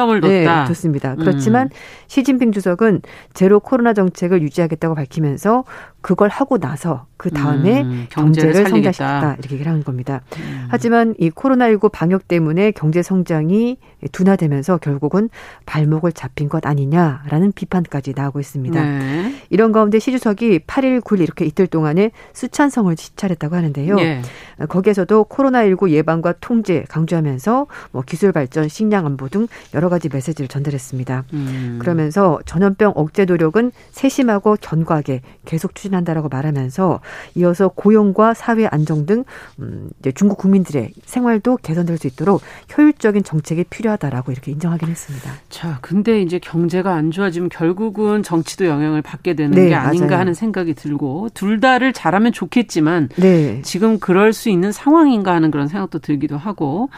네, 0.64 0.64
뒀습니다. 0.66 1.14
그렇지만 1.16 1.66
음. 1.66 1.70
시진핑 2.06 2.52
주석은 2.52 3.02
제로 3.34 3.60
코로나 3.60 3.92
정책을 3.92 4.42
유지하겠다고 4.42 4.94
밝히면서 4.94 5.64
그걸 6.00 6.28
하고 6.28 6.58
나서 6.58 7.06
그 7.16 7.30
다음에 7.30 7.82
음, 7.82 8.06
경제를, 8.10 8.52
경제를 8.52 8.70
성장시켰다 8.70 9.34
이렇게 9.38 9.54
얘기를 9.54 9.70
하는 9.70 9.84
겁니다. 9.84 10.20
음. 10.38 10.66
하지만 10.68 11.14
이 11.18 11.30
코로나19 11.30 11.90
방역 11.92 12.28
때문에 12.28 12.72
경제 12.72 13.02
성장이 13.02 13.78
둔화되면서 14.12 14.78
결국은 14.78 15.30
발목을 15.66 16.12
잡힌 16.12 16.48
것 16.48 16.66
아니냐라는 16.66 17.43
비판까지 17.52 18.14
나오고 18.16 18.40
있습니다. 18.40 18.82
네. 18.82 19.34
이런 19.50 19.72
가운데 19.72 19.98
시 19.98 20.10
주석이 20.10 20.60
8일, 20.60 21.00
9일 21.00 21.20
이렇게 21.20 21.44
이틀 21.44 21.66
동안에 21.66 22.10
수찬성을 22.32 22.94
시찰했다고 22.96 23.56
하는데요. 23.56 23.96
네. 23.96 24.22
거기에서도 24.68 25.24
코로나19 25.24 25.90
예방과 25.90 26.34
통제 26.40 26.84
강조하면서 26.88 27.66
뭐 27.90 28.02
기술 28.02 28.32
발전, 28.32 28.68
식량 28.68 29.06
안보 29.06 29.28
등 29.28 29.48
여러 29.74 29.88
가지 29.88 30.08
메시지를 30.08 30.48
전달했습니다. 30.48 31.24
음. 31.32 31.78
그러면서 31.80 32.38
전염병 32.46 32.92
억제 32.94 33.24
노력은 33.24 33.72
세심하고 33.90 34.56
견고하게 34.60 35.22
계속 35.44 35.74
추진한다라고 35.74 36.28
말하면서 36.28 37.00
이어서 37.36 37.68
고용과 37.68 38.34
사회 38.34 38.66
안정 38.66 39.06
등 39.06 39.24
음, 39.58 39.90
중국 40.14 40.38
국민들의 40.38 40.92
생활도 41.04 41.58
개선될 41.58 41.98
수 41.98 42.06
있도록 42.06 42.42
효율적인 42.76 43.24
정책이 43.24 43.64
필요하다라고 43.64 44.32
이렇게 44.32 44.52
인정하긴 44.52 44.88
했습니다. 44.88 45.30
자, 45.48 45.78
근데 45.80 46.22
이제 46.22 46.38
경제가 46.38 46.94
안 46.94 47.10
좋아지 47.10 47.33
면 47.40 47.48
결국은 47.48 48.22
정치도 48.22 48.66
영향을 48.66 49.02
받게 49.02 49.34
되는 49.34 49.52
네, 49.52 49.68
게 49.68 49.74
아닌가 49.74 50.06
맞아요. 50.06 50.20
하는 50.20 50.34
생각이 50.34 50.74
들고 50.74 51.28
둘 51.34 51.60
다를 51.60 51.92
잘하면 51.92 52.32
좋겠지만 52.32 53.08
네. 53.16 53.60
지금 53.62 53.98
그럴 53.98 54.32
수 54.32 54.48
있는 54.50 54.72
상황인가 54.72 55.32
하는 55.34 55.50
그런 55.50 55.68
생각도 55.68 55.98
들기도 55.98 56.36
하고 56.36 56.90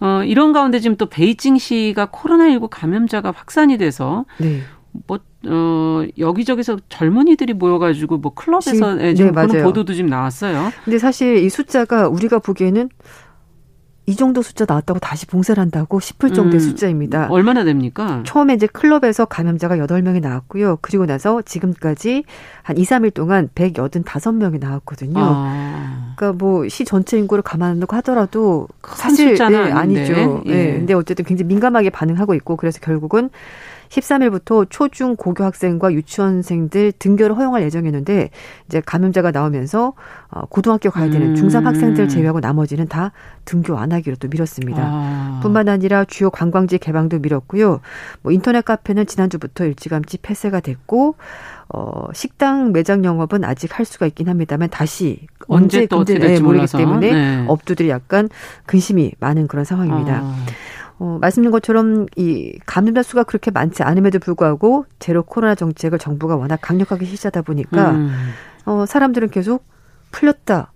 어, 0.00 0.22
이런 0.24 0.52
가운데 0.52 0.78
지금 0.78 0.96
또 0.96 1.06
베이징시가 1.06 2.06
코로나19 2.06 2.68
감염자가 2.70 3.32
확산이 3.34 3.78
돼서 3.78 4.26
네. 4.38 4.60
뭐, 5.06 5.18
어, 5.46 6.04
여기저기서 6.18 6.78
젊은이들이 6.88 7.54
모여가지고 7.54 8.18
뭐 8.18 8.34
클럽에서 8.34 8.72
지금, 8.72 8.98
네, 8.98 9.14
지금 9.14 9.32
네, 9.34 9.46
그런 9.46 9.64
보도도 9.64 9.94
지금 9.94 10.08
나왔어요. 10.10 10.70
근데 10.84 10.98
사실 10.98 11.36
이 11.38 11.48
숫자가 11.48 12.08
우리가 12.08 12.38
보기에는 12.38 12.88
이 14.06 14.14
정도 14.14 14.42
숫자 14.42 14.64
나왔다고 14.68 15.00
다시 15.00 15.26
봉쇄를 15.26 15.60
한다고 15.60 15.98
싶을 15.98 16.32
정도의 16.32 16.60
음, 16.62 16.68
숫자입니다. 16.68 17.26
얼마나 17.30 17.64
됩니까? 17.64 18.22
처음에 18.24 18.54
이제 18.54 18.68
클럽에서 18.68 19.24
감염자가 19.24 19.76
8명이 19.78 20.20
나왔고요. 20.20 20.78
그리고 20.80 21.06
나서 21.06 21.42
지금까지 21.42 22.22
한 22.62 22.78
2, 22.78 22.84
3일 22.84 23.14
동안 23.14 23.48
185명이 23.54 24.60
나왔거든요. 24.60 25.14
아. 25.18 26.14
그러니까 26.16 26.38
뭐 26.38 26.66
시 26.68 26.84
전체 26.84 27.18
인구를 27.18 27.42
감안하고 27.42 27.96
하더라도 27.96 28.68
사실 28.86 29.34
네, 29.34 29.72
아니죠. 29.72 30.42
예. 30.46 30.50
네. 30.50 30.72
근데 30.74 30.94
어쨌든 30.94 31.24
굉장히 31.24 31.48
민감하게 31.48 31.90
반응하고 31.90 32.34
있고 32.34 32.56
그래서 32.56 32.80
결국은 32.80 33.30
13일부터 33.88 34.66
초중 34.68 35.16
고교 35.16 35.44
학생과 35.44 35.92
유치원생들 35.92 36.92
등교를 36.98 37.36
허용할 37.36 37.62
예정이었는데 37.62 38.30
이제 38.66 38.82
감염자가 38.84 39.30
나오면서 39.30 39.94
어, 40.30 40.42
고등학교 40.46 40.90
가야 40.90 41.10
되는 41.10 41.34
중3 41.34 41.60
음. 41.60 41.66
학생들 41.66 42.08
제외하고 42.08 42.40
나머지는 42.40 42.88
다 42.88 43.12
등교 43.44 43.76
안 43.78 43.92
하기로 43.92 44.16
또 44.16 44.28
미뤘습니다. 44.28 44.82
아. 44.82 45.40
뿐만 45.42 45.68
아니라 45.68 46.04
주요 46.04 46.30
관광지 46.30 46.78
개방도 46.78 47.18
미뤘고요. 47.18 47.80
뭐 48.22 48.32
인터넷 48.32 48.64
카페는 48.64 49.06
지난주부터 49.06 49.64
일찌감치 49.64 50.18
폐쇄가 50.18 50.60
됐고 50.60 51.16
어, 51.68 52.06
식당 52.12 52.72
매장 52.72 53.04
영업은 53.04 53.44
아직 53.44 53.76
할 53.78 53.84
수가 53.84 54.06
있긴 54.06 54.28
합니다만 54.28 54.70
다시 54.70 55.26
언제, 55.48 55.78
언제 55.78 55.86
또 55.86 55.98
어떻게 55.98 56.18
될지 56.18 56.42
모르기 56.42 56.66
때문에 56.66 57.12
네. 57.12 57.44
업주들이 57.48 57.88
약간 57.88 58.28
근심이 58.66 59.12
많은 59.18 59.48
그런 59.48 59.64
상황입니다. 59.64 60.20
아. 60.22 60.46
어, 60.98 61.18
말씀드린 61.20 61.50
것처럼 61.50 62.06
이 62.16 62.58
감염자 62.64 63.02
수가 63.02 63.24
그렇게 63.24 63.50
많지 63.50 63.82
않음에도 63.82 64.18
불구하고 64.18 64.86
제로 64.98 65.22
코로나 65.22 65.54
정책을 65.54 65.98
정부가 65.98 66.36
워낙 66.36 66.58
강력하게 66.62 67.04
실시하다 67.04 67.42
보니까 67.42 67.92
음. 67.92 68.10
어, 68.64 68.86
사람들은 68.86 69.30
계속 69.30 69.64
풀렸다. 70.10 70.72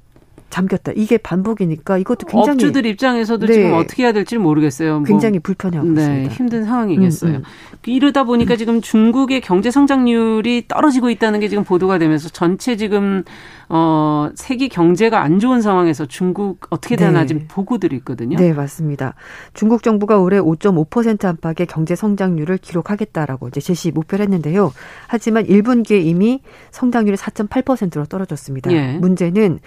잠겼다. 0.51 0.93
이게 0.97 1.17
반복이니까 1.17 1.97
이것도 1.99 2.27
굉장히 2.27 2.55
업주들 2.55 2.85
입장에서도 2.87 3.47
네. 3.47 3.53
지금 3.53 3.73
어떻게 3.75 4.03
해야 4.03 4.13
될지 4.13 4.37
모르겠어요. 4.37 4.99
뭐. 4.99 5.05
굉장히 5.05 5.39
불편해하고 5.39 5.91
네, 5.93 6.01
있습니다. 6.01 6.35
힘든 6.35 6.65
상황이겠어요. 6.65 7.37
음, 7.37 7.37
음. 7.37 7.43
이러다 7.87 8.25
보니까 8.25 8.57
지금 8.57 8.81
중국의 8.81 9.41
경제 9.41 9.71
성장률이 9.71 10.65
떨어지고 10.69 11.09
있다는 11.11 11.41
게 11.41 11.49
지금 11.49 11.65
보도가 11.65 11.99
되면서 11.99 12.29
전체 12.29 12.77
지금 12.77 13.25
어 13.69 14.31
세계 14.35 14.67
경제가 14.67 15.23
안 15.23 15.39
좋은 15.39 15.63
상황에서 15.63 16.05
중국 16.07 16.67
어떻게 16.71 16.97
되나 16.97 17.21
네. 17.21 17.27
지금 17.27 17.47
보고들이 17.49 17.97
있거든요. 17.99 18.37
네, 18.37 18.53
맞습니다. 18.53 19.15
중국 19.55 19.85
정부가 19.85 20.19
올해 20.19 20.41
5.5% 20.41 21.25
안팎의 21.25 21.67
경제 21.69 21.95
성장률을 21.95 22.59
기록하겠다라고 22.59 23.49
이제 23.49 23.61
제시 23.61 23.93
목표를 23.93 24.25
했는데요. 24.25 24.73
하지만 25.07 25.45
1분기에 25.45 26.05
이미 26.05 26.43
성장률이 26.73 27.17
4.8%로 27.17 28.07
떨어졌습니다. 28.07 28.73
예. 28.73 28.99
문제는 28.99 29.61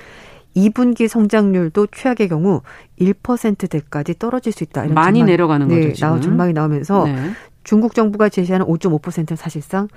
2분기 0.55 1.07
성장률도 1.07 1.87
최악의 1.91 2.29
경우 2.29 2.61
1%대까지 2.99 4.17
떨어질 4.19 4.51
수 4.53 4.63
있다. 4.63 4.83
이런 4.85 4.93
많이 4.95 5.19
전망, 5.19 5.31
내려가는 5.31 5.67
네, 5.67 5.87
거죠. 5.89 6.05
나온 6.05 6.21
전망이 6.21 6.53
나오면서 6.53 7.05
네. 7.05 7.31
중국 7.63 7.95
정부가 7.95 8.29
제시하는 8.29 8.65
5.5%는 8.65 9.35
사실상 9.35 9.87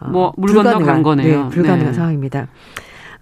어, 0.00 0.08
뭐물 0.08 0.54
건너 0.54 0.78
간 0.80 1.02
거네요. 1.02 1.44
네, 1.44 1.48
불가능한 1.50 1.92
네. 1.92 1.92
상황입니다. 1.92 2.48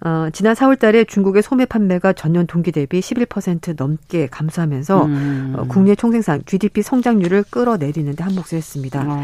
어, 0.01 0.29
지난 0.31 0.53
4월 0.53 0.77
달에 0.77 1.05
중국의 1.05 1.41
소매 1.41 1.65
판매가 1.65 2.13
전년 2.13 2.45
동기 2.45 2.71
대비 2.71 2.99
11% 2.99 3.75
넘게 3.77 4.27
감소하면서 4.27 5.05
음. 5.05 5.53
어, 5.57 5.65
국내 5.67 5.95
총생산 5.95 6.43
GDP 6.45 6.83
성장률을 6.83 7.45
끌어내리는데 7.49 8.23
한몫을 8.23 8.53
했습니다. 8.53 9.05
어. 9.07 9.23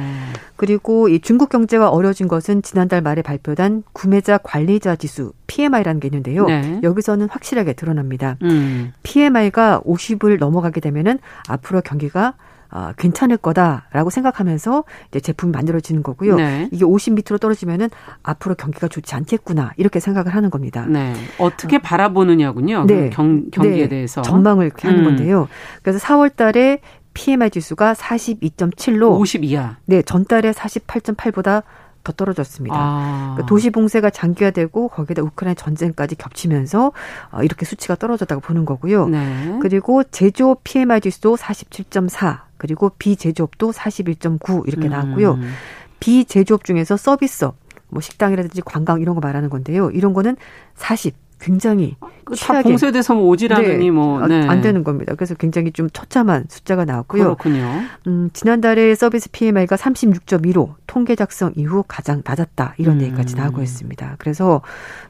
그리고 0.55 1.09
이 1.09 1.19
중국 1.19 1.49
경제가 1.49 1.89
어려진 1.89 2.27
것은 2.27 2.61
지난달 2.63 3.01
말에 3.01 3.21
발표된 3.21 3.83
구매자 3.93 4.37
관리자 4.39 4.95
지수 4.95 5.33
PMI라는 5.47 5.99
게 5.99 6.07
있는데요. 6.07 6.45
네. 6.45 6.79
여기서는 6.81 7.29
확실하게 7.29 7.73
드러납니다. 7.73 8.37
음. 8.41 8.93
PMI가 9.03 9.81
50을 9.85 10.39
넘어가게 10.39 10.81
되면은 10.81 11.19
앞으로 11.47 11.81
경기가 11.81 12.33
어, 12.73 12.91
괜찮을 12.97 13.37
거다라고 13.37 14.09
생각하면서 14.09 14.83
이제 15.09 15.19
제품이 15.19 15.51
만들어지는 15.51 16.01
거고요. 16.01 16.35
네. 16.37 16.69
이게 16.71 16.83
50 16.83 17.13
밑으로 17.13 17.37
떨어지면은 17.37 17.89
앞으로 18.23 18.55
경기가 18.55 18.87
좋지 18.87 19.13
않겠구나 19.13 19.73
이렇게 19.77 19.99
생각을 19.99 20.33
하는 20.33 20.49
겁니다. 20.49 20.85
네. 20.87 21.13
어떻게 21.37 21.75
어. 21.75 21.79
바라보느냐군요. 21.79 22.85
네. 22.87 23.11
경, 23.11 23.51
경기에 23.51 23.83
네. 23.83 23.89
대해서 23.89 24.23
전망을 24.23 24.65
이렇게 24.65 24.87
하는 24.87 25.01
음. 25.01 25.05
건데요. 25.05 25.47
그래서 25.83 25.99
4월 25.99 26.35
달에 26.35 26.79
PMI 27.13 27.51
지수가 27.51 27.93
42.7로 27.93 29.19
50 29.19 29.43
이하. 29.43 29.77
네, 29.85 30.01
전달에 30.01 30.51
48.8보다 30.51 31.61
더 32.03 32.11
떨어졌습니다. 32.11 32.75
아. 32.77 33.31
그러니까 33.33 33.45
도시 33.47 33.69
봉쇄가 33.69 34.09
장기화되고 34.09 34.89
거기에다 34.89 35.21
우크라이나 35.21 35.55
전쟁까지 35.55 36.15
겹치면서 36.15 36.91
어, 37.31 37.43
이렇게 37.43 37.65
수치가 37.65 37.95
떨어졌다고 37.95 38.41
보는 38.41 38.65
거고요. 38.65 39.07
네. 39.07 39.59
그리고 39.61 40.03
제조업 40.03 40.63
PMI 40.63 41.01
지수도 41.01 41.35
47.4 41.35 42.41
그리고 42.57 42.89
비제조업도 42.97 43.71
41.9 43.71 44.67
이렇게 44.67 44.87
나왔고요. 44.87 45.33
음. 45.33 45.53
비제조업 45.99 46.65
중에서 46.65 46.97
서비스업 46.97 47.55
뭐 47.87 48.01
식당이라든지 48.01 48.61
관광 48.61 49.01
이런 49.01 49.15
거 49.15 49.21
말하는 49.21 49.49
건데요. 49.49 49.89
이런 49.91 50.13
거는 50.13 50.35
40 50.75 51.22
굉장히 51.43 51.95
그다 52.23 52.61
봉쇄돼서 52.61 53.13
뭐 53.15 53.25
오지라느니 53.27 53.85
네, 53.85 53.91
뭐 53.91 54.25
네. 54.27 54.47
안 54.47 54.61
되는 54.61 54.83
겁니다. 54.83 55.13
그래서 55.15 55.35
굉장히 55.35 55.71
좀 55.71 55.89
처참한 55.91 56.45
숫자가 56.47 56.85
나왔고요. 56.85 57.23
그렇군요. 57.23 57.81
음, 58.07 58.29
지난달에 58.31 58.95
서비스 58.95 59.29
PMI가 59.29 59.75
36.2로 59.75 60.75
통계 60.87 61.15
작성 61.15 61.51
이후 61.57 61.83
가장 61.85 62.21
낮았다 62.25 62.75
이런 62.77 62.97
음. 62.97 63.01
얘기까지 63.01 63.35
나오고 63.35 63.61
있습니다. 63.61 64.15
그래서 64.19 64.61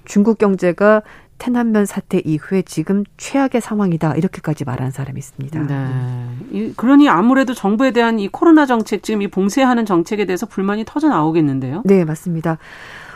중국 0.05 0.39
경제가 0.39 1.03
태난면 1.37 1.85
사태 1.85 2.19
이후에 2.19 2.61
지금 2.61 3.03
최악의 3.17 3.61
상황이다 3.61 4.15
이렇게까지 4.15 4.63
말하는 4.63 4.91
사람이 4.91 5.19
있습니다. 5.19 5.59
네. 5.61 6.73
그러니 6.77 7.09
아무래도 7.09 7.53
정부에 7.53 7.91
대한 7.91 8.17
이 8.17 8.27
코로나 8.29 8.65
정책 8.65 9.03
지금 9.03 9.21
이 9.21 9.27
봉쇄하는 9.27 9.85
정책에 9.85 10.25
대해서 10.25 10.45
불만이 10.45 10.85
터져 10.85 11.09
나오겠는데요. 11.09 11.83
네 11.85 12.05
맞습니다. 12.05 12.57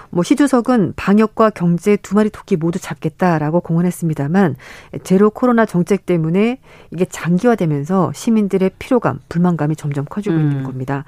뭐 0.09 0.23
시주석은 0.23 0.93
방역과 0.95 1.51
경제 1.51 1.95
두 1.97 2.15
마리 2.15 2.29
토끼 2.29 2.55
모두 2.55 2.79
잡겠다라고 2.79 3.61
공언했습니다만 3.61 4.55
제로 5.03 5.29
코로나 5.29 5.65
정책 5.65 6.05
때문에 6.05 6.59
이게 6.91 7.05
장기화되면서 7.05 8.11
시민들의 8.13 8.71
피로감, 8.79 9.19
불만감이 9.29 9.75
점점 9.75 10.05
커지고 10.05 10.35
음. 10.35 10.41
있는 10.41 10.63
겁니다. 10.63 11.05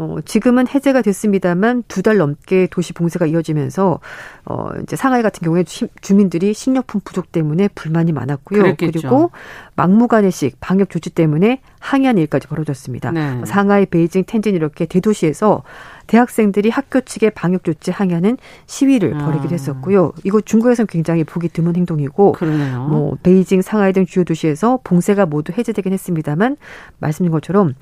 어, 0.00 0.18
지금은 0.24 0.68
해제가 0.68 1.02
됐습니다만 1.02 1.82
두 1.88 2.02
달 2.02 2.18
넘게 2.18 2.68
도시 2.70 2.92
봉쇄가 2.92 3.26
이어지면서 3.26 3.98
어, 4.44 4.68
이제 4.84 4.94
상하이 4.94 5.22
같은 5.22 5.44
경우에 5.44 5.64
시, 5.66 5.88
주민들이 6.00 6.54
식료품 6.54 7.00
부족 7.04 7.32
때문에 7.32 7.66
불만이 7.74 8.12
많았고요. 8.12 8.62
그랬겠죠. 8.62 9.00
그리고 9.00 9.30
막무가내식 9.74 10.58
방역 10.60 10.90
조치 10.90 11.10
때문에 11.10 11.62
항의한 11.80 12.16
일까지 12.16 12.46
벌어졌습니다. 12.46 13.10
네. 13.10 13.42
상하이, 13.44 13.86
베이징, 13.86 14.22
텐진 14.24 14.54
이렇게 14.54 14.86
대도시에서 14.86 15.64
대학생들이 16.08 16.70
학교 16.70 17.00
측의 17.00 17.30
방역 17.30 17.62
조치 17.62 17.92
항의하는 17.92 18.36
시위를 18.66 19.14
아. 19.14 19.26
벌이기도 19.26 19.54
했었고요. 19.54 20.12
이거 20.24 20.40
중국에서는 20.40 20.86
굉장히 20.88 21.22
보기 21.22 21.48
드문 21.48 21.76
행동이고 21.76 22.32
그러네요. 22.32 22.88
뭐 22.88 23.16
베이징, 23.22 23.62
상하이 23.62 23.92
등 23.92 24.04
주요 24.04 24.24
도시에서 24.24 24.80
봉쇄가 24.82 25.26
모두 25.26 25.52
해제되긴 25.56 25.92
했습니다만 25.92 26.56
말씀드린 26.98 27.30
것처럼 27.30 27.74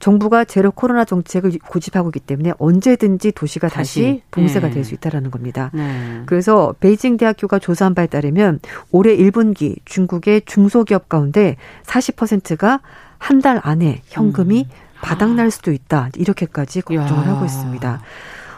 정부가 0.00 0.44
제로 0.44 0.70
코로나 0.72 1.04
정책을 1.04 1.52
고집하고 1.68 2.08
있기 2.08 2.20
때문에 2.20 2.52
언제든지 2.58 3.32
도시가 3.32 3.68
다시, 3.68 4.00
다시 4.00 4.22
봉쇄가 4.30 4.68
네. 4.68 4.74
될수 4.74 4.94
있다라는 4.94 5.30
겁니다. 5.30 5.70
네. 5.74 6.22
그래서 6.26 6.74
베이징 6.80 7.18
대학교가 7.18 7.58
조사한 7.58 7.94
바에 7.94 8.06
따르면 8.06 8.60
올해 8.90 9.16
1분기 9.16 9.76
중국의 9.84 10.42
중소기업 10.46 11.08
가운데 11.08 11.56
40%가 11.84 12.80
한 13.18 13.40
달 13.42 13.60
안에 13.62 14.02
현금이 14.06 14.66
음. 14.68 14.91
바닥날 15.02 15.50
수도 15.50 15.72
있다. 15.72 16.08
이렇게까지 16.16 16.80
걱정을 16.80 17.26
야. 17.26 17.30
하고 17.32 17.44
있습니다. 17.44 18.00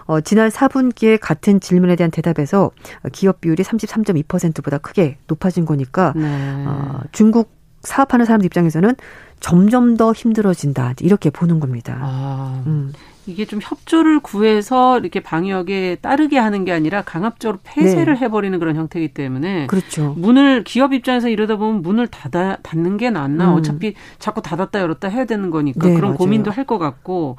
어, 0.07 0.21
지난 0.21 0.51
4분기에 0.51 1.19
같은 1.21 1.59
질문에 1.59 1.97
대한 1.97 2.11
대답에서 2.11 2.71
기업 3.13 3.41
비율이 3.41 3.63
33.2%보다 3.63 4.79
크게 4.79 5.17
높아진 5.27 5.65
거니까 5.65 6.13
네. 6.15 6.65
어, 6.67 7.01
중국 7.11 7.51
사업하는 7.83 8.27
사람들 8.27 8.47
입장에서는 8.47 8.95
점점 9.41 9.97
더 9.97 10.13
힘들어진다 10.13 10.95
이렇게 11.01 11.31
보는 11.31 11.61
겁니다. 11.61 11.99
아, 12.01 12.63
음. 12.67 12.93
이게 13.27 13.45
좀 13.47 13.59
협조를 13.63 14.21
구해서 14.21 14.99
이렇게 14.99 15.21
방역에 15.21 15.97
따르게 16.03 16.39
하는 16.39 16.65
게 16.65 16.73
아니라 16.73 17.03
강압적으로 17.03 17.59
폐쇄를 17.65 18.15
네. 18.15 18.21
해버리는 18.21 18.59
그런 18.59 18.77
형태이기 18.77 19.15
때문에 19.15 19.67
그렇죠. 19.67 20.15
문을 20.19 20.65
기업 20.65 20.93
입장에서 20.93 21.29
이러다 21.29 21.57
보면 21.57 21.81
문을 21.83 22.07
닫아 22.09 22.59
닫는 22.63 22.97
게 22.99 23.11
낫나 23.11 23.51
음. 23.53 23.55
어차피 23.55 23.95
자꾸 24.19 24.43
닫았다 24.43 24.81
열었다 24.81 25.09
해야 25.09 25.25
되는 25.25 25.51
거니까 25.51 25.89
네, 25.89 25.95
그런 25.95 26.11
맞아요. 26.11 26.17
고민도 26.19 26.51
할 26.51 26.65
것 26.65 26.79
같고 26.79 27.37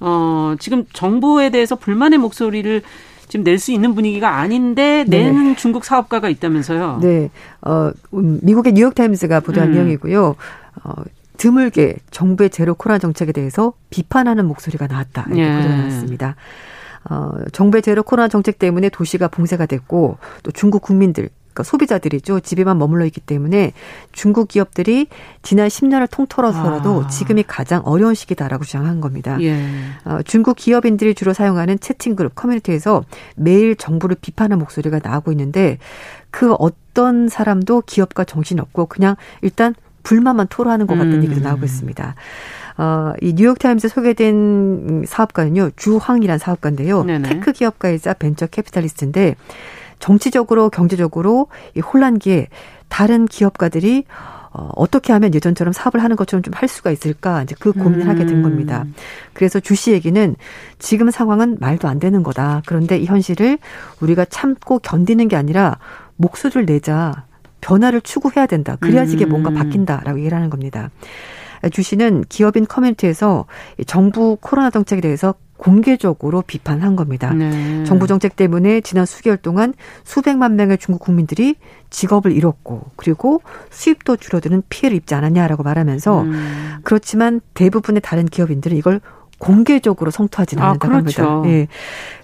어 0.00 0.54
지금 0.60 0.84
정부에 0.92 1.50
대해서 1.50 1.74
불만의 1.76 2.18
목소리를 2.20 2.82
지금 3.28 3.44
낼 3.44 3.58
수 3.58 3.72
있는 3.72 3.94
분위기가 3.94 4.36
아닌데 4.36 5.04
네. 5.06 5.24
내는 5.24 5.48
네. 5.50 5.56
중국 5.56 5.84
사업가가 5.84 6.28
있다면서요? 6.28 7.00
네, 7.02 7.30
어 7.62 7.90
음, 8.14 8.38
미국의 8.42 8.72
뉴욕 8.72 8.94
타임스가 8.94 9.40
보도한 9.40 9.70
음. 9.70 9.74
내용이고요. 9.74 10.36
어, 10.84 10.92
드물게 11.38 11.96
정부의 12.10 12.50
제로 12.50 12.74
코로나 12.74 12.98
정책에 12.98 13.32
대해서 13.32 13.72
비판하는 13.90 14.46
목소리가 14.46 14.86
나왔다. 14.86 15.24
이렇게 15.28 15.42
예. 15.42 15.56
보도가 15.56 15.76
나왔습니다. 15.76 16.36
어, 17.08 17.30
정부의 17.52 17.82
제로 17.82 18.02
코로나 18.02 18.28
정책 18.28 18.58
때문에 18.58 18.90
도시가 18.90 19.28
봉쇄가 19.28 19.66
됐고 19.66 20.18
또 20.42 20.50
중국 20.50 20.82
국민들 20.82 21.30
그러니까 21.58 21.62
소비자들이죠. 21.64 22.40
집에만 22.40 22.78
머물러 22.78 23.04
있기 23.06 23.20
때문에 23.20 23.72
중국 24.12 24.48
기업들이 24.48 25.08
지난 25.42 25.68
10년을 25.68 26.08
통틀어서라도 26.10 27.04
아. 27.04 27.08
지금이 27.08 27.44
가장 27.46 27.82
어려운 27.84 28.14
시기다라고 28.14 28.64
주장한 28.64 29.00
겁니다. 29.00 29.38
예. 29.40 29.64
어, 30.04 30.20
중국 30.24 30.56
기업인들이 30.56 31.14
주로 31.14 31.32
사용하는 31.32 31.80
채팅 31.80 32.14
그룹 32.14 32.34
커뮤니티에서 32.34 33.02
매일 33.34 33.74
정부를 33.74 34.16
비판하는 34.20 34.58
목소리가 34.58 35.00
나오고 35.02 35.32
있는데 35.32 35.78
그 36.30 36.52
어떤 36.54 37.28
사람도 37.28 37.82
기업가 37.86 38.24
정신 38.24 38.60
없고 38.60 38.86
그냥 38.86 39.16
일단 39.42 39.74
불만만 40.02 40.46
토로하는 40.48 40.86
것 40.86 40.94
같다는 40.94 41.18
음. 41.18 41.24
얘기도 41.24 41.40
나오고 41.40 41.64
있습니다. 41.64 42.14
어, 42.78 43.12
이 43.20 43.34
뉴욕타임스 43.34 43.88
소개된 43.88 45.04
사업가는요, 45.06 45.70
주황이란 45.76 46.38
사업가인데요. 46.38 47.02
네네. 47.04 47.28
tech 47.28 47.52
기업가이자 47.52 48.14
venture 48.14 48.46
capitalist인데, 48.46 49.34
정치적으로, 49.98 50.70
경제적으로 50.70 51.48
이 51.74 51.80
혼란기에 51.80 52.48
다른 52.88 53.26
기업가들이 53.26 54.04
어, 54.50 54.70
어떻게 54.76 55.12
하면 55.12 55.34
예전처럼 55.34 55.72
사업을 55.72 56.02
하는 56.02 56.16
것처럼 56.16 56.42
좀 56.42 56.54
할 56.54 56.68
수가 56.68 56.90
있을까 56.90 57.42
이제 57.42 57.54
그 57.60 57.72
고민을 57.72 58.06
음. 58.06 58.08
하게 58.08 58.24
된 58.26 58.42
겁니다. 58.42 58.84
그래서 59.34 59.60
주씨 59.60 59.92
얘기는 59.92 60.34
지금 60.78 61.10
상황은 61.10 61.58
말도 61.60 61.86
안 61.86 61.98
되는 61.98 62.22
거다. 62.22 62.62
그런데 62.66 62.96
이 62.96 63.04
현실을 63.04 63.58
우리가 64.00 64.24
참고 64.24 64.78
견디는 64.78 65.28
게 65.28 65.36
아니라 65.36 65.78
목소리를 66.16 66.64
내자. 66.64 67.26
변화를 67.60 68.00
추구해야 68.00 68.46
된다. 68.46 68.76
그래야지 68.80 69.14
이게 69.14 69.26
뭔가 69.26 69.50
음. 69.50 69.54
바뀐다라고 69.54 70.18
얘기를 70.18 70.36
하는 70.36 70.50
겁니다. 70.50 70.90
주 71.72 71.82
씨는 71.82 72.24
기업인 72.28 72.66
커뮤니티에서 72.66 73.46
정부 73.86 74.36
코로나 74.40 74.70
정책에 74.70 75.00
대해서 75.00 75.34
공개적으로 75.56 76.42
비판한 76.42 76.94
겁니다. 76.94 77.32
네. 77.34 77.82
정부 77.84 78.06
정책 78.06 78.36
때문에 78.36 78.80
지난 78.80 79.04
수개월 79.04 79.36
동안 79.36 79.74
수백만 80.04 80.54
명의 80.54 80.78
중국 80.78 81.00
국민들이 81.00 81.56
직업을 81.90 82.32
잃었고 82.32 82.92
그리고 82.94 83.42
수입도 83.70 84.16
줄어드는 84.16 84.62
피해를 84.68 84.96
입지 84.96 85.14
않았냐라고 85.14 85.64
말하면서 85.64 86.22
음. 86.22 86.78
그렇지만 86.84 87.40
대부분의 87.54 88.00
다른 88.02 88.26
기업인들은 88.26 88.76
이걸 88.76 89.00
공개적으로 89.38 90.10
성토하지는 90.10 90.62
아, 90.62 90.66
않는다고 90.68 90.98
그렇죠. 91.00 91.22
합니다. 91.22 91.68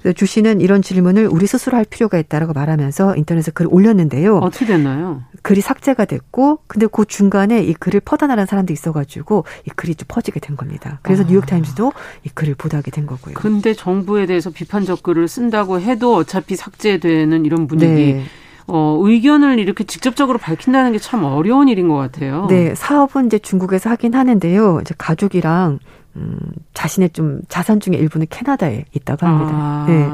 예. 0.05 0.13
주 0.13 0.27
씨는 0.27 0.61
이런 0.61 0.83
질문을 0.83 1.29
우리 1.29 1.47
스스로 1.47 1.77
할 1.77 1.85
필요가 1.85 2.19
있다라고 2.19 2.53
말하면서 2.53 3.17
인터넷에 3.17 3.51
글을 3.53 3.71
올렸는데요. 3.73 4.39
어떻게 4.39 4.67
됐나요? 4.67 5.23
글이 5.43 5.61
삭제가 5.61 6.05
됐고, 6.05 6.59
근데 6.67 6.87
그 6.91 7.05
중간에 7.05 7.63
이 7.63 7.73
글을 7.75 8.01
퍼다나는 8.01 8.47
사람도 8.47 8.73
있어가지고 8.73 9.45
이 9.67 9.71
글이 9.71 9.95
좀 9.95 10.07
퍼지게 10.09 10.41
된 10.41 10.57
겁니다. 10.57 10.99
그래서 11.03 11.23
아. 11.23 11.27
뉴욕 11.27 11.47
타임즈도 11.47 11.93
이 12.25 12.29
글을 12.31 12.55
보도하게 12.57 12.91
된 12.91 13.07
거고요. 13.07 13.35
근데 13.35 13.73
정부에 13.75 14.27
대해서 14.27 14.51
비판적 14.51 15.03
글을 15.03 15.29
쓴다고 15.29 15.81
해도 15.81 16.15
어차피 16.17 16.57
삭제되는 16.57 17.45
이런 17.45 17.67
분위기. 17.67 18.15
네. 18.15 18.25
어, 18.67 18.99
의견을 19.03 19.59
이렇게 19.59 19.85
직접적으로 19.85 20.39
밝힌다는 20.39 20.93
게 20.93 20.99
참 20.99 21.23
어려운 21.25 21.69
일인 21.69 21.89
것 21.89 21.97
같아요. 21.97 22.47
네, 22.49 22.75
사업은 22.75 23.27
이제 23.27 23.39
중국에서 23.39 23.91
하긴 23.91 24.15
하는데요. 24.15 24.79
이제 24.81 24.95
가족이랑 24.97 25.81
음, 26.17 26.39
자신의 26.75 27.11
좀 27.11 27.41
자산 27.49 27.81
중에 27.81 27.97
일부는 27.97 28.27
캐나다에 28.31 28.85
있다고 28.93 29.27
합니다. 29.27 29.53
아. 29.55 29.87
네. 29.89 30.09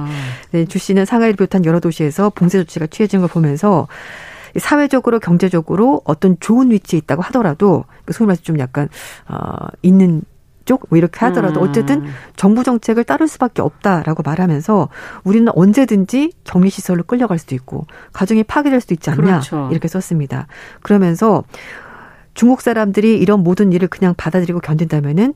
네. 0.53 0.64
주 0.66 0.78
씨는 0.78 1.05
상하이를 1.05 1.36
비롯한 1.36 1.64
여러 1.64 1.80
도시에서 1.80 2.30
봉쇄 2.30 2.59
조치가 2.59 2.86
취해진 2.86 3.20
걸 3.20 3.28
보면서 3.28 3.86
사회적으로 4.59 5.20
경제적으로 5.20 6.01
어떤 6.05 6.36
좋은 6.40 6.70
위치에 6.70 6.98
있다고 6.98 7.22
하더라도 7.22 7.84
그 8.05 8.12
소위 8.12 8.26
말해서 8.26 8.42
좀 8.42 8.59
약간 8.59 8.88
어 9.28 9.66
있는 9.82 10.22
쪽 10.64 10.86
뭐 10.88 10.98
이렇게 10.98 11.18
하더라도 11.26 11.61
음. 11.61 11.68
어쨌든 11.68 12.07
정부 12.36 12.62
정책을 12.62 13.05
따를 13.05 13.26
수밖에 13.26 13.61
없다라고 13.61 14.22
말하면서 14.22 14.88
우리는 15.24 15.51
언제든지 15.55 16.32
격리 16.44 16.70
시설로 16.70 17.03
끌려갈 17.03 17.38
수도 17.38 17.55
있고 17.55 17.86
가정이 18.12 18.44
파괴될 18.44 18.80
수도 18.80 18.94
있지 18.94 19.11
않냐 19.11 19.20
그렇죠. 19.20 19.68
이렇게 19.72 19.88
썼습니다. 19.88 20.46
그러면서 20.82 21.42
중국 22.34 22.61
사람들이 22.61 23.18
이런 23.18 23.42
모든 23.42 23.72
일을 23.72 23.88
그냥 23.88 24.14
받아들이고 24.16 24.61
견딘다면은 24.61 25.34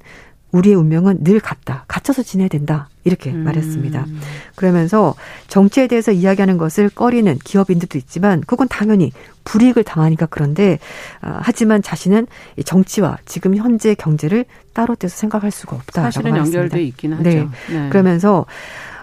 우리의 0.54 0.76
운명은 0.76 1.24
늘 1.24 1.40
같다. 1.40 1.84
갇혀서 1.88 2.22
지내야 2.22 2.46
된다. 2.48 2.88
이렇게 3.02 3.32
음. 3.32 3.42
말했습니다. 3.42 4.06
그러면서 4.54 5.14
정치에 5.48 5.88
대해서 5.88 6.12
이야기하는 6.12 6.58
것을 6.58 6.88
꺼리는 6.88 7.36
기업인들도 7.42 7.98
있지만 7.98 8.40
그건 8.46 8.68
당연히 8.68 9.12
불이익을 9.42 9.82
당하니까 9.82 10.26
그런데 10.26 10.78
아, 11.20 11.40
하지만 11.42 11.82
자신은 11.82 12.28
정치와 12.64 13.18
지금 13.26 13.56
현재 13.56 13.94
경제를 13.94 14.44
따로 14.72 14.94
떼서 14.94 15.16
생각할 15.16 15.50
수가 15.50 15.76
없다라고 15.76 16.12
사실은 16.12 16.36
연결돼 16.36 16.82
있긴 16.84 17.14
하죠. 17.14 17.22
네. 17.22 17.48
네. 17.70 17.88
그러면서 17.90 18.46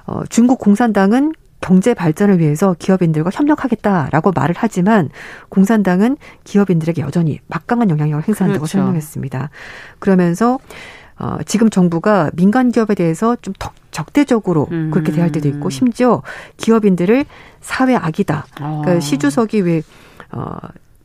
어, 0.06 0.24
중국 0.30 0.58
공산당은 0.58 1.34
경제 1.60 1.94
발전을 1.94 2.40
위해서 2.40 2.76
기업인들과 2.80 3.30
협력하겠다라고 3.32 4.32
말을 4.32 4.56
하지만 4.58 5.10
공산당은 5.50 6.18
기업인들에게 6.44 7.04
여전히 7.04 7.40
막강한 7.48 7.92
영향력을 7.92 8.28
행사한다고 8.28 8.64
그렇죠. 8.64 8.80
설명했습니다. 8.80 9.52
그러면서 10.00 10.58
어, 11.22 11.38
지금 11.46 11.70
정부가 11.70 12.32
민간 12.34 12.72
기업에 12.72 12.96
대해서 12.96 13.36
좀 13.44 13.54
더, 13.60 13.70
적대적으로 13.92 14.68
음. 14.72 14.90
그렇게 14.92 15.12
대할 15.12 15.32
때도 15.32 15.48
있고 15.50 15.70
심지어 15.70 16.24
기업인들을 16.58 17.26
사회 17.62 17.96
악이다. 17.96 18.48
어. 18.60 18.82
그러니까 18.84 19.00
시 19.00 19.20
주석이 19.20 19.62
왜 19.62 19.84
어, 20.32 20.58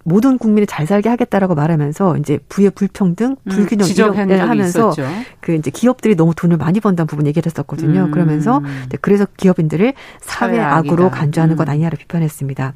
모든 0.05 0.39
국민이 0.39 0.67
잘 0.67 0.87
살게 0.87 1.11
하겠다라고 1.11 1.55
말하면서 1.55 2.17
이제 2.19 2.39
부의 2.49 2.71
불평등, 2.71 3.37
음, 3.43 3.51
불균형 3.51 3.89
음, 3.89 3.93
이런 3.93 4.41
하면서 4.49 4.91
있었죠. 4.91 5.05
그 5.41 5.53
이제 5.53 5.71
기업들이 5.71 6.15
너무 6.15 6.33
돈을 6.35 6.57
많이 6.57 6.81
번다는 6.81 7.09
부분 7.09 7.27
얘기를 7.27 7.51
했었거든요. 7.51 8.05
음. 8.05 8.11
그러면서 8.13 8.63
그래서 9.03 9.27
기업인들을 9.37 9.93
사회 10.21 10.61
악으로 10.61 11.11
간주하는 11.11 11.57
것 11.57 11.69
음. 11.69 11.73
아니냐를 11.73 11.99
비판했습니다. 11.99 12.73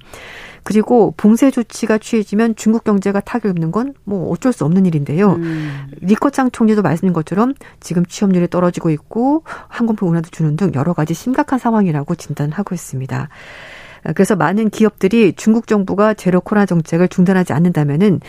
그리고 0.64 1.14
봉쇄 1.16 1.50
조치가 1.50 1.98
취해지면 1.98 2.56
중국 2.56 2.84
경제가 2.84 3.20
타격 3.20 3.50
입는 3.50 3.70
건 3.72 3.94
뭐 4.04 4.30
어쩔 4.30 4.52
수 4.52 4.64
없는 4.64 4.86
일인데요. 4.86 5.34
음. 5.34 5.86
리커창 6.00 6.50
총리도 6.50 6.82
말씀인 6.82 7.12
것처럼 7.12 7.54
지금 7.80 8.04
취업률이 8.04 8.48
떨어지고 8.48 8.90
있고 8.90 9.44
항공표 9.68 10.06
운하도 10.06 10.30
주는 10.30 10.56
등 10.56 10.72
여러 10.74 10.92
가지 10.92 11.14
심각한 11.14 11.58
상황이라고 11.58 12.14
진단하고 12.14 12.74
있습니다. 12.74 13.28
그래서 14.14 14.34
많은 14.34 14.70
기업들이 14.70 15.34
중국 15.34 15.66
정부가 15.66 16.14
제로 16.14 16.40
코로나 16.40 16.64
정책을 16.64 17.08
중단하지 17.08 17.52
않는다면은 17.52 18.20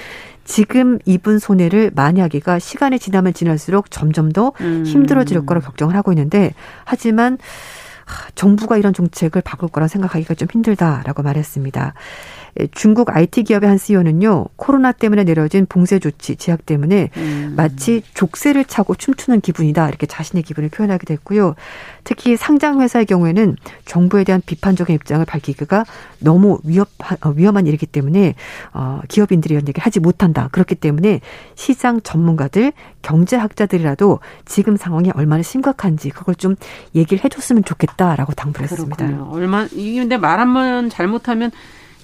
지금 0.43 0.99
입은 1.05 1.39
손해를 1.39 1.91
만약이가 1.95 2.59
시간이 2.59 2.99
지나면 2.99 3.33
지날수록 3.33 3.89
점점 3.89 4.31
더 4.33 4.51
음. 4.59 4.83
힘들어질 4.85 5.45
거라 5.45 5.61
걱정을 5.61 5.95
하고 5.95 6.11
있는데 6.11 6.53
하지만 6.83 7.37
정부가 8.35 8.77
이런 8.77 8.93
정책을 8.93 9.41
바꿀 9.41 9.69
거라 9.69 9.87
생각하기가 9.87 10.35
좀 10.35 10.47
힘들다라고 10.51 11.23
말했습니다. 11.23 11.93
예, 12.59 12.67
중국 12.71 13.09
IT 13.15 13.43
기업의 13.43 13.69
한 13.69 13.77
CEO는요, 13.77 14.45
코로나 14.57 14.91
때문에 14.91 15.23
내려진 15.23 15.65
봉쇄 15.65 15.99
조치, 15.99 16.35
제약 16.35 16.65
때문에 16.65 17.09
음. 17.17 17.53
마치 17.55 18.03
족쇄를 18.13 18.65
차고 18.65 18.95
춤추는 18.95 19.41
기분이다. 19.41 19.87
이렇게 19.87 20.05
자신의 20.05 20.43
기분을 20.43 20.69
표현하기도 20.69 21.13
했고요. 21.13 21.55
특히 22.03 22.35
상장 22.35 22.81
회사의 22.81 23.05
경우에는 23.05 23.55
정부에 23.85 24.23
대한 24.23 24.41
비판적인 24.45 24.93
입장을 24.95 25.23
밝히기가 25.25 25.85
너무 26.19 26.59
위협, 26.63 26.89
어, 27.23 27.29
위험한 27.29 27.67
일이기 27.67 27.85
때문에, 27.85 28.35
어, 28.73 29.01
기업인들이 29.07 29.53
이런 29.53 29.67
얘기를 29.67 29.85
하지 29.85 29.99
못한다. 29.99 30.49
그렇기 30.51 30.75
때문에 30.75 31.21
시장 31.55 32.01
전문가들, 32.01 32.73
경제학자들이라도 33.01 34.19
지금 34.45 34.75
상황이 34.77 35.11
얼마나 35.15 35.43
심각한지 35.43 36.09
그걸 36.09 36.35
좀 36.35 36.55
얘기를 36.95 37.23
해줬으면 37.23 37.63
좋겠다라고 37.63 38.33
당부를 38.33 38.69
했습니다. 38.69 39.27
얼마, 39.29 39.67
이게 39.71 39.99
근데 39.99 40.17
말 40.17 40.39
한 40.39 40.53
번 40.53 40.89
잘못하면 40.89 41.51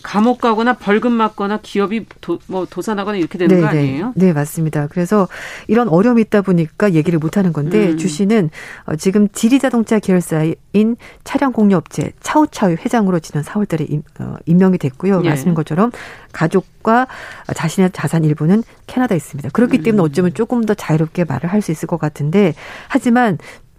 감옥 0.02 0.40
가거나 0.42 0.74
벌금 0.74 1.12
맞거나 1.12 1.60
기업이 1.62 2.06
도, 2.22 2.40
뭐 2.48 2.66
도산하거나 2.66 3.18
이렇게 3.18 3.38
되는 3.38 3.56
네거 3.56 3.72
네. 3.72 3.80
아니에요? 3.80 4.14
네, 4.16 4.34
맞습니다. 4.34 4.88
그래서 4.88 5.28
이런 5.68 5.88
어려움이 5.90 6.22
있다 6.24 6.42
보니까 6.42 6.94
얘기를 6.94 7.20
못 7.20 7.38
하는 7.38 7.54
건데 7.54 7.90
음. 7.90 7.98
주 7.98 8.08
씨는 8.08 8.50
어, 8.86 8.96
지금 8.96 9.28
지리자동차 9.30 10.00
계열사인 10.00 10.96
차량 11.24 11.52
공유업체 11.52 12.14
차우차우 12.22 12.72
회장으로 12.72 13.20
지난 13.20 13.44
4월 13.44 13.68
달에 13.68 13.86
임, 13.90 14.02
어, 14.20 14.36
임명이 14.46 14.78
됐고요. 14.78 15.22
예. 15.24 15.30
말씀인 15.30 15.54
것처럼 15.54 15.92
가족과 16.32 17.08
자신의 17.54 17.92
자산 17.92 18.24
일부는 18.24 18.64
캐나다에 18.88 19.16
있습니다. 19.18 19.50
그렇기 19.50 19.84
때문에 19.84 20.02
음. 20.02 20.06
어쩌면 20.06 20.34
조금 20.34 20.64
더 20.64 20.74
자유롭게 20.74 21.26
말을 21.26 21.52
할 21.52 21.58
수 21.62 21.72
있을 21.72 21.88
것 21.88 22.00
같은데 22.00 22.54
하지만 22.88 23.38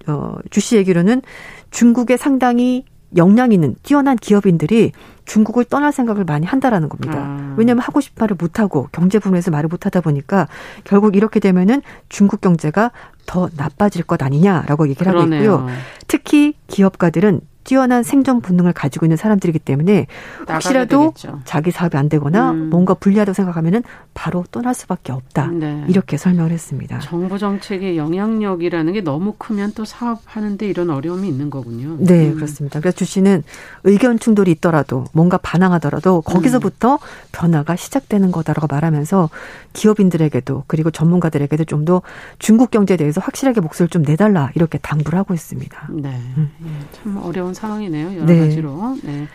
어, 0.08 0.34
주씨 0.50 0.76
얘기로는 0.76 1.22
중국에 1.70 2.16
상당히 2.16 2.84
역량 3.16 3.52
있는 3.52 3.76
뛰어난 3.82 4.16
기업인들이 4.16 4.92
중국을 5.28 5.64
떠날 5.64 5.92
생각을 5.92 6.24
많이 6.24 6.46
한다라는 6.46 6.88
겁니다. 6.88 7.18
아. 7.18 7.54
왜냐하면 7.56 7.82
하고 7.82 8.00
싶은 8.00 8.14
말을 8.18 8.36
못하고 8.40 8.88
경제 8.92 9.18
부분에서 9.18 9.50
말을 9.50 9.68
못하다 9.68 10.00
보니까 10.00 10.48
결국 10.84 11.14
이렇게 11.16 11.38
되면은 11.38 11.82
중국 12.08 12.40
경제가 12.40 12.90
더 13.26 13.48
나빠질 13.56 14.04
것 14.04 14.22
아니냐라고 14.22 14.88
얘기를 14.88 15.12
그러네요. 15.12 15.52
하고 15.52 15.64
있고요. 15.64 15.78
특히 16.08 16.54
기업가들은 16.66 17.42
뛰어난 17.68 18.02
생존 18.02 18.40
본능을 18.40 18.72
가지고 18.72 19.04
있는 19.04 19.18
사람들이기 19.18 19.58
때문에 19.58 20.06
혹시라도 20.48 21.12
자기 21.44 21.70
사업이 21.70 21.98
안 21.98 22.08
되거나 22.08 22.52
음. 22.52 22.70
뭔가 22.70 22.94
불리하다고 22.94 23.34
생각하면은 23.34 23.82
바로 24.14 24.42
떠날 24.50 24.72
수밖에 24.72 25.12
없다. 25.12 25.48
네. 25.48 25.84
이렇게 25.86 26.16
설명을 26.16 26.50
했습니다. 26.50 26.98
정부 27.00 27.38
정책의 27.38 27.98
영향력이라는 27.98 28.90
게 28.94 29.02
너무 29.02 29.34
크면 29.36 29.72
또 29.74 29.84
사업하는데 29.84 30.66
이런 30.66 30.88
어려움이 30.88 31.28
있는 31.28 31.50
거군요. 31.50 31.98
네, 31.98 32.30
음. 32.30 32.36
그렇습니다. 32.36 32.80
그래서 32.80 32.96
주 32.96 33.04
씨는 33.04 33.42
의견 33.84 34.18
충돌이 34.18 34.50
있더라도 34.52 35.04
뭔가 35.18 35.36
반항하더라도 35.36 36.20
거기서부터 36.20 36.94
음. 36.94 36.98
변화가 37.32 37.74
시작되는 37.74 38.30
거다라고 38.30 38.68
말하면서 38.70 39.30
기업인들에게도 39.72 40.62
그리고 40.68 40.92
전문가들에게도 40.92 41.64
좀 41.64 41.88
더 41.88 42.02
중국 42.38 42.70
경제에 42.70 42.98
대해서 42.98 43.20
확실하게 43.20 43.60
목소리를 43.60 43.88
좀 43.88 44.02
내달라 44.02 44.50
이렇게 44.54 44.76
당부를 44.78 45.18
하고 45.18 45.32
있습니다. 45.32 45.88
네, 45.90 46.20
음. 46.36 46.50
예, 46.66 46.68
참 46.92 47.16
어려운 47.16 47.54
상황이네요. 47.54 48.14
여러 48.14 48.26
네. 48.26 48.40
가지로. 48.40 48.98
네. 49.02 49.26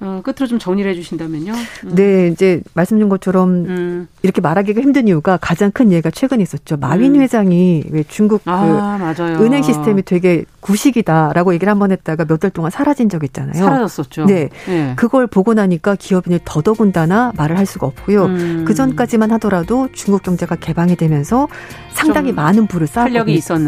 어, 0.00 0.20
끝으로 0.24 0.46
좀 0.46 0.58
정리를 0.58 0.90
해주신다면요. 0.90 1.52
음. 1.84 1.94
네, 1.94 2.28
이제 2.28 2.60
말씀드린 2.74 3.08
것처럼 3.08 3.50
음. 3.66 4.08
이렇게 4.22 4.40
말하기가 4.40 4.80
힘든 4.80 5.08
이유가 5.08 5.38
가장 5.40 5.70
큰 5.70 5.92
예가 5.92 6.10
최근에 6.10 6.42
있었죠. 6.42 6.76
마윈 6.76 7.14
음. 7.14 7.20
회장이 7.20 7.84
왜 7.90 8.04
중국 8.06 8.42
아, 8.44 9.14
그. 9.16 9.44
은행 9.44 9.62
시스템이 9.62 10.02
되게 10.02 10.44
구식이다라고 10.60 11.54
얘기를 11.54 11.70
한 11.70 11.78
번 11.78 11.90
했다가 11.92 12.24
몇 12.26 12.38
달 12.38 12.50
동안 12.50 12.70
사라진 12.70 13.08
적 13.08 13.24
있잖아요. 13.24 13.54
사라졌었죠. 13.54 14.26
네, 14.26 14.48
네. 14.66 14.92
그걸 14.96 15.26
보고 15.26 15.54
나니까 15.54 15.94
기업인이 15.96 16.40
더더군다나 16.44 17.32
말을 17.36 17.56
할 17.56 17.64
수가 17.64 17.86
없고요. 17.86 18.24
음. 18.26 18.64
그 18.66 18.74
전까지만 18.74 19.30
하더라도 19.32 19.88
중국 19.92 20.22
경제가 20.22 20.56
개방이 20.56 20.96
되면서 20.96 21.48
상당히 21.92 22.32
많은 22.32 22.66
부를 22.66 22.86
쌓았고 22.86 23.10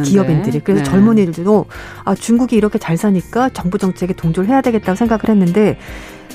기업인들이 0.03 0.61
그래서 0.61 0.83
네. 0.83 0.91
젊은이들도 0.91 1.65
아 2.05 2.15
중국이 2.15 2.57
이렇게 2.57 2.79
잘 2.79 2.97
사니까 2.97 3.49
정부 3.51 3.79
정책에 3.79 4.13
동조를 4.13 4.51
해야 4.51 4.61
되겠다고 4.61 4.97
생각을 4.97 5.23
했는데 5.29 5.79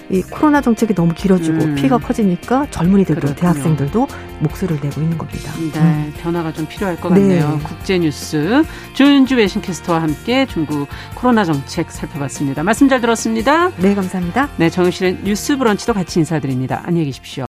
이 0.09 0.21
코로나 0.21 0.61
정책이 0.61 0.93
너무 0.93 1.13
길어지고 1.13 1.63
음. 1.63 1.75
피해가 1.75 1.97
커지니까 1.99 2.67
젊은이들도 2.71 3.21
그렇군요. 3.21 3.39
대학생들도 3.39 4.07
목소리를 4.39 4.81
내고 4.81 5.01
있는 5.01 5.17
겁니다. 5.17 5.53
네, 5.73 5.79
음. 5.79 6.13
변화가 6.17 6.53
좀 6.53 6.65
필요할 6.67 6.99
것 6.99 7.09
같네요. 7.09 7.49
네. 7.49 7.59
국제 7.63 7.97
뉴스 7.99 8.63
조윤주 8.93 9.35
외신캐스터와 9.35 10.01
함께 10.01 10.45
중국 10.45 10.87
코로나 11.15 11.43
정책 11.45 11.91
살펴봤습니다. 11.91 12.63
말씀 12.63 12.89
잘 12.89 13.01
들었습니다. 13.01 13.71
네, 13.77 13.95
감사합니다. 13.95 14.49
네, 14.57 14.69
정유실의 14.69 15.19
뉴스 15.23 15.57
브런치도 15.57 15.93
같이 15.93 16.19
인사드립니다. 16.19 16.81
안녕히 16.85 17.05
계십시오. 17.05 17.45